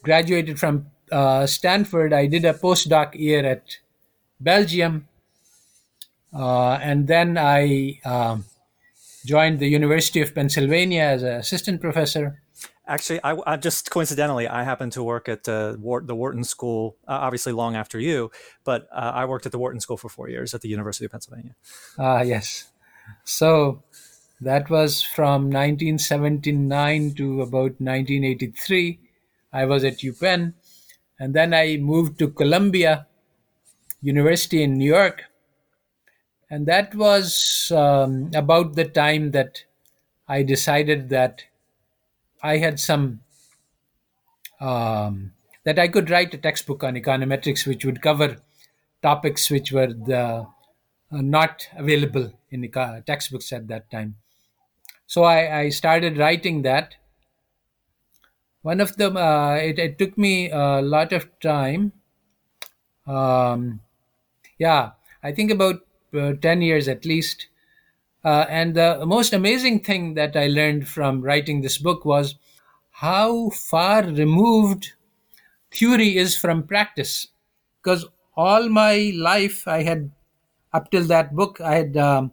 graduated 0.03 0.57
from 0.57 0.87
uh, 1.11 1.45
Stanford, 1.45 2.13
I 2.13 2.27
did 2.27 2.45
a 2.45 2.53
postdoc 2.53 3.15
year 3.15 3.45
at 3.45 3.77
Belgium, 4.39 5.07
and 6.37 7.07
then 7.07 7.37
I 7.37 7.99
um, 8.05 8.45
joined 9.25 9.59
the 9.59 9.67
University 9.67 10.21
of 10.21 10.33
Pennsylvania 10.35 11.01
as 11.01 11.23
an 11.23 11.33
assistant 11.33 11.81
professor. 11.81 12.41
Actually, 12.87 13.19
I, 13.23 13.35
I, 13.45 13.57
just 13.57 13.91
coincidentally, 13.91 14.47
I 14.47 14.63
happened 14.63 14.93
to 14.93 15.03
work 15.03 15.27
at 15.27 15.47
uh, 15.49 15.75
Wart, 15.77 16.07
the 16.07 16.15
Wharton 16.15 16.45
School, 16.45 16.95
uh, 17.05 17.19
obviously 17.19 17.51
long 17.51 17.75
after 17.75 17.99
you, 17.99 18.31
but 18.63 18.87
uh, 18.93 19.11
I 19.13 19.25
worked 19.25 19.45
at 19.45 19.51
the 19.51 19.59
Wharton 19.59 19.81
School 19.81 19.97
for 19.97 20.07
four 20.07 20.29
years 20.29 20.53
at 20.53 20.61
the 20.61 20.69
University 20.69 21.03
of 21.03 21.11
Pennsylvania. 21.11 21.55
Ah, 21.99 22.21
yes. 22.21 22.69
So 23.25 23.83
that 24.39 24.69
was 24.69 25.01
from 25.01 25.49
1979 25.51 27.15
to 27.15 27.41
about 27.41 27.75
1983. 27.81 28.99
I 29.51 29.65
was 29.65 29.83
at 29.83 29.97
UPenn, 29.97 30.53
and 31.19 31.33
then 31.33 31.53
I 31.53 31.77
moved 31.77 32.17
to 32.19 32.29
Columbia 32.29 33.07
University 34.01 34.63
in 34.63 34.77
New 34.77 34.87
York. 34.87 35.23
And 36.49 36.65
that 36.67 36.95
was 36.95 37.71
um, 37.75 38.31
about 38.33 38.75
the 38.75 38.85
time 38.85 39.31
that 39.31 39.63
I 40.27 40.43
decided 40.43 41.09
that 41.09 41.43
I 42.41 42.57
had 42.57 42.79
some 42.79 43.21
um, 44.59 45.33
that 45.65 45.77
I 45.77 45.87
could 45.87 46.09
write 46.09 46.33
a 46.33 46.37
textbook 46.37 46.83
on 46.83 46.95
econometrics, 46.95 47.67
which 47.67 47.83
would 47.85 48.01
cover 48.01 48.37
topics 49.01 49.49
which 49.49 49.71
were 49.71 49.87
the, 49.87 50.17
uh, 50.17 50.47
not 51.11 51.67
available 51.75 52.33
in 52.49 52.61
the 52.61 53.03
textbooks 53.05 53.51
at 53.53 53.67
that 53.67 53.89
time. 53.91 54.15
So 55.05 55.23
I, 55.23 55.59
I 55.59 55.69
started 55.69 56.17
writing 56.17 56.61
that. 56.63 56.95
One 58.61 58.81
of 58.81 58.97
them, 58.97 59.15
uh, 59.15 59.55
it, 59.55 59.79
it, 59.79 59.97
took 59.97 60.17
me 60.17 60.49
a 60.51 60.81
lot 60.81 61.13
of 61.13 61.27
time. 61.39 61.93
Um, 63.05 63.79
yeah, 64.57 64.91
I 65.23 65.31
think 65.31 65.51
about 65.51 65.86
10 66.11 66.61
years 66.61 66.87
at 66.87 67.05
least 67.05 67.47
uh, 68.27 68.45
and 68.49 68.75
the 68.75 69.05
most 69.05 69.31
amazing 69.31 69.79
thing 69.79 70.15
that 70.15 70.35
I 70.35 70.47
learned 70.47 70.87
from 70.87 71.21
writing 71.21 71.61
this 71.61 71.77
book 71.77 72.03
was 72.03 72.35
how 72.91 73.51
far 73.51 74.03
removed 74.03 74.91
theory 75.71 76.17
is 76.17 76.35
from 76.35 76.63
practice. 76.63 77.27
Because 77.81 78.05
all 78.35 78.67
my 78.67 79.13
life, 79.15 79.65
I 79.65 79.83
had, 79.83 80.11
up 80.73 80.91
till 80.91 81.05
that 81.05 81.35
book, 81.35 81.61
I 81.61 81.75
had 81.75 81.95
um, 81.95 82.31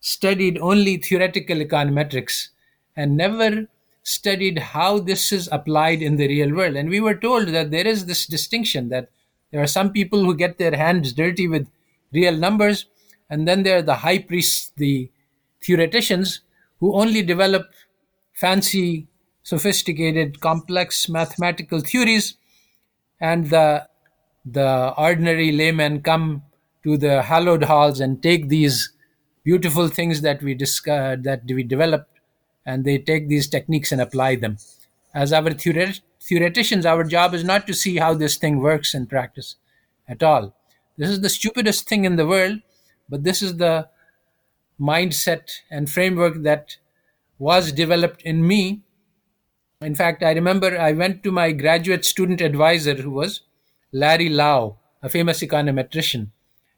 studied 0.00 0.58
only 0.58 0.96
theoretical 0.96 1.58
econometrics 1.58 2.48
and 2.96 3.16
never 3.16 3.68
studied 4.02 4.58
how 4.58 4.98
this 4.98 5.30
is 5.30 5.48
applied 5.52 6.02
in 6.02 6.16
the 6.16 6.26
real 6.26 6.54
world. 6.56 6.74
And 6.74 6.88
we 6.88 7.00
were 7.00 7.14
told 7.14 7.48
that 7.48 7.70
there 7.70 7.86
is 7.86 8.06
this 8.06 8.26
distinction 8.26 8.88
that 8.88 9.10
there 9.52 9.62
are 9.62 9.68
some 9.68 9.92
people 9.92 10.24
who 10.24 10.34
get 10.34 10.58
their 10.58 10.74
hands 10.74 11.12
dirty 11.12 11.46
with 11.46 11.68
real 12.12 12.36
numbers, 12.36 12.86
and 13.30 13.46
then 13.46 13.62
there 13.62 13.78
are 13.78 13.82
the 13.82 13.96
high 13.96 14.18
priests, 14.18 14.72
the 14.76 15.10
theoreticians 15.62 16.40
who 16.80 16.94
only 16.94 17.22
develop 17.22 17.70
fancy, 18.32 19.06
sophisticated, 19.42 20.40
complex 20.40 21.08
mathematical 21.08 21.80
theories, 21.80 22.36
and 23.20 23.50
the 23.50 23.88
the 24.44 24.94
ordinary 24.96 25.50
laymen 25.50 26.00
come 26.02 26.42
to 26.84 26.96
the 26.96 27.22
hallowed 27.22 27.64
halls 27.64 27.98
and 28.00 28.22
take 28.22 28.48
these 28.48 28.92
beautiful 29.42 29.88
things 29.88 30.20
that 30.20 30.42
we 30.42 30.54
discovered, 30.54 31.24
that 31.24 31.42
we 31.46 31.62
developed, 31.62 32.10
and 32.64 32.84
they 32.84 32.98
take 32.98 33.28
these 33.28 33.48
techniques 33.48 33.90
and 33.90 34.00
apply 34.00 34.36
them. 34.36 34.58
As 35.14 35.32
our 35.32 35.50
theoret- 35.50 36.00
theoreticians, 36.20 36.86
our 36.86 37.02
job 37.04 37.34
is 37.34 37.44
not 37.44 37.66
to 37.66 37.74
see 37.74 37.96
how 37.96 38.14
this 38.14 38.36
thing 38.36 38.58
works 38.60 38.94
in 38.94 39.06
practice 39.06 39.56
at 40.08 40.22
all. 40.22 40.54
This 40.96 41.10
is 41.10 41.20
the 41.20 41.28
stupidest 41.28 41.88
thing 41.88 42.04
in 42.04 42.16
the 42.16 42.26
world, 42.26 42.60
but 43.08 43.24
this 43.24 43.42
is 43.42 43.56
the 43.56 43.88
mindset 44.80 45.50
and 45.70 45.90
framework 45.90 46.42
that 46.42 46.76
was 47.38 47.72
developed 47.72 48.22
in 48.22 48.46
me. 48.46 48.82
In 49.80 49.94
fact, 49.94 50.22
I 50.22 50.32
remember 50.32 50.78
I 50.78 50.92
went 50.92 51.22
to 51.22 51.32
my 51.32 51.52
graduate 51.52 52.04
student 52.04 52.40
advisor, 52.40 52.94
who 52.94 53.10
was 53.10 53.42
Larry 53.92 54.28
Lau, 54.28 54.78
a 55.02 55.08
famous 55.08 55.42
econometrician 55.42 56.28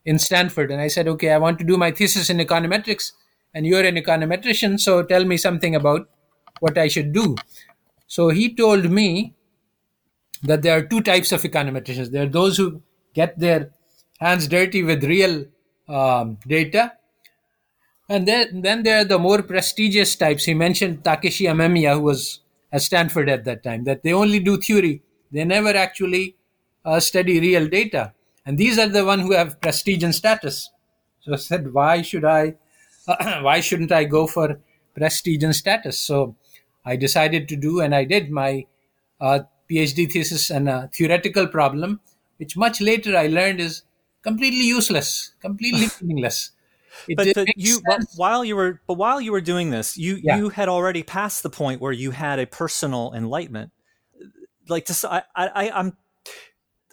in 0.05 0.19
Stanford, 0.19 0.71
and 0.71 0.81
I 0.81 0.89
said, 0.89 1.09
Okay, 1.09 1.31
I 1.31 1.39
want 1.39 1.59
to 1.59 1.65
do 1.65 1.77
my 1.77 1.91
thesis 1.91 2.31
in 2.31 2.39
econometrics, 2.39 3.13
and 3.55 3.67
you're 3.67 3.85
an 3.85 3.97
econometrician, 3.97 4.81
so 4.81 5.03
tell 5.03 5.25
me 5.25 5.37
something 5.37 5.75
about 5.75 6.09
what 6.61 6.77
I 6.79 6.89
should 6.89 7.13
do. 7.13 7.37
So 8.07 8.31
he 8.31 8.55
told 8.55 8.91
me 8.91 9.35
that 10.43 10.63
there 10.63 10.77
are 10.77 10.83
two 10.83 11.01
types 11.01 11.33
of 11.33 11.43
econometricians. 11.43 12.11
There 12.11 12.25
are 12.25 12.31
those 12.31 12.57
who 12.57 12.83
get 13.15 13.39
their 13.39 13.71
hands 14.19 14.49
dirty 14.49 14.83
with 14.83 15.05
real 15.05 15.47
um, 15.89 16.39
data, 16.47 16.93
and 18.09 18.27
then, 18.27 18.63
then 18.63 18.83
there 18.83 19.01
are 19.01 19.05
the 19.05 19.19
more 19.19 19.43
prestigious 19.43 20.17
types. 20.17 20.45
He 20.45 20.55
mentioned 20.55 21.05
Takeshi 21.05 21.45
Amemiya, 21.45 21.95
who 21.95 22.01
was 22.01 22.41
at 22.73 22.83
Stanford 22.83 23.29
at 23.29 23.45
that 23.45 23.63
time, 23.63 23.85
that 23.85 24.03
they 24.03 24.13
only 24.13 24.41
do 24.41 24.57
theory. 24.57 25.03
They 25.31 25.45
never 25.45 25.77
actually 25.77 26.37
uh, 26.85 27.01
study 27.01 27.39
real 27.39 27.69
data. 27.69 28.15
And 28.47 28.57
these 28.57 28.79
are 28.79 28.89
the 28.89 29.05
one 29.05 29.21
who 29.21 29.33
have 29.33 29.61
prestige 29.61 30.03
and 30.03 30.15
status. 30.15 30.71
So 31.21 31.35
I 31.35 31.37
said, 31.37 31.75
why 31.75 32.01
should 32.01 32.25
I, 32.25 32.55
uh, 33.07 33.41
why 33.43 33.61
shouldn't 33.61 33.93
I 33.93 34.05
go 34.05 34.27
for 34.27 34.59
prestige 34.95 35.43
and 35.43 35.55
status? 35.55 36.01
So 36.01 36.35
I 36.87 36.97
decided 36.97 37.47
to 37.49 37.57
do, 37.57 37.81
and 37.81 37.95
I 37.95 38.05
did 38.05 38.31
my 38.31 38.65
uh, 39.21 39.41
PhD 39.71 40.11
thesis 40.11 40.51
on 40.51 40.67
a 40.67 40.89
theoretical 40.95 41.47
problem, 41.47 42.01
which 42.39 42.57
much 42.57 42.81
later 42.81 43.15
I 43.15 43.27
learned 43.27 43.61
is 43.61 43.83
completely 44.29 44.65
useless, 44.65 45.33
completely 45.41 45.87
meaningless. 46.03 46.53
It 47.07 47.17
but 47.17 47.35
the, 47.35 47.47
you 47.57 47.81
while 48.17 48.45
you 48.45 48.57
were 48.57 48.81
but 48.87 48.95
while 48.95 49.21
you 49.21 49.33
were 49.33 49.41
doing 49.41 49.71
this, 49.71 49.97
you 49.97 50.19
yeah. 50.23 50.39
you 50.39 50.49
had 50.49 50.69
already 50.69 51.03
passed 51.03 51.43
the 51.43 51.51
point 51.51 51.81
where 51.81 51.93
you 51.93 52.11
had 52.11 52.39
a 52.39 52.47
personal 52.47 53.13
enlightenment. 53.15 53.71
Like 54.69 54.85
to 54.87 54.95
I, 55.11 55.23
I 55.37 55.71
I'm 55.71 55.97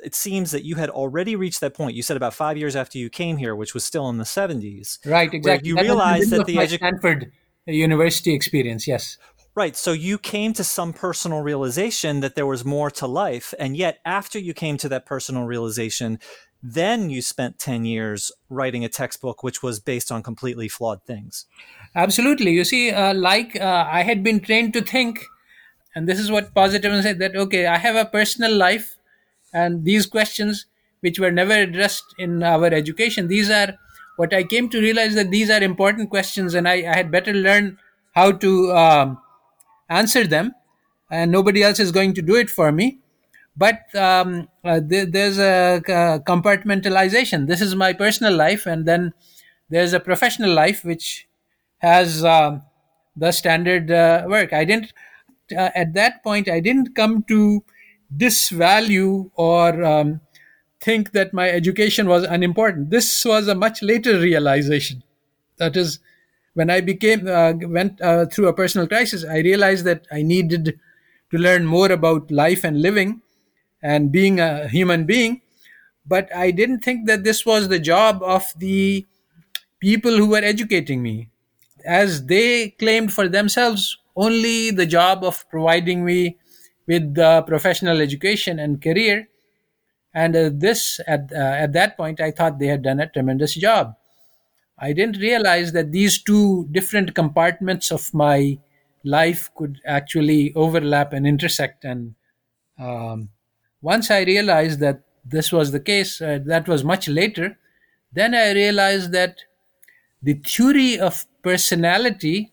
it 0.04 0.14
seems 0.14 0.52
that 0.52 0.64
you 0.64 0.76
had 0.76 0.90
already 0.90 1.36
reached 1.36 1.62
that 1.62 1.74
point. 1.74 1.96
You 1.96 2.04
said 2.04 2.18
about 2.18 2.34
five 2.34 2.58
years 2.58 2.76
after 2.76 2.98
you 3.00 3.10
came 3.10 3.38
here, 3.38 3.56
which 3.56 3.74
was 3.74 3.84
still 3.84 4.08
in 4.10 4.18
the 4.18 4.24
70s. 4.24 5.00
Right, 5.06 5.34
exactly. 5.34 5.70
You 5.70 5.76
that 5.76 5.82
realized 5.82 6.30
that 6.30 6.46
the 6.46 6.58
edu- 6.58 6.76
Stanford 6.76 7.32
University 7.66 8.34
experience, 8.34 8.88
yes. 8.88 9.18
Right. 9.56 9.76
So 9.76 9.94
you 9.94 10.18
came 10.18 10.52
to 10.54 10.66
some 10.66 10.92
personal 10.92 11.42
realization 11.42 12.20
that 12.20 12.36
there 12.36 12.46
was 12.46 12.66
more 12.66 12.92
to 12.92 13.08
life. 13.08 13.54
And 13.58 13.78
yet, 13.78 14.00
after 14.06 14.38
you 14.38 14.54
came 14.54 14.76
to 14.78 14.90
that 14.90 15.06
personal 15.06 15.46
realization, 15.46 16.20
then 16.68 17.12
you 17.12 17.22
spent 17.22 17.60
10 17.60 17.86
years 17.86 18.32
writing 18.50 18.84
a 18.84 18.90
textbook 18.90 19.44
which 19.44 19.62
was 19.62 19.80
based 19.80 20.12
on 20.12 20.24
completely 20.24 20.68
flawed 20.68 21.04
things. 21.04 21.46
Absolutely. 21.94 22.52
You 22.52 22.64
see, 22.64 22.90
uh, 22.90 23.14
like 23.14 23.56
uh, 23.56 23.86
I 23.88 24.02
had 24.02 24.24
been 24.24 24.40
trained 24.40 24.74
to 24.74 24.82
think, 24.82 25.24
and 25.94 26.10
this 26.10 26.20
is 26.20 26.32
what 26.32 26.56
positivism 26.56 27.04
said 27.04 27.20
that, 27.20 27.36
okay, 27.36 27.68
I 27.68 27.78
have 27.78 27.96
a 27.96 28.06
personal 28.06 28.56
life, 28.56 28.98
and 29.54 29.86
these 29.86 30.08
questions, 30.08 30.66
which 31.02 31.20
were 31.20 31.32
never 31.32 31.54
addressed 31.54 32.16
in 32.18 32.42
our 32.42 32.66
education, 32.66 33.28
these 33.28 33.52
are 33.52 33.78
what 34.16 34.34
I 34.34 34.44
came 34.44 34.68
to 34.70 34.82
realize 34.82 35.14
that 35.14 35.30
these 35.30 35.52
are 35.52 35.62
important 35.62 36.10
questions, 36.10 36.56
and 36.56 36.68
I, 36.68 36.78
I 36.92 36.96
had 36.96 37.12
better 37.12 37.34
learn 37.34 37.78
how 38.16 38.32
to 38.32 38.72
um, 38.74 39.20
answer 39.88 40.26
them, 40.26 40.56
and 41.12 41.32
nobody 41.32 41.62
else 41.62 41.80
is 41.80 41.92
going 41.92 42.16
to 42.16 42.24
do 42.24 42.36
it 42.36 42.50
for 42.50 42.72
me 42.72 43.02
but 43.58 43.94
um, 43.96 44.48
uh, 44.64 44.80
th- 44.82 45.10
there's 45.12 45.40
a 45.40 45.82
uh, 45.88 46.20
compartmentalization. 46.20 47.48
This 47.48 47.62
is 47.62 47.76
my 47.76 47.94
personal 47.94 48.34
life 48.36 48.66
and 48.66 48.86
then 48.86 49.14
there's 49.70 49.94
a 49.94 50.00
professional 50.00 50.54
life 50.54 50.84
which 50.84 51.28
has 51.80 52.24
uh, 52.24 52.60
the 53.16 53.32
standard 53.32 53.92
uh, 53.92 54.26
work. 54.28 54.54
I 54.54 54.66
didn't 54.66 54.94
uh, 55.56 55.70
at 55.76 55.94
that 55.94 56.24
point 56.24 56.50
i 56.50 56.60
didn't 56.60 56.96
come 56.96 57.24
to 57.24 57.64
disvalue 58.18 59.30
or 59.36 59.84
um, 59.84 60.20
think 60.80 61.12
that 61.12 61.34
my 61.34 61.50
education 61.50 62.08
was 62.08 62.24
unimportant. 62.24 62.90
This 62.90 63.26
was 63.26 63.48
a 63.48 63.56
much 63.56 63.82
later 63.82 64.20
realization. 64.20 65.04
That 65.58 65.76
is 65.78 66.00
when 66.54 66.70
i 66.70 66.80
became 66.82 67.28
uh, 67.28 67.54
went 67.78 68.00
through 68.32 68.48
a 68.48 68.54
personal 68.54 68.88
crisis 68.88 69.26
i 69.26 69.40
realized 69.40 69.84
that 69.86 70.06
i 70.12 70.22
needed 70.22 70.80
to 71.32 71.38
learn 71.38 71.66
more 71.66 71.92
about 71.92 72.32
life 72.32 72.64
and 72.64 72.82
living 72.82 73.22
and 73.86 74.12
being 74.12 74.40
a 74.40 74.68
human 74.68 75.06
being. 75.06 75.42
But 76.08 76.36
I 76.36 76.50
didn't 76.50 76.80
think 76.80 77.06
that 77.06 77.24
this 77.24 77.46
was 77.46 77.68
the 77.68 77.80
job 77.80 78.24
of 78.24 78.52
the 78.58 79.06
people 79.80 80.18
who 80.18 80.28
were 80.30 80.44
educating 80.54 81.04
me, 81.04 81.30
as 81.86 82.26
they 82.26 82.70
claimed 82.82 83.14
for 83.14 83.28
themselves 83.30 83.98
only 84.16 84.72
the 84.72 84.88
job 84.88 85.24
of 85.24 85.48
providing 85.50 86.04
me 86.04 86.38
with 86.88 87.14
the 87.14 87.44
professional 87.48 88.02
education 88.02 88.58
and 88.60 88.82
career. 88.82 89.28
And 90.14 90.36
uh, 90.36 90.50
this, 90.52 91.00
at, 91.06 91.32
uh, 91.32 91.64
at 91.66 91.74
that 91.74 91.98
point, 91.98 92.20
I 92.22 92.32
thought 92.32 92.58
they 92.58 92.68
had 92.68 92.82
done 92.82 93.00
a 93.00 93.10
tremendous 93.10 93.54
job. 93.54 93.96
I 94.80 94.94
didn't 94.94 95.18
realize 95.18 95.74
that 95.74 95.92
these 95.92 96.22
two 96.22 96.68
different 96.72 97.14
compartments 97.14 97.92
of 97.92 98.14
my 98.14 98.58
life 99.04 99.52
could 99.56 99.80
actually 99.86 100.54
overlap 100.56 101.14
and 101.14 101.28
intersect 101.28 101.86
and 101.86 102.16
um, 102.80 103.30
once 103.86 104.10
I 104.10 104.22
realized 104.24 104.80
that 104.80 105.02
this 105.24 105.52
was 105.52 105.72
the 105.72 105.80
case, 105.80 106.20
uh, 106.20 106.40
that 106.46 106.68
was 106.68 106.84
much 106.84 107.08
later, 107.08 107.58
then 108.12 108.34
I 108.34 108.52
realized 108.52 109.12
that 109.12 109.38
the 110.24 110.34
theory 110.34 111.00
of 111.00 111.26
personality, 111.44 112.52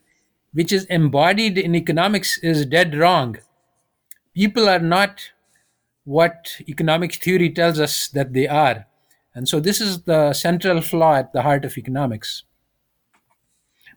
which 0.52 0.72
is 0.72 0.84
embodied 0.86 1.56
in 1.56 1.74
economics, 1.74 2.36
is 2.38 2.66
dead 2.66 2.94
wrong. 2.94 3.38
people 4.34 4.68
are 4.68 4.84
not 4.90 5.20
what 6.04 6.36
economic 6.68 7.14
theory 7.24 7.48
tells 7.50 7.78
us 7.86 8.08
that 8.08 8.32
they 8.32 8.46
are. 8.48 8.86
And 9.34 9.48
so 9.48 9.60
this 9.60 9.80
is 9.80 10.02
the 10.02 10.32
central 10.32 10.80
flaw 10.80 11.14
at 11.16 11.32
the 11.32 11.42
heart 11.42 11.64
of 11.64 11.76
economics. 11.78 12.44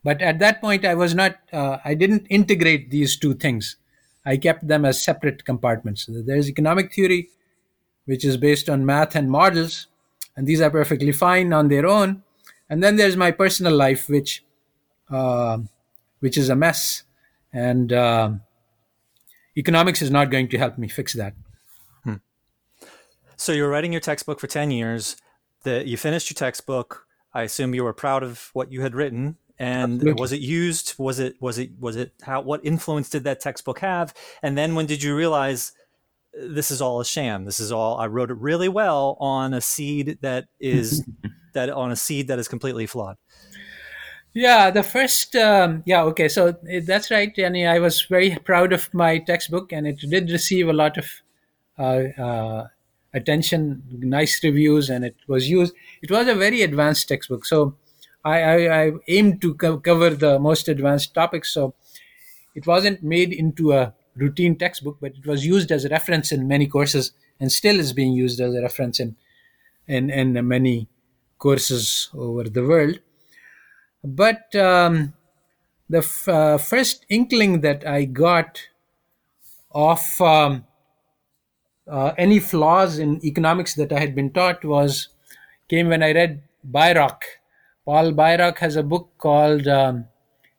But 0.03 0.21
at 0.21 0.39
that 0.39 0.61
point, 0.61 0.85
I 0.85 0.95
was 0.95 1.15
not, 1.15 1.37
uh, 1.51 1.77
I 1.83 1.95
didn't 1.95 2.27
integrate 2.29 2.91
these 2.91 3.17
two 3.17 3.33
things. 3.33 3.77
I 4.25 4.37
kept 4.37 4.67
them 4.67 4.85
as 4.85 5.03
separate 5.03 5.45
compartments. 5.45 6.09
There's 6.09 6.49
economic 6.49 6.93
theory, 6.93 7.29
which 8.05 8.25
is 8.25 8.37
based 8.37 8.69
on 8.69 8.85
math 8.85 9.15
and 9.15 9.29
models, 9.29 9.87
and 10.35 10.47
these 10.47 10.61
are 10.61 10.71
perfectly 10.71 11.11
fine 11.11 11.53
on 11.53 11.67
their 11.67 11.85
own. 11.85 12.23
And 12.69 12.83
then 12.83 12.95
there's 12.95 13.15
my 13.15 13.31
personal 13.31 13.75
life, 13.75 14.09
which, 14.09 14.43
uh, 15.09 15.59
which 16.19 16.37
is 16.37 16.49
a 16.49 16.55
mess, 16.55 17.03
and 17.53 17.93
uh, 17.93 18.31
economics 19.55 20.01
is 20.01 20.09
not 20.09 20.31
going 20.31 20.49
to 20.49 20.57
help 20.57 20.77
me 20.77 20.87
fix 20.87 21.13
that. 21.13 21.33
Hmm. 22.03 22.15
So 23.37 23.51
you 23.51 23.63
were 23.63 23.69
writing 23.69 23.91
your 23.91 24.01
textbook 24.01 24.39
for 24.39 24.47
ten 24.47 24.71
years. 24.71 25.17
That 25.63 25.87
you 25.87 25.97
finished 25.97 26.29
your 26.29 26.35
textbook. 26.35 27.07
I 27.33 27.41
assume 27.41 27.73
you 27.73 27.83
were 27.83 27.93
proud 27.93 28.21
of 28.21 28.51
what 28.53 28.71
you 28.71 28.81
had 28.81 28.93
written 28.93 29.37
and 29.57 29.95
Absolutely. 29.95 30.21
was 30.21 30.31
it 30.33 30.41
used? 30.41 30.95
Was 30.97 31.19
it 31.19 31.35
was 31.41 31.57
it 31.57 31.71
was 31.79 31.95
it 31.95 32.13
how 32.21 32.41
what 32.41 32.65
influence 32.65 33.09
did 33.09 33.23
that 33.23 33.39
textbook 33.39 33.79
have? 33.79 34.13
And 34.43 34.57
then 34.57 34.75
when 34.75 34.85
did 34.85 35.01
you 35.01 35.15
realize 35.15 35.71
this 36.33 36.69
is 36.69 36.81
all 36.81 36.99
a 36.99 37.05
sham. 37.05 37.45
This 37.45 37.59
is 37.59 37.71
all 37.71 37.97
i 37.97 38.07
wrote 38.07 38.29
it 38.29 38.37
really 38.37 38.67
well 38.69 39.17
on 39.19 39.53
a 39.53 39.61
seed 39.61 40.17
that 40.21 40.47
is 40.59 41.03
that 41.53 41.69
on 41.69 41.91
a 41.91 41.95
seed 41.95 42.27
that 42.27 42.39
is 42.39 42.47
completely 42.47 42.85
flawed 42.85 43.15
yeah 44.33 44.69
the 44.69 44.83
first 44.83 45.33
um, 45.37 45.81
yeah 45.85 46.03
okay 46.03 46.27
so 46.27 46.53
that's 46.83 47.09
right 47.09 47.33
Danny. 47.33 47.65
i 47.65 47.79
was 47.79 48.01
very 48.01 48.37
proud 48.43 48.73
of 48.73 48.93
my 48.93 49.17
textbook 49.19 49.71
and 49.71 49.87
it 49.87 49.97
did 49.99 50.29
receive 50.29 50.67
a 50.67 50.73
lot 50.73 50.97
of 50.97 51.05
uh, 51.79 52.21
uh, 52.21 52.67
attention 53.13 53.81
nice 53.89 54.43
reviews 54.43 54.89
and 54.89 55.05
it 55.05 55.15
was 55.27 55.49
used 55.49 55.73
it 56.01 56.11
was 56.11 56.27
a 56.27 56.35
very 56.35 56.61
advanced 56.61 57.07
textbook. 57.07 57.45
So 57.45 57.75
I, 58.25 58.41
I, 58.41 58.83
I 58.85 58.91
aimed 59.07 59.41
to 59.43 59.55
co- 59.55 59.79
cover 59.79 60.11
the 60.11 60.39
most 60.39 60.67
advanced 60.67 61.13
topics. 61.13 61.53
So 61.53 61.75
it 62.55 62.67
wasn't 62.67 63.03
made 63.03 63.33
into 63.33 63.73
a 63.73 63.93
routine 64.15 64.57
textbook, 64.57 64.97
but 65.01 65.13
it 65.17 65.25
was 65.27 65.45
used 65.45 65.71
as 65.71 65.85
a 65.85 65.89
reference 65.89 66.31
in 66.31 66.47
many 66.47 66.67
courses 66.67 67.13
and 67.39 67.51
still 67.51 67.79
is 67.79 67.93
being 67.93 68.13
used 68.13 68.39
as 68.41 68.55
a 68.55 68.61
reference 68.61 68.99
in, 68.99 69.15
in, 69.87 70.09
in 70.11 70.47
many 70.47 70.87
courses 71.39 72.09
over 72.15 72.45
the 72.45 72.63
world. 72.63 72.99
But 74.05 74.55
um, 74.55 75.13
the 75.89 75.99
f- 75.99 76.27
uh, 76.29 76.57
first 76.59 77.05
inkling 77.09 77.61
that 77.61 77.85
I 77.87 78.05
got 78.05 78.67
of 79.71 80.19
um, 80.21 80.65
uh, 81.87 82.13
any 82.17 82.39
flaws 82.39 82.99
in 82.99 83.23
economics 83.25 83.75
that 83.75 83.91
I 83.91 83.99
had 83.99 84.15
been 84.15 84.31
taught 84.31 84.63
was 84.63 85.09
came 85.67 85.89
when 85.89 86.03
I 86.03 86.11
read 86.13 86.41
Bairoch 86.69 87.21
Paul 87.85 88.13
Bairoch 88.13 88.57
has 88.57 88.75
a 88.75 88.83
book 88.83 89.11
called 89.17 89.67
um, 89.67 90.05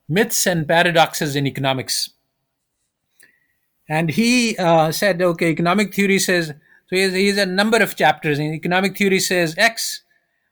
Myths 0.08 0.46
and 0.46 0.66
Paradoxes 0.66 1.34
in 1.34 1.46
Economics. 1.46 2.10
And 3.88 4.10
he 4.10 4.56
uh, 4.56 4.92
said, 4.92 5.20
okay, 5.20 5.50
economic 5.50 5.94
theory 5.94 6.18
says, 6.18 6.48
so 6.48 6.96
he 6.96 7.02
has, 7.02 7.12
he 7.12 7.26
has 7.28 7.38
a 7.38 7.46
number 7.46 7.78
of 7.78 7.96
chapters. 7.96 8.38
And 8.38 8.54
economic 8.54 8.96
theory 8.96 9.20
says 9.20 9.54
X, 9.58 10.02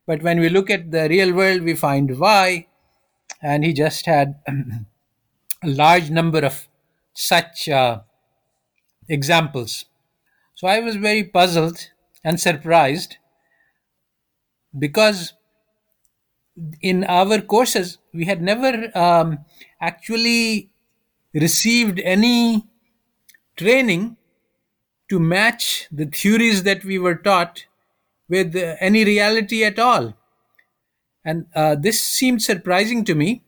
but 0.06 0.22
when 0.22 0.40
we 0.40 0.48
look 0.48 0.68
at 0.68 0.90
the 0.90 1.08
real 1.08 1.32
world, 1.32 1.62
we 1.62 1.74
find 1.74 2.18
Y. 2.18 2.66
And 3.40 3.64
he 3.64 3.72
just 3.72 4.06
had 4.06 4.40
a 4.48 5.66
large 5.66 6.10
number 6.10 6.40
of 6.40 6.66
such 7.14 7.68
uh, 7.68 8.00
examples. 9.08 9.84
So 10.54 10.66
I 10.66 10.80
was 10.80 10.96
very 10.96 11.24
puzzled 11.24 11.90
and 12.24 12.40
surprised 12.40 13.16
because 14.76 15.34
in 16.80 17.04
our 17.04 17.40
courses, 17.40 17.98
we 18.12 18.24
had 18.24 18.42
never 18.42 18.90
um, 18.96 19.38
actually 19.80 20.70
received 21.32 22.00
any 22.00 22.66
training 23.56 24.16
to 25.08 25.18
match 25.18 25.88
the 25.90 26.06
theories 26.06 26.62
that 26.62 26.84
we 26.84 26.98
were 26.98 27.16
taught 27.16 27.66
with 28.28 28.56
uh, 28.56 28.76
any 28.80 29.04
reality 29.04 29.64
at 29.64 29.78
all. 29.78 30.14
And 31.24 31.46
uh, 31.54 31.74
this 31.74 32.00
seemed 32.00 32.42
surprising 32.42 33.04
to 33.04 33.14
me. 33.14 33.42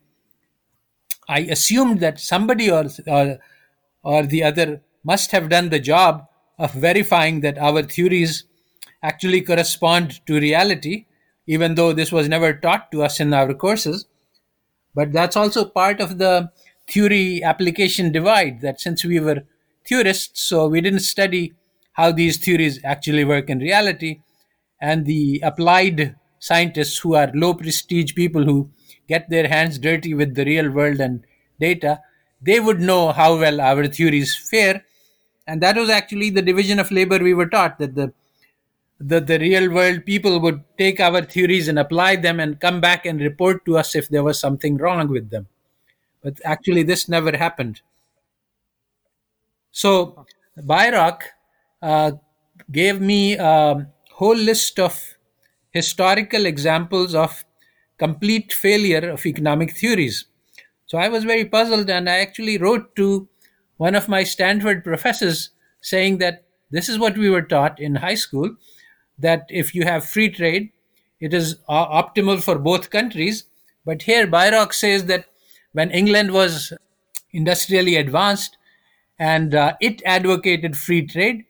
I 1.28 1.40
assumed 1.40 2.00
that 2.00 2.20
somebody 2.20 2.70
or, 2.70 2.86
or, 3.06 3.38
or 4.02 4.22
the 4.24 4.42
other 4.42 4.82
must 5.04 5.32
have 5.32 5.48
done 5.48 5.68
the 5.68 5.80
job 5.80 6.26
of 6.58 6.72
verifying 6.72 7.40
that 7.40 7.58
our 7.58 7.82
theories 7.82 8.44
actually 9.02 9.42
correspond 9.42 10.24
to 10.26 10.40
reality 10.40 11.06
even 11.46 11.74
though 11.74 11.92
this 11.92 12.12
was 12.12 12.28
never 12.28 12.52
taught 12.52 12.90
to 12.92 13.02
us 13.02 13.20
in 13.20 13.32
our 13.32 13.54
courses. 13.54 14.06
But 14.94 15.12
that's 15.12 15.36
also 15.36 15.64
part 15.64 16.00
of 16.00 16.18
the 16.18 16.50
theory 16.88 17.42
application 17.42 18.12
divide 18.12 18.60
that 18.60 18.80
since 18.80 19.04
we 19.04 19.20
were 19.20 19.44
theorists, 19.86 20.42
so 20.42 20.68
we 20.68 20.80
didn't 20.80 21.00
study 21.00 21.54
how 21.92 22.12
these 22.12 22.36
theories 22.36 22.80
actually 22.84 23.24
work 23.24 23.48
in 23.50 23.58
reality. 23.58 24.20
And 24.80 25.06
the 25.06 25.40
applied 25.42 26.16
scientists 26.38 26.98
who 26.98 27.14
are 27.14 27.30
low 27.34 27.54
prestige 27.54 28.14
people 28.14 28.44
who 28.44 28.70
get 29.08 29.30
their 29.30 29.48
hands 29.48 29.78
dirty 29.78 30.14
with 30.14 30.34
the 30.34 30.44
real 30.44 30.70
world 30.70 31.00
and 31.00 31.24
data, 31.60 32.00
they 32.40 32.60
would 32.60 32.80
know 32.80 33.12
how 33.12 33.38
well 33.38 33.60
our 33.60 33.86
theories 33.86 34.36
fare. 34.36 34.84
And 35.46 35.62
that 35.62 35.76
was 35.76 35.88
actually 35.88 36.30
the 36.30 36.42
division 36.42 36.78
of 36.78 36.90
labor 36.90 37.18
we 37.18 37.34
were 37.34 37.48
taught 37.48 37.78
that 37.78 37.94
the 37.94 38.12
the, 38.98 39.20
the 39.20 39.38
real 39.38 39.70
world 39.72 40.04
people 40.06 40.40
would 40.40 40.62
take 40.78 41.00
our 41.00 41.22
theories 41.22 41.68
and 41.68 41.78
apply 41.78 42.16
them 42.16 42.40
and 42.40 42.60
come 42.60 42.80
back 42.80 43.04
and 43.04 43.20
report 43.20 43.64
to 43.66 43.76
us 43.76 43.94
if 43.94 44.08
there 44.08 44.22
was 44.22 44.38
something 44.40 44.76
wrong 44.76 45.08
with 45.08 45.30
them. 45.30 45.46
But 46.22 46.40
actually, 46.44 46.82
this 46.82 47.08
never 47.08 47.36
happened. 47.36 47.82
So, 49.70 50.24
Bairoch 50.58 51.20
uh, 51.82 52.12
gave 52.72 53.00
me 53.00 53.36
a 53.36 53.86
whole 54.12 54.36
list 54.36 54.80
of 54.80 54.98
historical 55.70 56.46
examples 56.46 57.14
of 57.14 57.44
complete 57.98 58.52
failure 58.52 59.10
of 59.10 59.26
economic 59.26 59.76
theories. 59.76 60.24
So, 60.86 60.96
I 60.96 61.08
was 61.08 61.24
very 61.24 61.44
puzzled 61.44 61.90
and 61.90 62.08
I 62.08 62.18
actually 62.18 62.56
wrote 62.56 62.96
to 62.96 63.28
one 63.76 63.94
of 63.94 64.08
my 64.08 64.24
Stanford 64.24 64.82
professors 64.82 65.50
saying 65.82 66.18
that 66.18 66.44
this 66.70 66.88
is 66.88 66.98
what 66.98 67.18
we 67.18 67.28
were 67.28 67.42
taught 67.42 67.78
in 67.78 67.96
high 67.96 68.14
school 68.14 68.56
that 69.18 69.46
if 69.48 69.74
you 69.74 69.84
have 69.84 70.04
free 70.04 70.28
trade, 70.28 70.70
it 71.20 71.32
is 71.32 71.56
uh, 71.68 72.02
optimal 72.02 72.42
for 72.42 72.58
both 72.58 72.90
countries. 72.90 73.44
But 73.84 74.02
here, 74.02 74.26
Bairoch 74.26 74.74
says 74.74 75.06
that 75.06 75.26
when 75.72 75.90
England 75.90 76.32
was 76.32 76.72
industrially 77.32 77.96
advanced 77.96 78.56
and 79.18 79.54
uh, 79.54 79.74
it 79.80 80.02
advocated 80.04 80.76
free 80.76 81.06
trade, 81.06 81.44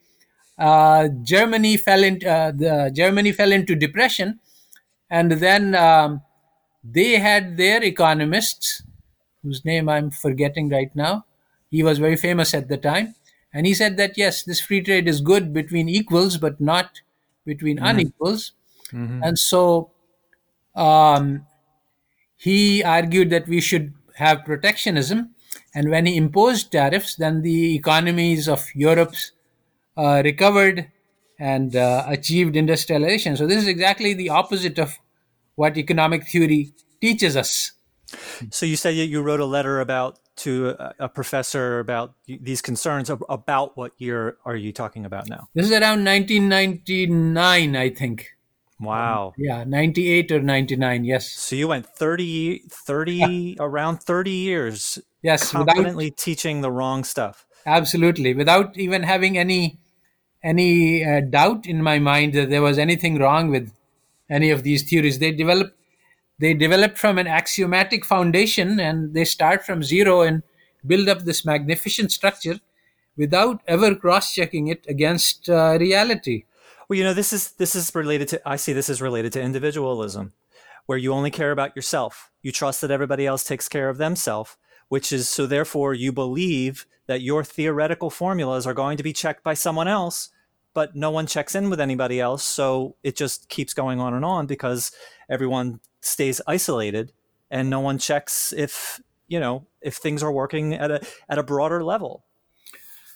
uh, 0.58 1.08
Germany 1.22 1.76
fell 1.76 2.02
into 2.02 2.30
uh, 2.30 2.50
the 2.50 2.90
Germany 2.94 3.32
fell 3.32 3.52
into 3.52 3.74
depression, 3.74 4.40
and 5.10 5.32
then 5.32 5.74
um, 5.74 6.22
they 6.82 7.18
had 7.18 7.56
their 7.56 7.82
economists, 7.82 8.82
whose 9.42 9.64
name 9.64 9.88
I'm 9.88 10.10
forgetting 10.10 10.68
right 10.68 10.94
now. 10.94 11.26
He 11.70 11.82
was 11.82 11.98
very 11.98 12.16
famous 12.16 12.54
at 12.54 12.68
the 12.68 12.78
time, 12.78 13.16
and 13.52 13.66
he 13.66 13.74
said 13.74 13.96
that 13.98 14.16
yes, 14.16 14.42
this 14.44 14.60
free 14.60 14.80
trade 14.80 15.08
is 15.08 15.20
good 15.20 15.52
between 15.52 15.88
equals, 15.88 16.38
but 16.38 16.60
not 16.60 17.00
between 17.46 17.76
mm-hmm. 17.76 17.86
unequals. 17.86 18.52
Mm-hmm. 18.92 19.22
And 19.22 19.38
so 19.38 19.92
um, 20.74 21.46
he 22.36 22.82
argued 22.82 23.30
that 23.30 23.48
we 23.48 23.60
should 23.60 23.94
have 24.16 24.44
protectionism. 24.44 25.30
And 25.74 25.90
when 25.90 26.06
he 26.06 26.16
imposed 26.16 26.72
tariffs, 26.72 27.16
then 27.16 27.42
the 27.42 27.74
economies 27.74 28.48
of 28.48 28.66
Europe 28.74 29.14
uh, 29.96 30.20
recovered 30.24 30.90
and 31.38 31.74
uh, 31.76 32.04
achieved 32.06 32.56
industrialization. 32.56 33.36
So 33.36 33.46
this 33.46 33.58
is 33.62 33.68
exactly 33.68 34.14
the 34.14 34.30
opposite 34.30 34.78
of 34.78 34.98
what 35.54 35.76
economic 35.76 36.26
theory 36.28 36.72
teaches 37.00 37.36
us. 37.36 37.72
So 38.50 38.66
you 38.66 38.76
said 38.76 38.90
you 38.90 39.22
wrote 39.22 39.40
a 39.40 39.46
letter 39.46 39.80
about 39.80 40.18
to 40.36 40.76
a, 40.98 41.08
professor 41.08 41.78
about 41.78 42.14
these 42.26 42.60
concerns 42.60 43.10
about 43.28 43.76
what 43.76 43.92
year 43.98 44.36
are 44.44 44.56
you 44.56 44.72
talking 44.72 45.04
about 45.04 45.28
now? 45.28 45.48
This 45.54 45.66
is 45.66 45.72
around 45.72 46.04
1999, 46.04 47.76
I 47.76 47.90
think. 47.90 48.36
Wow. 48.78 49.32
yeah, 49.38 49.64
98 49.64 50.32
or 50.32 50.40
99, 50.42 51.04
yes. 51.04 51.30
So 51.30 51.56
you 51.56 51.68
went 51.68 51.86
30, 51.86 52.64
30 52.70 53.14
yeah. 53.14 53.54
around 53.58 54.02
30 54.02 54.30
years 54.30 54.98
yes, 55.22 55.50
confidently 55.50 56.06
without, 56.06 56.16
teaching 56.16 56.60
the 56.60 56.70
wrong 56.70 57.04
stuff. 57.04 57.46
Absolutely, 57.64 58.34
without 58.34 58.76
even 58.76 59.02
having 59.02 59.36
any 59.36 59.78
any 60.42 61.04
uh, 61.04 61.20
doubt 61.20 61.66
in 61.66 61.82
my 61.82 61.98
mind 61.98 62.32
that 62.34 62.50
there 62.50 62.62
was 62.62 62.78
anything 62.78 63.18
wrong 63.18 63.50
with 63.50 63.72
any 64.30 64.50
of 64.50 64.62
these 64.62 64.88
theories. 64.88 65.18
They 65.18 65.32
developed 65.32 65.75
they 66.38 66.54
develop 66.54 66.98
from 66.98 67.18
an 67.18 67.26
axiomatic 67.26 68.04
foundation 68.04 68.78
and 68.78 69.14
they 69.14 69.24
start 69.24 69.64
from 69.64 69.82
zero 69.82 70.22
and 70.22 70.42
build 70.86 71.08
up 71.08 71.20
this 71.20 71.44
magnificent 71.44 72.12
structure 72.12 72.60
without 73.16 73.62
ever 73.66 73.94
cross 73.94 74.34
checking 74.34 74.68
it 74.68 74.84
against 74.88 75.48
uh, 75.48 75.76
reality. 75.80 76.44
Well, 76.88 76.98
you 76.98 77.04
know, 77.04 77.14
this 77.14 77.32
is 77.32 77.52
this 77.52 77.74
is 77.74 77.94
related 77.94 78.28
to 78.28 78.48
I 78.48 78.56
see 78.56 78.72
this 78.72 78.88
is 78.88 79.02
related 79.02 79.32
to 79.32 79.42
individualism, 79.42 80.34
where 80.86 80.98
you 80.98 81.12
only 81.12 81.30
care 81.30 81.50
about 81.50 81.74
yourself. 81.74 82.30
You 82.42 82.52
trust 82.52 82.80
that 82.82 82.90
everybody 82.90 83.26
else 83.26 83.42
takes 83.42 83.68
care 83.68 83.88
of 83.88 83.98
themselves, 83.98 84.56
which 84.88 85.12
is 85.12 85.28
so 85.28 85.46
therefore 85.46 85.94
you 85.94 86.12
believe 86.12 86.86
that 87.06 87.22
your 87.22 87.42
theoretical 87.42 88.10
formulas 88.10 88.66
are 88.66 88.74
going 88.74 88.96
to 88.96 89.02
be 89.02 89.12
checked 89.12 89.42
by 89.42 89.54
someone 89.54 89.88
else, 89.88 90.30
but 90.74 90.94
no 90.94 91.10
one 91.10 91.26
checks 91.26 91.54
in 91.54 91.70
with 91.70 91.80
anybody 91.80 92.20
else, 92.20 92.44
so 92.44 92.96
it 93.02 93.16
just 93.16 93.48
keeps 93.48 93.74
going 93.74 93.98
on 93.98 94.14
and 94.14 94.24
on 94.24 94.46
because 94.46 94.92
everyone 95.28 95.80
stays 96.00 96.40
isolated 96.46 97.12
and 97.50 97.70
no 97.70 97.80
one 97.80 97.98
checks 97.98 98.52
if, 98.52 99.00
you 99.28 99.40
know, 99.40 99.66
if 99.80 99.96
things 99.96 100.22
are 100.22 100.32
working 100.32 100.74
at 100.74 100.90
a 100.90 101.00
at 101.28 101.38
a 101.38 101.42
broader 101.42 101.82
level. 101.82 102.24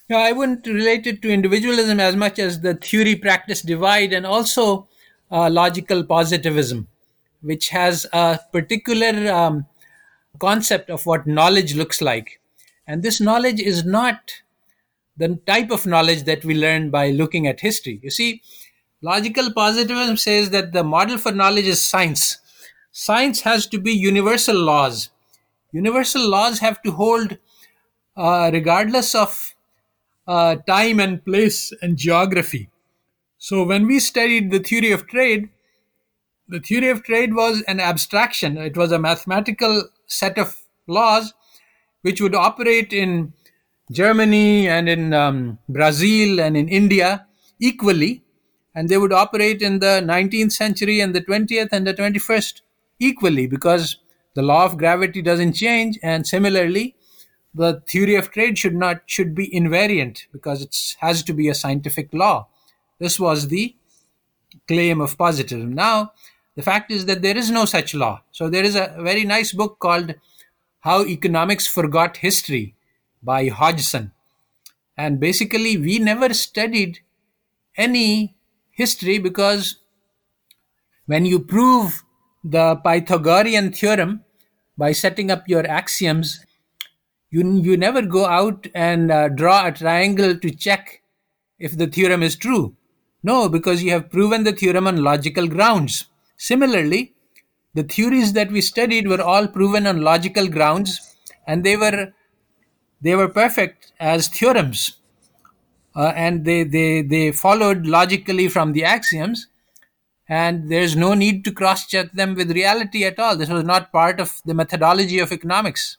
Yeah, 0.09 0.19
I 0.19 0.33
wouldn't 0.33 0.67
relate 0.67 1.07
it 1.07 1.23
to 1.23 1.31
individualism 1.31 2.01
as 2.01 2.17
much 2.17 2.41
as 2.41 2.61
the 2.61 2.75
theory 2.75 3.15
practice 3.15 3.63
divide 3.63 4.13
and 4.13 4.27
also 4.27 4.89
uh, 5.31 5.49
logical 5.49 6.03
positivism, 6.05 6.89
which 7.43 7.69
has 7.69 8.07
a 8.13 8.41
particular 8.53 9.33
um, 9.33 9.67
concept 10.41 10.91
of 10.91 11.07
what 11.07 11.29
knowledge 11.29 11.77
looks 11.77 12.01
like. 12.01 12.41
And 12.89 13.05
this 13.05 13.21
knowledge 13.21 13.61
is 13.61 13.85
not 13.85 14.43
the 15.17 15.39
type 15.47 15.71
of 15.71 15.87
knowledge 15.87 16.25
that 16.25 16.45
we 16.45 16.55
learn 16.55 16.91
by 16.91 17.11
looking 17.11 17.47
at 17.47 17.61
history. 17.61 18.01
You 18.03 18.11
see, 18.11 18.43
logical 19.03 19.53
positivism 19.53 20.17
says 20.17 20.51
that 20.51 20.73
the 20.73 20.85
model 20.85 21.19
for 21.19 21.33
knowledge 21.33 21.67
is 21.67 21.81
science. 21.81 22.39
Science 22.93 23.43
has 23.43 23.67
to 23.67 23.79
be 23.79 23.93
universal 23.93 24.57
laws. 24.57 25.11
Universal 25.73 26.29
laws 26.29 26.59
have 26.59 26.83
to 26.83 26.93
hold 26.93 27.39
uh, 28.17 28.51
regardless 28.53 29.15
of 29.15 29.55
uh, 30.27 30.57
time 30.67 31.01
and 31.01 31.25
place 31.25 31.73
and 31.81 31.97
geography. 31.97 32.69
So 33.39 33.65
when 33.65 33.87
we 33.87 34.01
studied 34.01 34.51
the 34.51 34.59
theory 34.59 34.93
of 34.93 35.07
trade, 35.07 35.49
the 36.49 36.61
theory 36.61 36.91
of 36.91 37.05
trade 37.05 37.35
was 37.35 37.63
an 37.63 37.81
abstraction. 37.81 38.59
It 38.59 38.77
was 38.77 38.93
a 38.93 38.99
mathematical 38.99 39.89
set 40.07 40.37
of 40.37 40.61
laws 40.87 41.33
which 42.03 42.21
would 42.21 42.35
operate 42.35 42.93
in 42.93 43.33
Germany 43.93 44.69
and 44.69 44.89
in 44.89 45.15
um, 45.15 45.59
Brazil 45.69 46.41
and 46.41 46.57
in 46.57 46.69
India 46.69 47.27
equally, 47.59 48.23
and 48.75 48.89
they 48.89 48.99
would 48.99 49.13
operate 49.13 49.63
in 49.63 49.79
the 49.81 50.01
19th 50.05 50.53
century 50.53 51.01
and 51.01 51.15
the 51.15 51.21
20th 51.21 51.71
and 51.73 51.87
the 51.87 51.95
21st 51.95 52.61
equally 52.99 53.47
because 53.47 53.97
the 54.35 54.43
law 54.43 54.65
of 54.65 54.77
gravity 54.77 55.23
doesn't 55.23 55.55
change, 55.55 55.99
and 56.03 56.27
similarly, 56.27 56.95
the 57.53 57.83
theory 57.89 58.15
of 58.15 58.31
trade 58.31 58.57
should 58.59 58.77
not 58.77 59.03
should 59.07 59.35
be 59.35 59.49
invariant 59.51 60.27
because 60.33 60.63
it 60.63 60.97
has 61.01 61.23
to 61.25 61.33
be 61.33 61.49
a 61.49 61.55
scientific 61.55 62.09
law. 62.13 62.47
This 63.01 63.19
was 63.19 63.49
the 63.49 63.75
claim 64.69 65.01
of 65.01 65.19
positivism. 65.19 65.73
Now, 65.75 66.13
the 66.55 66.63
fact 66.63 66.91
is 66.91 67.07
that 67.07 67.23
there 67.23 67.37
is 67.37 67.51
no 67.51 67.65
such 67.65 67.95
law. 67.95 68.23
So 68.31 68.49
there 68.49 68.65
is 68.65 68.77
a 68.77 68.95
very 69.01 69.25
nice 69.25 69.53
book 69.53 69.79
called 69.79 70.15
How 70.81 71.05
Economics 71.05 71.67
Forgot 71.67 72.19
History 72.19 72.75
by 73.23 73.49
Hodgson. 73.49 74.13
And 74.97 75.19
basically, 75.19 75.77
we 75.77 75.99
never 75.99 76.33
studied 76.35 77.01
any 77.77 78.37
history 78.83 79.19
because 79.19 79.77
when 81.07 81.27
you 81.27 81.39
prove 81.39 82.03
the 82.43 82.67
Pythagorean 82.85 83.73
theorem 83.73 84.25
by 84.77 84.93
setting 84.93 85.31
up 85.31 85.49
your 85.55 85.67
axioms 85.79 86.41
you 87.31 87.43
you 87.67 87.77
never 87.77 88.03
go 88.03 88.27
out 88.27 88.67
and 88.75 89.13
uh, 89.13 89.29
draw 89.29 89.67
a 89.67 89.73
triangle 89.73 90.37
to 90.45 90.51
check 90.51 91.03
if 91.59 91.77
the 91.77 91.87
theorem 91.87 92.23
is 92.23 92.37
true. 92.37 92.75
No 93.23 93.49
because 93.49 93.83
you 93.83 93.91
have 93.93 94.11
proven 94.11 94.45
the 94.45 94.53
theorem 94.53 94.87
on 94.87 95.05
logical 95.11 95.47
grounds. 95.47 96.07
Similarly 96.37 97.15
the 97.75 97.85
theories 97.85 98.33
that 98.33 98.51
we 98.51 98.61
studied 98.61 99.07
were 99.07 99.23
all 99.23 99.47
proven 99.47 99.87
on 99.87 100.03
logical 100.03 100.49
grounds 100.49 100.99
and 101.47 101.63
they 101.65 101.77
were 101.77 102.13
they 103.01 103.15
were 103.15 103.29
perfect 103.29 103.93
as 104.01 104.29
theorems 104.29 105.00
uh, 105.95 106.13
and 106.15 106.45
they, 106.45 106.63
they 106.63 107.03
they 107.03 107.33
followed 107.33 107.87
logically 107.87 108.49
from 108.49 108.73
the 108.73 108.85
axioms 108.85 109.47
and 110.29 110.71
there's 110.71 110.95
no 110.95 111.15
need 111.15 111.45
to 111.45 111.53
cross 111.53 111.87
check 111.87 112.13
them 112.13 112.35
with 112.35 112.51
reality 112.53 113.05
at 113.05 113.19
all 113.19 113.37
this 113.37 113.49
was 113.49 113.65
not 113.65 113.93
part 113.93 114.21
of 114.21 114.41
the 114.45 114.55
methodology 114.55 115.19
of 115.19 115.33
economics 115.33 115.99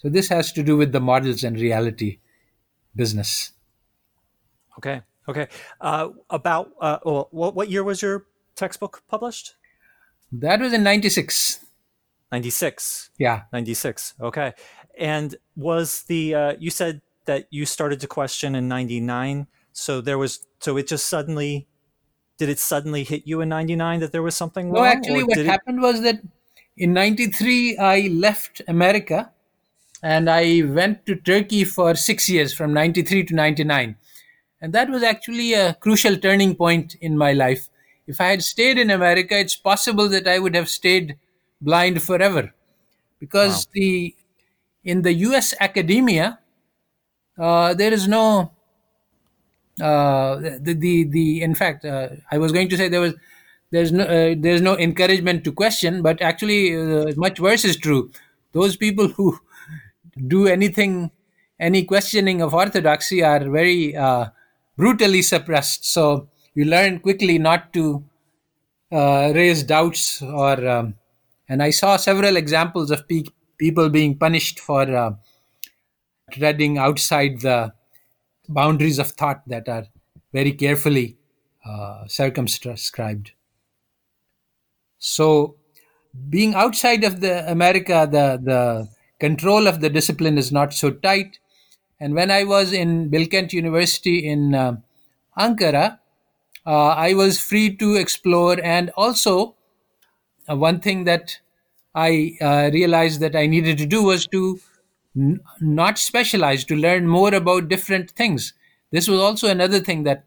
so 0.00 0.08
this 0.08 0.28
has 0.28 0.50
to 0.52 0.62
do 0.62 0.78
with 0.78 0.92
the 0.92 1.00
models 1.00 1.44
and 1.44 1.60
reality 1.60 2.20
business. 2.96 3.52
Okay. 4.78 5.02
Okay. 5.28 5.46
Uh, 5.80 6.08
about 6.30 6.70
uh, 6.80 6.98
well, 7.04 7.28
what 7.30 7.54
what 7.54 7.70
year 7.70 7.84
was 7.84 8.00
your 8.00 8.26
textbook 8.56 9.02
published? 9.08 9.56
That 10.32 10.60
was 10.60 10.72
in 10.72 10.82
'96. 10.82 11.64
'96. 12.32 13.10
Yeah. 13.18 13.42
'96. 13.52 14.14
Okay. 14.20 14.54
And 14.98 15.36
was 15.54 16.04
the 16.04 16.34
uh, 16.34 16.54
you 16.58 16.70
said 16.70 17.02
that 17.26 17.46
you 17.50 17.66
started 17.66 18.00
to 18.00 18.06
question 18.06 18.54
in 18.54 18.68
'99? 18.68 19.46
So 19.72 20.00
there 20.00 20.18
was 20.18 20.46
so 20.58 20.76
it 20.76 20.88
just 20.88 21.06
suddenly 21.06 21.66
did 22.38 22.48
it 22.48 22.58
suddenly 22.58 23.04
hit 23.04 23.26
you 23.26 23.40
in 23.40 23.48
'99 23.48 24.00
that 24.00 24.12
there 24.12 24.22
was 24.22 24.36
something 24.36 24.68
no, 24.68 24.80
wrong? 24.80 24.84
No, 24.84 24.90
actually, 24.90 25.24
what 25.24 25.38
happened 25.38 25.78
it... 25.78 25.82
was 25.82 26.02
that 26.02 26.20
in 26.76 26.92
'93 26.92 27.78
I 27.78 28.08
left 28.08 28.62
America 28.66 29.30
and 30.02 30.30
I 30.30 30.62
went 30.64 31.04
to 31.06 31.16
Turkey 31.16 31.64
for 31.64 31.94
six 31.94 32.28
years 32.28 32.54
from 32.54 32.72
93 32.72 33.24
to 33.24 33.34
99. 33.34 33.96
And 34.60 34.72
that 34.72 34.90
was 34.90 35.02
actually 35.02 35.54
a 35.54 35.74
crucial 35.74 36.16
turning 36.16 36.54
point 36.54 36.94
in 37.00 37.16
my 37.16 37.32
life. 37.32 37.68
If 38.06 38.20
I 38.20 38.26
had 38.26 38.42
stayed 38.42 38.78
in 38.78 38.90
America, 38.90 39.38
it's 39.38 39.56
possible 39.56 40.08
that 40.08 40.26
I 40.26 40.38
would 40.38 40.54
have 40.54 40.68
stayed 40.68 41.16
blind 41.60 42.02
forever. 42.02 42.52
Because 43.18 43.66
wow. 43.66 43.72
the 43.74 44.14
in 44.82 45.02
the 45.02 45.12
US 45.12 45.54
academia, 45.60 46.38
uh, 47.40 47.74
there 47.74 47.92
is 47.92 48.06
no 48.06 48.52
uh, 49.80 50.36
the, 50.36 50.74
the 50.74 51.04
the 51.04 51.42
in 51.42 51.54
fact 51.54 51.84
uh, 51.84 52.08
I 52.30 52.38
was 52.38 52.52
going 52.52 52.68
to 52.68 52.76
say 52.76 52.88
there 52.88 53.00
was 53.00 53.14
there's 53.70 53.92
no 53.92 54.04
uh, 54.04 54.34
there's 54.38 54.60
no 54.60 54.76
encouragement 54.76 55.44
to 55.44 55.52
question, 55.52 56.02
but 56.02 56.20
actually 56.20 56.76
uh, 56.76 57.12
much 57.16 57.40
worse 57.40 57.64
is 57.64 57.76
true. 57.76 58.10
Those 58.52 58.76
people 58.76 59.08
who 59.08 59.38
do 60.26 60.46
anything, 60.46 61.10
any 61.58 61.84
questioning 61.84 62.42
of 62.42 62.52
orthodoxy 62.52 63.22
are 63.22 63.48
very 63.48 63.96
uh, 63.96 64.26
brutally 64.76 65.22
suppressed. 65.22 65.84
So 65.86 66.28
you 66.54 66.64
learn 66.64 67.00
quickly 67.00 67.38
not 67.38 67.72
to 67.72 68.04
raise 68.92 69.62
doubts 69.62 70.22
or. 70.22 70.66
Um, 70.68 70.94
and 71.48 71.64
I 71.64 71.70
saw 71.70 71.96
several 71.96 72.36
examples 72.36 72.92
of 72.92 73.08
pe- 73.08 73.24
people 73.58 73.88
being 73.88 74.16
punished 74.16 74.60
for 74.60 75.16
treading 76.30 76.78
outside 76.78 77.40
the 77.40 77.72
boundaries 78.48 78.98
of 78.98 79.12
thought 79.12 79.42
that 79.46 79.68
are 79.68 79.86
very 80.32 80.52
carefully 80.52 81.16
uh, 81.64 82.06
circumscribed. 82.06 83.32
So, 84.98 85.56
being 86.28 86.54
outside 86.54 87.04
of 87.04 87.20
the 87.20 87.50
America, 87.50 88.08
the 88.10 88.40
the 88.42 88.88
control 89.18 89.66
of 89.66 89.80
the 89.80 89.90
discipline 89.90 90.38
is 90.38 90.50
not 90.50 90.72
so 90.74 90.90
tight. 90.90 91.38
And 92.00 92.14
when 92.14 92.30
I 92.30 92.44
was 92.44 92.72
in 92.72 93.10
Bilkent 93.10 93.52
University 93.52 94.26
in 94.26 94.54
uh, 94.54 94.76
Ankara, 95.38 95.98
uh, 96.66 96.88
I 96.88 97.14
was 97.14 97.38
free 97.38 97.76
to 97.76 97.96
explore. 97.96 98.58
And 98.62 98.90
also, 98.96 99.54
uh, 100.48 100.56
one 100.56 100.80
thing 100.80 101.04
that 101.04 101.38
I 101.94 102.36
uh, 102.40 102.70
realized 102.72 103.20
that 103.20 103.36
I 103.36 103.46
needed 103.46 103.78
to 103.78 103.86
do 103.86 104.02
was 104.02 104.26
to 104.28 104.60
not 105.14 105.98
specialized 105.98 106.68
to 106.68 106.76
learn 106.76 107.06
more 107.06 107.34
about 107.34 107.68
different 107.68 108.10
things. 108.12 108.54
This 108.90 109.08
was 109.08 109.20
also 109.20 109.48
another 109.48 109.80
thing 109.80 110.04
that 110.04 110.24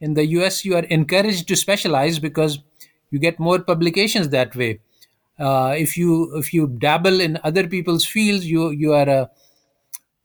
in 0.00 0.14
the 0.14 0.26
US 0.26 0.64
you 0.64 0.76
are 0.76 0.84
encouraged 0.84 1.48
to 1.48 1.56
specialize 1.56 2.18
because 2.18 2.58
you 3.10 3.18
get 3.18 3.38
more 3.38 3.58
publications 3.58 4.28
that 4.30 4.54
way 4.54 4.80
uh, 5.38 5.74
if 5.76 5.96
you 5.96 6.36
if 6.36 6.52
you 6.52 6.66
dabble 6.66 7.20
in 7.20 7.38
other 7.42 7.66
people's 7.66 8.04
fields 8.04 8.46
you 8.46 8.70
you 8.70 8.92
are 8.92 9.08
a 9.08 9.30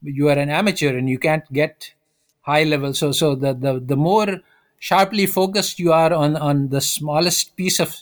you 0.01 0.27
are 0.29 0.37
an 0.37 0.49
amateur 0.49 0.97
and 0.97 1.09
you 1.09 1.17
can't 1.17 1.51
get 1.53 1.93
high 2.41 2.63
level 2.63 2.93
so 2.93 3.11
so 3.11 3.35
the 3.35 3.53
the, 3.53 3.79
the 3.79 3.95
more 3.95 4.39
sharply 4.79 5.25
focused 5.25 5.79
you 5.79 5.93
are 5.93 6.13
on 6.13 6.35
on 6.35 6.69
the 6.69 6.81
smallest 6.81 7.55
piece 7.55 7.79
of 7.79 7.95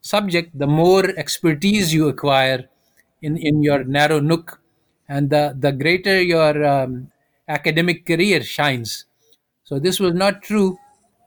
subject 0.00 0.58
the 0.58 0.66
more 0.66 1.04
expertise 1.16 1.92
you 1.92 2.08
acquire 2.08 2.68
in 3.20 3.36
in 3.36 3.62
your 3.62 3.84
narrow 3.84 4.18
nook 4.20 4.60
and 5.08 5.30
the 5.30 5.56
the 5.58 5.72
greater 5.72 6.20
your 6.20 6.64
um, 6.64 7.10
academic 7.48 8.06
career 8.06 8.42
shines. 8.42 9.06
So 9.64 9.78
this 9.78 10.00
was 10.00 10.14
not 10.14 10.42
true 10.42 10.78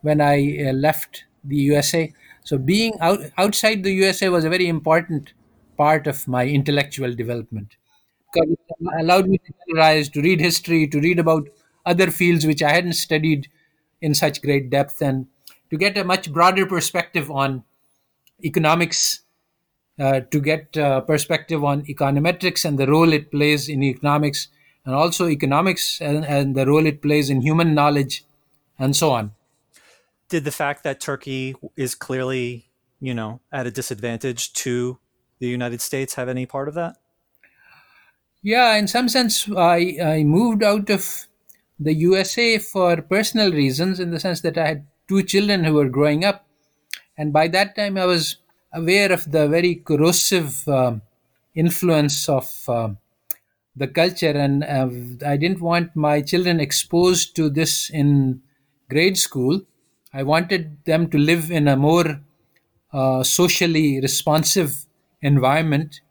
when 0.02 0.22
i 0.22 0.36
uh, 0.68 0.72
left 0.74 1.24
the 1.44 1.56
usa 1.56 2.14
so 2.46 2.60
being 2.60 2.94
out, 3.02 3.20
outside 3.40 3.84
the 3.84 3.92
USA 3.92 4.30
was 4.30 4.46
a 4.46 4.50
very 4.50 4.68
important 4.68 5.34
part 5.78 6.06
of 6.06 6.28
my 6.28 6.46
intellectual 6.46 7.14
development. 7.14 7.76
Because 8.32 8.52
it 8.52 8.60
allowed 9.00 9.28
me 9.28 9.40
to 9.40 9.54
analyze, 9.68 10.10
to 10.10 10.22
read 10.22 10.40
history, 10.40 10.88
to 10.88 11.00
read 11.00 11.18
about 11.18 11.50
other 11.88 12.12
fields 12.12 12.46
which 12.46 12.62
I 12.62 12.72
hadn't 12.72 12.94
studied 12.94 13.50
in 14.00 14.14
such 14.14 14.44
great 14.44 14.70
depth, 14.70 15.02
and 15.02 15.26
to 15.72 15.78
get 15.78 15.98
a 15.98 16.04
much 16.04 16.32
broader 16.32 16.68
perspective 16.68 17.32
on 17.32 17.64
economics, 18.44 19.22
uh, 20.00 20.22
to 20.32 20.42
get 20.42 20.78
uh, 20.78 21.02
perspective 21.02 21.64
on 21.64 21.84
econometrics 21.86 22.66
and 22.66 22.78
the 22.78 22.88
role 22.88 23.14
it 23.14 23.32
plays 23.32 23.70
in 23.70 23.84
economics, 23.84 24.50
and 24.86 24.94
also 24.94 25.28
economics 25.28 26.02
and, 26.02 26.26
and 26.26 26.56
the 26.56 26.66
role 26.66 26.86
it 26.86 27.02
plays 27.02 27.30
in 27.30 27.42
human 27.42 27.74
knowledge, 27.74 28.24
and 28.78 28.96
so 28.96 29.12
on. 29.12 29.32
Did 30.30 30.44
the 30.44 30.52
fact 30.52 30.84
that 30.84 31.00
Turkey 31.00 31.56
is 31.76 31.96
clearly, 31.96 32.70
you 33.00 33.14
know, 33.14 33.42
at 33.52 33.68
a 33.68 33.72
disadvantage 33.72 34.54
to 34.54 34.98
the 35.40 35.48
United 35.48 35.82
States 35.82 36.16
have 36.16 36.30
any 36.30 36.46
part 36.46 36.68
of 36.68 36.74
that? 36.74 36.98
Yeah, 38.42 38.76
in 38.76 38.88
some 38.88 39.10
sense, 39.10 39.50
I, 39.50 39.98
I 40.04 40.24
moved 40.24 40.62
out 40.62 40.90
of 40.90 41.28
the 41.80 41.94
USA 41.94 42.58
for 42.58 43.02
personal 43.02 43.52
reasons, 43.52 44.00
in 44.00 44.12
the 44.12 44.20
sense 44.20 44.42
that 44.42 44.58
I 44.58 44.68
had 44.68 44.88
two 45.08 45.24
children 45.24 45.64
who 45.64 45.74
were 45.74 45.90
growing 45.90 46.24
up. 46.24 46.46
And 47.18 47.34
by 47.34 47.48
that 47.50 47.76
time, 47.76 47.98
I 47.98 48.06
was 48.06 48.38
aware 48.76 49.12
of 49.12 49.32
the 49.32 49.48
very 49.48 49.76
corrosive 49.76 50.68
um, 50.68 51.02
influence 51.56 52.30
of 52.30 52.48
uh, 52.68 52.90
the 53.76 53.88
culture, 53.88 54.32
and 54.32 54.64
uh, 54.64 54.90
I 55.26 55.38
didn't 55.38 55.62
want 55.62 55.96
my 55.96 56.22
children 56.22 56.60
exposed 56.60 57.36
to 57.38 57.50
this 57.50 57.90
in 57.90 58.42
grade 58.90 59.18
school. 59.18 59.62
I 60.14 60.24
wanted 60.24 60.78
them 60.86 61.10
to 61.10 61.18
live 61.18 61.52
in 61.52 61.68
a 61.68 61.76
more 61.76 62.22
uh, 62.94 63.24
socially 63.24 64.00
responsive 64.00 64.86
environment. 65.22 66.02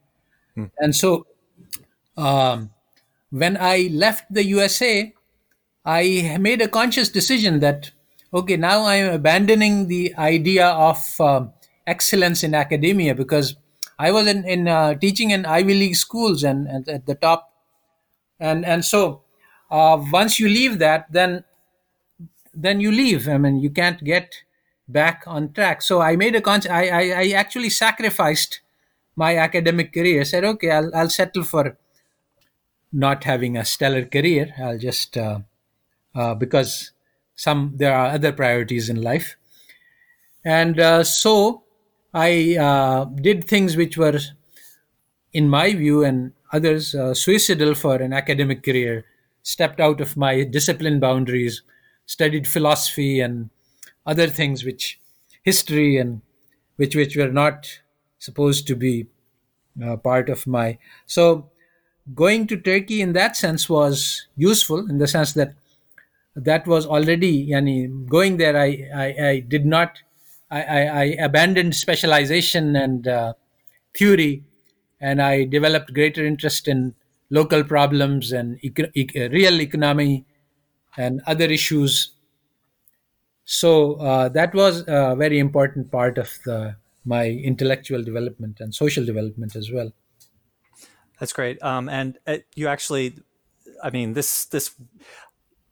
Hmm. 0.55 0.65
And 0.79 0.95
so 0.95 1.27
um, 2.17 2.71
when 3.31 3.57
I 3.59 3.89
left 3.93 4.33
the 4.33 4.45
USA, 4.45 5.13
I 5.85 6.37
made 6.41 6.61
a 6.63 6.69
conscious 6.69 7.09
decision 7.09 7.61
that, 7.61 7.91
okay, 8.33 8.57
now 8.57 8.85
I'm 8.85 9.13
abandoning 9.13 9.89
the 9.89 10.15
idea 10.17 10.67
of 10.67 10.99
uh, 11.21 11.47
excellence 11.87 12.43
in 12.43 12.55
academia 12.55 13.15
because 13.15 13.57
I 13.99 14.11
was 14.11 14.27
in, 14.27 14.45
in 14.45 14.69
uh, 14.69 14.95
teaching 14.95 15.31
in 15.31 15.47
Ivy 15.47 15.75
League 15.75 15.97
schools 15.97 16.43
and, 16.43 16.67
and, 16.67 16.89
at 16.89 17.07
the 17.07 17.15
top. 17.15 17.53
And, 18.41 18.65
and 18.65 18.85
so 18.85 19.23
uh, 19.71 20.03
once 20.13 20.41
you 20.41 20.49
leave 20.49 20.79
that, 20.79 21.11
then 21.13 21.45
then 22.57 22.81
you 22.81 22.93
leave. 22.93 23.29
I 23.29 23.37
mean, 23.37 23.61
you 23.61 23.71
can't 23.71 24.03
get 24.05 24.45
back 24.87 25.25
on 25.27 25.53
track. 25.53 25.83
So 25.83 26.01
I 26.01 26.15
made 26.15 26.37
a 26.37 26.41
conscious. 26.41 26.71
I, 26.71 26.87
I, 26.87 27.03
I 27.23 27.31
actually 27.31 27.71
sacrificed 27.71 28.61
my 29.17 29.37
academic 29.37 29.93
career. 29.93 30.21
I 30.21 30.25
said, 30.25 30.45
okay, 30.45 30.71
I'll, 30.71 30.95
I'll 30.95 31.11
settle 31.11 31.43
for 31.43 31.77
not 32.93 33.25
having 33.25 33.57
a 33.57 33.65
stellar 33.65 34.05
career. 34.05 34.55
I'll 34.59 34.79
just 34.79 35.17
uh, 35.17 35.41
uh, 36.15 36.35
because 36.35 36.93
some 37.35 37.73
there 37.75 37.95
are 37.95 38.07
other 38.07 38.33
priorities 38.33 38.89
in 38.89 39.03
life, 39.03 39.37
and 40.45 40.79
uh, 40.79 41.03
so 41.03 41.64
I 42.15 42.57
uh, 42.57 43.05
did 43.07 43.45
things 43.45 43.77
which 43.77 43.99
were, 43.99 44.19
in 45.33 45.49
my 45.49 45.75
view 45.75 46.05
and 46.05 46.33
others, 46.53 46.95
uh, 46.95 47.13
suicidal 47.13 47.75
for 47.75 47.97
an 47.97 48.13
academic 48.13 48.63
career. 48.63 49.05
Stepped 49.43 49.81
out 49.81 50.01
of 50.01 50.17
my 50.17 50.45
discipline 50.45 51.01
boundaries, 51.01 51.63
studied 52.07 52.47
philosophy 52.47 53.21
and 53.21 53.51
other 54.07 54.27
things 54.27 54.65
which 54.65 55.01
history 55.43 55.99
and 55.99 56.23
which 56.77 56.97
which 56.97 57.17
were 57.17 57.31
not 57.31 57.81
supposed 58.19 58.67
to 58.67 58.75
be 58.75 59.07
uh, 59.85 59.97
part 59.97 60.29
of 60.29 60.47
my 60.47 60.79
so 61.07 61.51
going 62.15 62.47
to 62.47 62.57
Turkey 62.57 63.01
in 63.01 63.13
that 63.13 63.37
sense 63.37 63.69
was 63.69 64.27
useful 64.37 64.89
in 64.91 64.99
the 64.99 65.07
sense 65.07 65.33
that 65.33 65.55
that 66.37 66.67
was 66.67 66.87
already 66.87 67.49
yani, 67.49 68.07
going 68.07 68.37
there 68.37 68.57
I, 68.57 68.89
I, 68.95 69.27
I 69.27 69.41
did 69.41 69.65
not 69.65 69.99
I, 70.59 70.87
I, 70.87 71.05
abandoned 71.21 71.75
specialization 71.75 72.77
and 72.77 73.09
uh, 73.09 73.35
theory 73.95 74.45
and 75.01 75.21
I 75.21 75.45
developed 75.45 75.93
greater 75.95 76.25
interest 76.25 76.69
in 76.69 76.95
local 77.31 77.65
problems 77.65 78.33
and 78.33 78.59
eco- 78.63 78.91
e- 78.95 79.09
real 79.15 79.61
economy 79.61 80.25
and 80.97 81.21
other 81.27 81.47
issues 81.47 82.13
so 83.45 83.95
uh, 83.95 84.29
that 84.31 84.55
was 84.55 84.85
a 84.87 85.15
very 85.17 85.39
important 85.39 85.91
part 85.91 86.19
of 86.19 86.31
the, 86.45 86.77
my 87.05 87.29
intellectual 87.29 88.03
development 88.03 88.61
and 88.61 88.75
social 88.75 89.05
development 89.05 89.57
as 89.57 89.71
well 89.71 89.93
that's 91.19 91.33
great. 91.33 91.63
Um, 91.63 91.89
and 91.89 92.19
uh, 92.27 92.39
you 92.55 92.69
actually, 92.69 93.15
I 93.83 93.91
mean, 93.91 94.15
this 94.15 94.47
this, 94.47 94.75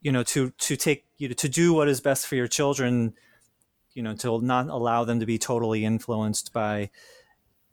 you 0.01 0.12
know, 0.12 0.22
to 0.24 0.51
to 0.51 0.76
take 0.76 1.05
you 1.18 1.28
know, 1.28 1.35
to 1.35 1.49
do 1.49 1.74
what 1.74 1.89
is 1.89 2.01
best 2.01 2.26
for 2.26 2.37
your 2.37 2.49
children, 2.49 3.14
you 3.95 4.03
know, 4.03 4.14
to 4.16 4.40
not 4.40 4.68
allow 4.68 5.05
them 5.05 5.20
to 5.20 5.26
be 5.26 5.38
totally 5.38 5.84
influenced 5.84 6.53
by 6.53 6.90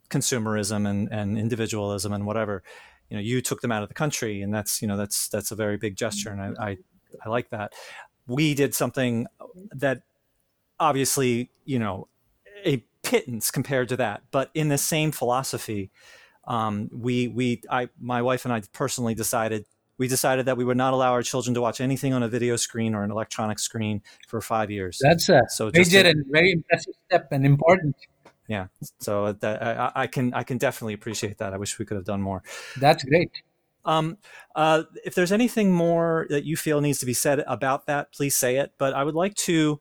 consumerism 0.08 0.88
and, 0.88 1.08
and 1.10 1.38
individualism 1.38 2.12
and 2.12 2.26
whatever. 2.26 2.62
You 3.08 3.16
know, 3.16 3.22
you 3.22 3.40
took 3.40 3.60
them 3.60 3.72
out 3.72 3.82
of 3.82 3.88
the 3.88 3.94
country, 3.94 4.42
and 4.42 4.54
that's 4.54 4.80
you 4.82 4.88
know 4.88 4.96
that's 4.96 5.28
that's 5.28 5.50
a 5.50 5.56
very 5.56 5.76
big 5.76 5.96
gesture, 5.96 6.30
and 6.30 6.40
I 6.40 6.70
I, 6.70 6.76
I 7.24 7.28
like 7.28 7.50
that. 7.50 7.72
We 8.26 8.54
did 8.54 8.74
something 8.74 9.26
that 9.72 10.02
obviously 10.78 11.50
you 11.64 11.78
know 11.78 12.08
a 12.64 12.84
pittance 13.02 13.50
compared 13.50 13.88
to 13.88 13.96
that, 13.96 14.22
but 14.30 14.50
in 14.54 14.68
the 14.68 14.78
same 14.78 15.10
philosophy 15.10 15.90
um, 16.50 16.90
we 16.92 17.28
we 17.28 17.62
I 17.70 17.88
my 18.00 18.22
wife 18.22 18.44
and 18.44 18.52
I 18.52 18.62
personally 18.72 19.14
decided 19.14 19.66
we 20.00 20.08
decided 20.08 20.46
that 20.46 20.56
we 20.56 20.64
would 20.64 20.78
not 20.78 20.94
allow 20.94 21.12
our 21.12 21.22
children 21.22 21.52
to 21.52 21.60
watch 21.60 21.78
anything 21.78 22.14
on 22.14 22.22
a 22.22 22.28
video 22.28 22.56
screen 22.56 22.94
or 22.94 23.04
an 23.04 23.10
electronic 23.10 23.58
screen 23.58 24.00
for 24.26 24.40
five 24.40 24.70
years. 24.70 24.98
That's 25.02 25.28
a 25.28 25.42
so 25.50 25.70
major 25.74 25.98
and 25.98 26.24
very 26.30 26.52
impressive 26.52 26.94
step 27.06 27.28
and 27.30 27.44
important. 27.44 27.94
Yeah, 28.48 28.68
so 28.98 29.32
that, 29.32 29.62
I, 29.62 29.92
I, 29.94 30.06
can 30.06 30.32
I 30.32 30.42
can 30.42 30.56
definitely 30.56 30.94
appreciate 30.94 31.36
that. 31.38 31.52
I 31.52 31.58
wish 31.58 31.78
we 31.78 31.84
could 31.84 31.96
have 31.96 32.06
done 32.06 32.22
more. 32.22 32.42
That's 32.78 33.04
great. 33.04 33.30
Um, 33.84 34.16
uh, 34.56 34.84
if 35.04 35.14
there's 35.14 35.32
anything 35.32 35.70
more 35.70 36.26
that 36.30 36.44
you 36.44 36.56
feel 36.56 36.80
needs 36.80 36.98
to 37.00 37.06
be 37.06 37.14
said 37.14 37.44
about 37.46 37.86
that, 37.86 38.10
please 38.10 38.34
say 38.34 38.56
it. 38.56 38.72
But 38.78 38.94
I 38.94 39.04
would 39.04 39.14
like 39.14 39.34
to 39.34 39.80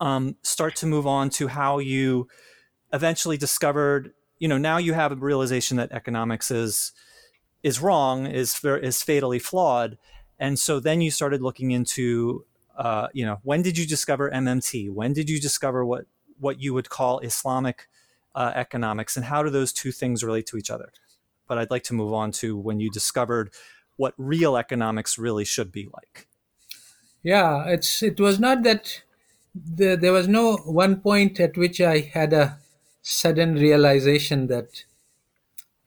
um, 0.00 0.36
start 0.42 0.74
to 0.76 0.86
move 0.86 1.06
on 1.06 1.30
to 1.30 1.46
how 1.46 1.78
you 1.78 2.26
eventually 2.92 3.36
discovered 3.36 4.12
you 4.40 4.48
know 4.48 4.58
now 4.58 4.78
you 4.78 4.92
have 4.92 5.12
a 5.12 5.14
realization 5.14 5.76
that 5.76 5.92
economics 5.92 6.50
is 6.50 6.92
is 7.62 7.80
wrong 7.80 8.26
is 8.26 8.62
is 8.64 9.02
fatally 9.02 9.38
flawed. 9.38 9.98
And 10.38 10.58
so 10.58 10.80
then 10.80 11.00
you 11.00 11.10
started 11.10 11.42
looking 11.42 11.70
into 11.70 12.44
uh, 12.76 13.08
you 13.12 13.24
know 13.24 13.38
when 13.42 13.62
did 13.62 13.76
you 13.76 13.86
discover 13.86 14.30
mmt 14.30 14.90
when 14.90 15.12
did 15.12 15.28
you 15.28 15.38
discover 15.40 15.84
what 15.84 16.06
what 16.38 16.60
you 16.60 16.72
would 16.72 16.88
call 16.88 17.18
islamic 17.20 17.88
uh, 18.34 18.52
economics? 18.54 19.16
And 19.16 19.26
how 19.26 19.42
do 19.42 19.50
those 19.50 19.72
two 19.72 19.92
things 19.92 20.24
relate 20.24 20.46
to 20.46 20.56
each 20.56 20.70
other? 20.70 20.92
But 21.46 21.58
i'd 21.58 21.70
like 21.70 21.84
to 21.84 21.94
move 21.94 22.12
on 22.12 22.30
to 22.32 22.56
when 22.56 22.80
you 22.80 22.90
discovered 22.90 23.52
what 23.96 24.14
real 24.16 24.56
economics 24.56 25.18
really 25.18 25.44
should 25.44 25.72
be 25.72 25.88
like. 25.92 26.26
Yeah 27.22 27.66
it's 27.66 28.02
it 28.02 28.18
was 28.18 28.40
not 28.40 28.62
that 28.62 29.02
the, 29.52 29.96
there 29.96 30.12
was 30.12 30.28
no 30.28 30.56
one 30.58 31.00
point 31.00 31.40
at 31.40 31.56
which 31.56 31.80
i 31.80 31.98
had 31.98 32.32
a 32.32 32.56
sudden 33.02 33.56
realization 33.56 34.46
that 34.46 34.84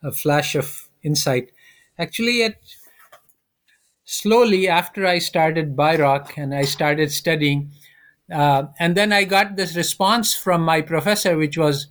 a 0.04 0.12
flash 0.12 0.56
of 0.56 0.90
insight. 1.02 1.52
Actually, 1.98 2.42
it 2.42 2.58
slowly 4.06 4.68
after 4.68 5.06
I 5.06 5.20
started 5.20 5.76
Bairoch 5.76 6.38
and 6.38 6.54
I 6.54 6.64
started 6.64 7.12
studying, 7.12 7.72
uh, 8.32 8.64
and 8.80 8.96
then 8.96 9.14
I 9.14 9.24
got 9.24 9.56
this 9.56 9.76
response 9.76 10.34
from 10.36 10.62
my 10.64 10.82
professor, 10.82 11.38
which 11.38 11.58
was 11.58 11.88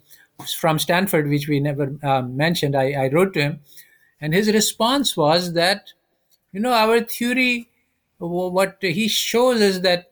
from 0.59 0.79
Stanford, 0.79 1.29
which 1.29 1.49
we 1.49 1.61
never 1.61 1.97
uh, 2.03 2.23
mentioned. 2.23 2.77
I, 2.77 2.93
I 2.93 3.09
wrote 3.09 3.35
to 3.35 3.41
him, 3.41 3.61
and 4.21 4.35
his 4.35 4.53
response 4.53 5.17
was 5.17 5.53
that, 5.53 5.93
you 6.53 6.61
know, 6.61 6.73
our 6.73 7.01
theory, 7.01 7.69
what 8.19 8.79
he 8.81 9.09
shows 9.09 9.61
is 9.61 9.81
that 9.83 10.11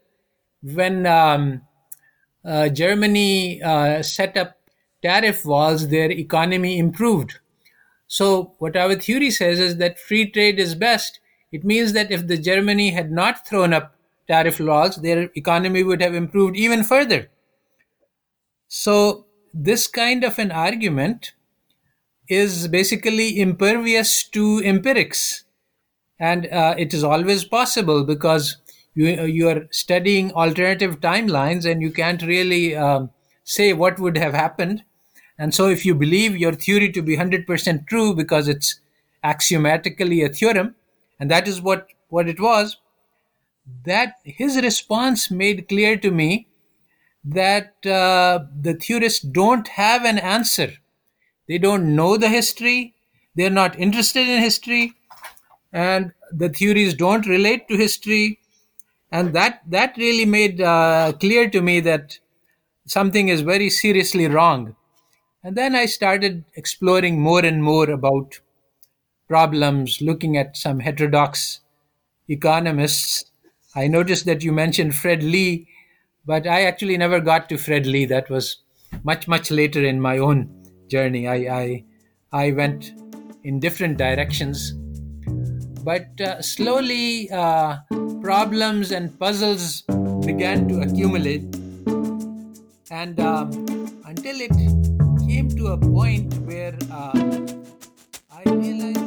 when 0.63 1.07
um, 1.07 1.63
uh, 2.45 2.69
Germany 2.69 3.63
uh, 3.63 4.03
set 4.03 4.37
up 4.37 4.59
tariff 5.03 5.45
walls, 5.45 5.89
their 5.89 6.11
economy 6.11 6.79
improved. 6.79 7.39
So, 8.13 8.55
what 8.59 8.75
our 8.77 8.97
theory 8.97 9.31
says 9.31 9.61
is 9.61 9.77
that 9.77 10.01
free 10.01 10.29
trade 10.29 10.59
is 10.59 10.75
best. 10.75 11.21
It 11.53 11.63
means 11.65 11.93
that 11.93 12.11
if 12.11 12.27
the 12.27 12.37
Germany 12.37 12.91
had 12.91 13.13
not 13.13 13.47
thrown 13.47 13.73
up 13.73 13.95
tariff 14.27 14.59
laws, 14.59 14.97
their 14.97 15.31
economy 15.37 15.85
would 15.85 16.03
have 16.03 16.13
improved 16.17 16.57
even 16.57 16.83
further. 16.83 17.31
So, 18.67 19.27
this 19.55 19.87
kind 19.87 20.25
of 20.25 20.41
an 20.41 20.51
argument 20.51 21.35
is 22.29 22.67
basically 22.67 23.39
impervious 23.39 24.25
to 24.31 24.61
empirics. 24.65 25.45
And 26.19 26.47
uh, 26.49 26.75
it 26.77 26.93
is 26.93 27.05
always 27.05 27.45
possible 27.45 28.03
because 28.05 28.57
you, 28.95 29.07
you 29.25 29.49
are 29.49 29.69
studying 29.71 30.33
alternative 30.33 31.01
timelines 31.01 31.65
and 31.65 31.81
you 31.81 31.93
can't 31.93 32.23
really 32.23 32.75
um, 32.75 33.11
say 33.45 33.73
what 33.73 34.01
would 34.01 34.19
have 34.19 34.35
happened 34.35 34.83
and 35.41 35.55
so, 35.55 35.69
if 35.69 35.87
you 35.87 35.95
believe 35.95 36.37
your 36.37 36.53
theory 36.53 36.93
to 36.93 37.01
be 37.01 37.17
100% 37.17 37.87
true 37.87 38.15
because 38.15 38.47
it's 38.47 38.79
axiomatically 39.25 40.23
a 40.23 40.29
theorem, 40.29 40.75
and 41.19 41.31
that 41.31 41.49
is 41.49 41.63
what, 41.63 41.89
what 42.11 42.29
it 42.29 42.39
was, 42.39 42.77
that 43.87 44.17
his 44.23 44.61
response 44.61 45.31
made 45.31 45.67
clear 45.67 45.97
to 45.97 46.11
me 46.11 46.47
that 47.25 47.75
uh, 47.87 48.41
the 48.61 48.75
theorists 48.75 49.21
don't 49.21 49.67
have 49.69 50.05
an 50.05 50.19
answer. 50.19 50.75
They 51.49 51.57
don't 51.57 51.97
know 51.97 52.19
the 52.19 52.29
history, 52.29 52.95
they're 53.35 53.49
not 53.49 53.79
interested 53.79 54.29
in 54.29 54.43
history, 54.43 54.93
and 55.73 56.13
the 56.31 56.51
theories 56.51 56.93
don't 56.93 57.27
relate 57.27 57.67
to 57.69 57.79
history. 57.79 58.41
And 59.11 59.33
that, 59.33 59.63
that 59.71 59.97
really 59.97 60.27
made 60.27 60.61
uh, 60.61 61.15
clear 61.19 61.49
to 61.49 61.63
me 61.63 61.81
that 61.81 62.19
something 62.85 63.29
is 63.29 63.41
very 63.41 63.71
seriously 63.71 64.29
wrong. 64.29 64.77
And 65.43 65.57
then 65.57 65.75
I 65.75 65.87
started 65.87 66.45
exploring 66.55 67.21
more 67.21 67.45
and 67.45 67.63
more 67.63 67.89
about 67.89 68.41
problems, 69.27 70.03
looking 70.03 70.37
at 70.37 70.57
some 70.57 70.81
heterodox 70.81 71.61
economists. 72.29 73.25
I 73.75 73.87
noticed 73.87 74.27
that 74.27 74.43
you 74.43 74.53
mentioned 74.53 74.95
Fred 74.95 75.23
Lee, 75.23 75.67
but 76.27 76.47
I 76.47 76.63
actually 76.63 76.99
never 76.99 77.21
got 77.21 77.49
to 77.49 77.57
Fred 77.57 77.87
Lee. 77.87 78.05
That 78.05 78.29
was 78.29 78.57
much, 79.03 79.27
much 79.29 79.51
later 79.51 79.83
in 79.83 80.01
my 80.01 80.19
own 80.19 80.51
journey. 80.89 81.27
I, 81.27 81.35
I, 81.35 81.85
I 82.33 82.53
went 82.53 82.93
in 83.45 83.61
different 83.61 83.97
directions. 83.97 84.73
But 85.83 86.21
uh, 86.21 86.43
slowly, 86.43 87.31
uh, 87.31 87.79
problems 88.21 88.93
and 88.93 89.19
puzzles 89.19 89.83
began 90.27 90.69
to 90.69 90.81
accumulate. 90.83 91.43
And 92.91 93.19
um, 93.21 93.51
until 94.05 94.41
it 94.41 94.51
to 95.57 95.69
a 95.69 95.77
point 95.77 96.33
where 96.47 96.77
uh, 96.91 97.47
I 98.33 98.43
realized 98.51 99.00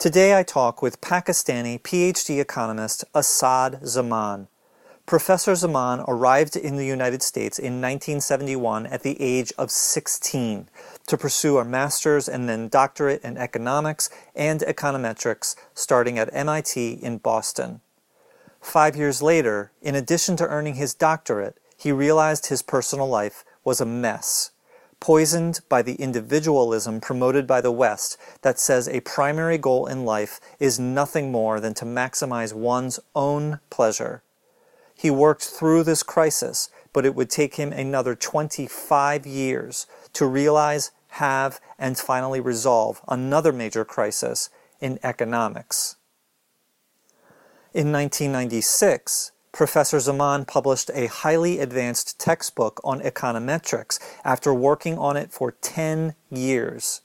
Today 0.00 0.34
I 0.34 0.44
talk 0.44 0.80
with 0.80 1.02
Pakistani 1.02 1.78
PhD 1.78 2.40
economist 2.40 3.04
Asad 3.14 3.80
Zaman. 3.86 4.48
Professor 5.04 5.54
Zaman 5.54 6.02
arrived 6.08 6.56
in 6.56 6.76
the 6.76 6.86
United 6.86 7.22
States 7.22 7.58
in 7.58 7.82
1971 7.82 8.86
at 8.86 9.02
the 9.02 9.20
age 9.20 9.52
of 9.58 9.70
16 9.70 10.70
to 11.06 11.18
pursue 11.18 11.58
a 11.58 11.66
master's 11.66 12.30
and 12.30 12.48
then 12.48 12.68
doctorate 12.68 13.22
in 13.22 13.36
economics 13.36 14.08
and 14.34 14.62
econometrics 14.62 15.54
starting 15.74 16.18
at 16.18 16.32
MIT 16.32 16.92
in 17.02 17.18
Boston. 17.18 17.82
Five 18.58 18.96
years 18.96 19.20
later, 19.20 19.70
in 19.82 19.94
addition 19.94 20.34
to 20.36 20.48
earning 20.48 20.76
his 20.76 20.94
doctorate, 20.94 21.58
he 21.76 21.92
realized 21.92 22.46
his 22.46 22.62
personal 22.62 23.06
life 23.06 23.44
was 23.64 23.82
a 23.82 23.84
mess 23.84 24.50
poisoned 25.00 25.60
by 25.68 25.82
the 25.82 25.94
individualism 25.94 27.00
promoted 27.00 27.46
by 27.46 27.60
the 27.60 27.72
West 27.72 28.18
that 28.42 28.58
says 28.58 28.86
a 28.86 29.00
primary 29.00 29.58
goal 29.58 29.86
in 29.86 30.04
life 30.04 30.38
is 30.58 30.78
nothing 30.78 31.32
more 31.32 31.58
than 31.58 31.74
to 31.74 31.84
maximize 31.84 32.52
one's 32.52 33.00
own 33.14 33.60
pleasure. 33.70 34.22
He 34.94 35.10
worked 35.10 35.44
through 35.44 35.84
this 35.84 36.02
crisis, 36.02 36.68
but 36.92 37.06
it 37.06 37.14
would 37.14 37.30
take 37.30 37.54
him 37.54 37.72
another 37.72 38.14
25 38.14 39.26
years 39.26 39.86
to 40.12 40.26
realize, 40.26 40.90
have, 41.08 41.58
and 41.78 41.96
finally 41.96 42.40
resolve 42.40 43.00
another 43.08 43.52
major 43.52 43.84
crisis 43.84 44.50
in 44.80 44.98
economics. 45.02 45.96
In 47.72 47.92
1996, 47.92 49.32
Professor 49.52 49.98
Zaman 49.98 50.44
published 50.44 50.90
a 50.94 51.06
highly 51.06 51.58
advanced 51.58 52.20
textbook 52.20 52.80
on 52.84 53.00
econometrics 53.00 53.98
after 54.24 54.54
working 54.54 54.96
on 54.96 55.16
it 55.16 55.32
for 55.32 55.50
10 55.50 56.14
years. 56.30 57.02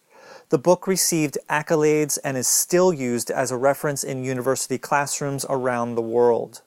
The 0.49 0.59
book 0.59 0.85
received 0.85 1.39
accolades 1.49 2.19
and 2.23 2.37
is 2.37 2.47
still 2.47 2.93
used 2.93 3.31
as 3.31 3.49
a 3.49 3.57
reference 3.57 4.03
in 4.03 4.23
university 4.23 4.77
classrooms 4.77 5.43
around 5.49 5.95
the 5.95 6.03
world. 6.03 6.61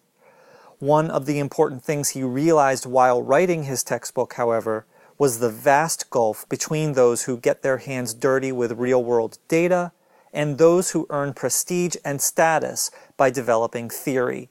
One 0.81 1.11
of 1.11 1.27
the 1.27 1.39
important 1.39 1.85
things 1.85 2.11
he 2.11 2.25
realized 2.25 2.85
while 2.85 3.23
writing 3.23 3.65
his 3.65 3.85
textbook, 3.85 4.35
however, 4.35 4.85
was 5.17 5.39
the 5.39 5.51
vast 5.51 6.11
gulf 6.11 6.49
between 6.49 6.93
those 6.93 7.23
who 7.25 7.37
get 7.37 7.63
their 7.63 7.79
hands 7.79 8.15
dirty 8.15 8.51
with 8.51 8.73
real 8.73 9.03
world 9.03 9.39
data 9.47 9.93
and 10.33 10.59
those 10.59 10.91
who 10.91 11.07
earn 11.11 11.35
prestige 11.35 11.97
and 12.05 12.21
status 12.21 12.91
by 13.17 13.31
developing 13.31 13.89
theory. 13.89 14.51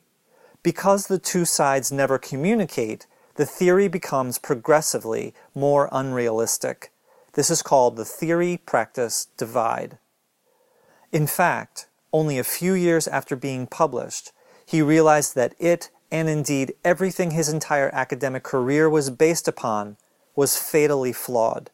Because 0.68 1.08
the 1.08 1.18
two 1.18 1.46
sides 1.46 1.94
never 1.94 2.18
communicate, 2.18 3.08
the 3.36 3.46
theory 3.46 3.88
becomes 3.88 4.38
progressively 4.38 5.34
more 5.56 5.88
unrealistic. 5.94 6.92
This 7.36 7.50
is 7.50 7.62
called 7.62 7.96
the 7.96 8.04
theory 8.04 8.58
practice 8.58 9.30
divide. 9.38 9.98
In 11.14 11.26
fact, 11.26 11.88
only 12.12 12.38
a 12.38 12.44
few 12.44 12.74
years 12.74 13.08
after 13.08 13.38
being 13.38 13.66
published, 13.66 14.34
he 14.66 14.82
realized 14.82 15.36
that 15.36 15.56
it, 15.58 15.90
and 16.12 16.28
indeed 16.28 16.74
everything 16.84 17.32
his 17.32 17.48
entire 17.48 17.90
academic 17.94 18.44
career 18.44 18.90
was 18.90 19.10
based 19.10 19.48
upon, 19.48 19.96
was 20.36 20.58
fatally 20.58 21.14
flawed. 21.14 21.70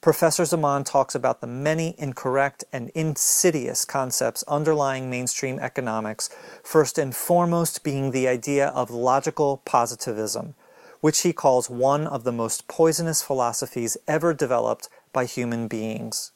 Professor 0.00 0.46
Zaman 0.46 0.82
talks 0.82 1.14
about 1.14 1.42
the 1.42 1.46
many 1.46 1.94
incorrect 1.98 2.64
and 2.72 2.88
insidious 2.94 3.84
concepts 3.84 4.42
underlying 4.48 5.10
mainstream 5.10 5.58
economics, 5.58 6.30
first 6.62 6.96
and 6.96 7.14
foremost 7.14 7.84
being 7.84 8.10
the 8.10 8.26
idea 8.26 8.68
of 8.68 8.90
logical 8.90 9.58
positivism, 9.66 10.54
which 11.02 11.20
he 11.20 11.34
calls 11.34 11.68
one 11.68 12.06
of 12.06 12.24
the 12.24 12.32
most 12.32 12.66
poisonous 12.66 13.22
philosophies 13.22 13.98
ever 14.08 14.32
developed 14.32 14.88
by 15.12 15.26
human 15.26 15.68
beings. 15.68 16.32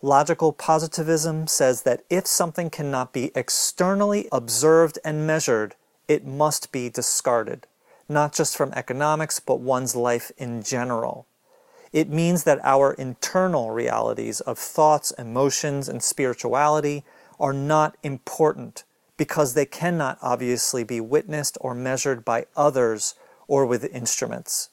Logical 0.00 0.54
positivism 0.54 1.46
says 1.46 1.82
that 1.82 2.04
if 2.08 2.26
something 2.26 2.70
cannot 2.70 3.12
be 3.12 3.30
externally 3.34 4.28
observed 4.32 4.98
and 5.04 5.26
measured, 5.26 5.74
it 6.08 6.24
must 6.24 6.72
be 6.72 6.88
discarded, 6.88 7.66
not 8.08 8.32
just 8.32 8.56
from 8.56 8.72
economics, 8.72 9.40
but 9.40 9.60
one's 9.60 9.94
life 9.94 10.32
in 10.38 10.62
general. 10.62 11.26
It 11.94 12.10
means 12.10 12.42
that 12.42 12.58
our 12.64 12.92
internal 12.94 13.70
realities 13.70 14.40
of 14.40 14.58
thoughts, 14.58 15.12
emotions, 15.12 15.88
and 15.88 16.02
spirituality 16.02 17.04
are 17.38 17.52
not 17.52 17.96
important 18.02 18.82
because 19.16 19.54
they 19.54 19.64
cannot 19.64 20.18
obviously 20.20 20.82
be 20.82 21.00
witnessed 21.00 21.56
or 21.60 21.72
measured 21.72 22.24
by 22.24 22.46
others 22.56 23.14
or 23.46 23.64
with 23.64 23.84
instruments. 23.94 24.70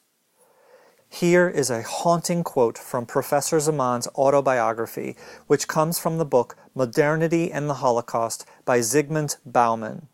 Here 1.08 1.48
is 1.48 1.70
a 1.70 1.82
haunting 1.82 2.42
quote 2.42 2.76
from 2.76 3.06
Professor 3.06 3.60
Zaman's 3.60 4.08
autobiography, 4.16 5.14
which 5.46 5.68
comes 5.68 6.00
from 6.00 6.18
the 6.18 6.24
book 6.24 6.56
Modernity 6.74 7.52
and 7.52 7.70
the 7.70 7.74
Holocaust 7.74 8.44
by 8.64 8.80
Zygmunt 8.80 9.36
Bauman. 9.46 10.08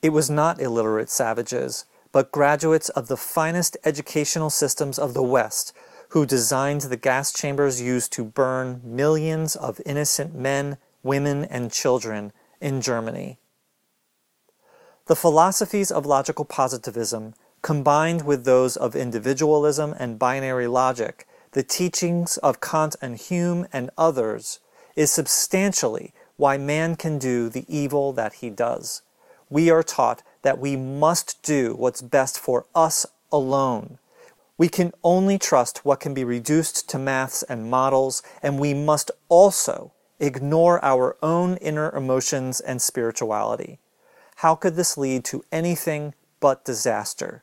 It 0.00 0.14
was 0.14 0.30
not 0.30 0.62
illiterate 0.62 1.10
savages, 1.10 1.84
but 2.10 2.32
graduates 2.32 2.88
of 2.88 3.08
the 3.08 3.18
finest 3.18 3.76
educational 3.84 4.48
systems 4.48 4.98
of 4.98 5.12
the 5.12 5.22
West 5.22 5.74
who 6.10 6.26
designed 6.26 6.82
the 6.82 6.96
gas 6.96 7.32
chambers 7.32 7.80
used 7.80 8.12
to 8.12 8.24
burn 8.24 8.80
millions 8.84 9.54
of 9.54 9.80
innocent 9.86 10.34
men, 10.34 10.76
women, 11.04 11.44
and 11.44 11.70
children 11.70 12.32
in 12.60 12.80
Germany. 12.80 13.38
The 15.06 15.14
philosophies 15.16 15.90
of 15.90 16.06
logical 16.06 16.44
positivism, 16.44 17.34
combined 17.62 18.22
with 18.26 18.44
those 18.44 18.76
of 18.76 18.96
individualism 18.96 19.94
and 19.98 20.18
binary 20.18 20.66
logic, 20.66 21.28
the 21.52 21.62
teachings 21.62 22.38
of 22.38 22.60
Kant 22.60 22.96
and 23.00 23.16
Hume 23.16 23.66
and 23.72 23.90
others, 23.96 24.58
is 24.96 25.12
substantially 25.12 26.12
why 26.36 26.58
man 26.58 26.96
can 26.96 27.18
do 27.18 27.48
the 27.48 27.64
evil 27.68 28.12
that 28.14 28.34
he 28.34 28.50
does. 28.50 29.02
We 29.48 29.70
are 29.70 29.84
taught 29.84 30.22
that 30.42 30.58
we 30.58 30.74
must 30.74 31.40
do 31.42 31.74
what's 31.74 32.02
best 32.02 32.38
for 32.38 32.66
us 32.74 33.06
alone 33.30 33.98
we 34.60 34.68
can 34.68 34.92
only 35.02 35.38
trust 35.38 35.86
what 35.86 36.00
can 36.00 36.12
be 36.12 36.22
reduced 36.22 36.86
to 36.86 36.98
maths 36.98 37.42
and 37.44 37.70
models, 37.70 38.22
and 38.42 38.60
we 38.60 38.74
must 38.74 39.10
also 39.30 39.90
ignore 40.18 40.84
our 40.84 41.16
own 41.22 41.56
inner 41.62 41.90
emotions 41.96 42.60
and 42.60 42.82
spirituality. 42.82 43.78
How 44.36 44.54
could 44.54 44.76
this 44.76 44.98
lead 44.98 45.24
to 45.24 45.42
anything 45.50 46.12
but 46.40 46.62
disaster? 46.62 47.42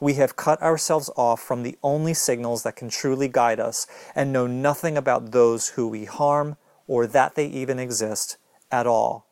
We 0.00 0.14
have 0.14 0.36
cut 0.36 0.62
ourselves 0.62 1.10
off 1.18 1.42
from 1.42 1.64
the 1.64 1.76
only 1.82 2.14
signals 2.14 2.62
that 2.62 2.76
can 2.76 2.88
truly 2.88 3.28
guide 3.28 3.60
us 3.60 3.86
and 4.14 4.32
know 4.32 4.46
nothing 4.46 4.96
about 4.96 5.32
those 5.32 5.68
who 5.76 5.86
we 5.86 6.06
harm 6.06 6.56
or 6.86 7.06
that 7.06 7.34
they 7.34 7.44
even 7.46 7.78
exist 7.78 8.38
at 8.72 8.86
all. 8.86 9.26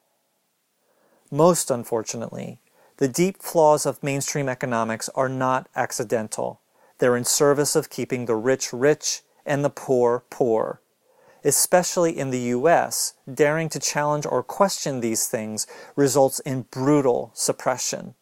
Most 1.30 1.70
unfortunately, 1.70 2.60
the 2.98 3.08
deep 3.08 3.42
flaws 3.42 3.86
of 3.86 4.02
mainstream 4.02 4.50
economics 4.50 5.08
are 5.14 5.30
not 5.30 5.70
accidental. 5.74 6.60
They're 7.02 7.16
in 7.16 7.24
service 7.24 7.74
of 7.74 7.90
keeping 7.90 8.26
the 8.26 8.36
rich 8.36 8.72
rich 8.72 9.22
and 9.44 9.64
the 9.64 9.70
poor 9.70 10.22
poor. 10.30 10.80
Especially 11.42 12.16
in 12.16 12.30
the 12.30 12.54
US, 12.54 13.14
daring 13.26 13.68
to 13.70 13.80
challenge 13.80 14.24
or 14.24 14.44
question 14.44 15.00
these 15.00 15.26
things 15.26 15.66
results 15.96 16.38
in 16.38 16.62
brutal 16.70 17.32
suppression. 17.34 18.14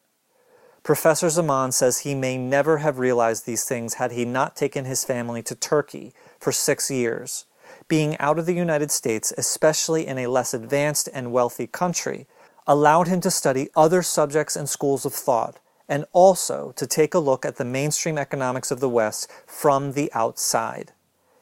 Professor 0.83 1.29
Zaman 1.29 1.73
says 1.73 1.99
he 1.99 2.15
may 2.15 2.39
never 2.39 2.79
have 2.79 2.99
realized 2.99 3.45
these 3.45 3.65
things 3.65 3.97
had 4.01 4.13
he 4.13 4.25
not 4.25 4.57
taken 4.57 4.87
his 4.87 5.05
family 5.05 5.43
to 5.43 5.55
Turkey 5.55 6.15
for 6.39 6.51
six 6.51 6.91
years. 6.91 7.45
Being 7.87 8.17
out 8.17 8.39
of 8.39 8.47
the 8.47 8.55
United 8.55 8.91
States, 8.91 9.31
especially 9.37 10.07
in 10.07 10.17
a 10.17 10.27
less 10.27 10.55
advanced 10.55 11.07
and 11.13 11.33
wealthy 11.33 11.67
country, 11.67 12.27
allowed 12.67 13.09
him 13.09 13.21
to 13.21 13.31
study 13.31 13.69
other 13.77 14.01
subjects 14.01 14.57
and 14.57 14.71
schools 14.71 15.05
of 15.05 15.13
thought 15.13 15.59
and 15.91 16.05
also 16.13 16.73
to 16.77 16.87
take 16.87 17.13
a 17.13 17.19
look 17.19 17.45
at 17.45 17.57
the 17.57 17.65
mainstream 17.65 18.17
economics 18.17 18.71
of 18.71 18.79
the 18.79 18.89
West 18.89 19.29
from 19.45 19.93
the 19.93 20.11
outside. 20.15 20.93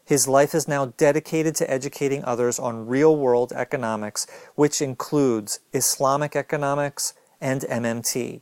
His 0.07 0.27
life 0.27 0.55
is 0.55 0.67
now 0.67 0.87
dedicated 0.97 1.55
to 1.57 1.71
educating 1.71 2.25
others 2.25 2.59
on 2.59 2.87
real 2.87 3.15
world 3.15 3.53
economics, 3.53 4.27
which 4.55 4.81
includes 4.81 5.61
Islamic 5.75 6.35
economics 6.35 7.13
and 7.43 7.61
MMT. 7.61 8.41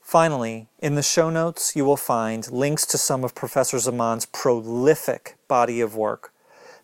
Finally, 0.00 0.68
in 0.80 0.96
the 0.96 1.02
show 1.02 1.30
notes, 1.30 1.76
you 1.76 1.84
will 1.84 1.96
find 1.96 2.50
links 2.50 2.84
to 2.86 2.98
some 2.98 3.22
of 3.22 3.36
Professor 3.36 3.78
Zaman's 3.78 4.26
prolific 4.26 5.36
body 5.46 5.80
of 5.80 5.94
work. 5.94 6.32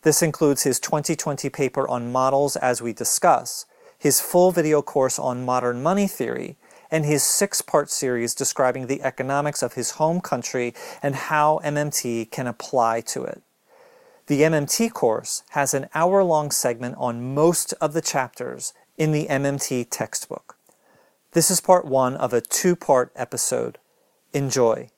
This 0.03 0.23
includes 0.23 0.63
his 0.63 0.79
2020 0.79 1.51
paper 1.51 1.89
on 1.89 2.13
models 2.13 2.55
as 2.55 2.81
we 2.81 2.93
discuss, 2.93 3.67
his 3.99 4.21
full 4.21 4.53
video 4.53 4.83
course 4.83 5.19
on 5.19 5.45
modern 5.45 5.83
money 5.83 6.07
theory, 6.07 6.57
and 6.93 7.07
his 7.07 7.25
six 7.25 7.63
part 7.63 7.91
series 7.91 8.35
describing 8.35 8.87
the 8.87 9.03
economics 9.03 9.63
of 9.63 9.73
his 9.73 9.93
home 9.93 10.21
country 10.21 10.75
and 11.03 11.17
how 11.17 11.59
MMT 11.65 12.31
can 12.31 12.47
apply 12.47 13.01
to 13.01 13.25
it. 13.25 13.43
The 14.29 14.43
MMT 14.43 14.93
course 14.93 15.43
has 15.51 15.75
an 15.75 15.89
hour 15.95 16.23
long 16.23 16.53
segment 16.53 16.95
on 16.99 17.35
most 17.35 17.73
of 17.81 17.95
the 17.95 18.01
chapters 18.01 18.75
in 18.97 19.11
the 19.11 19.27
MMT 19.27 19.89
textbook. 19.91 20.57
This 21.33 21.51
is 21.51 21.61
part 21.61 21.87
one 21.87 22.15
of 22.15 22.33
a 22.33 22.43
two 22.43 22.77
part 22.77 23.11
episode. 23.17 23.79
Enjoy. 24.33 24.92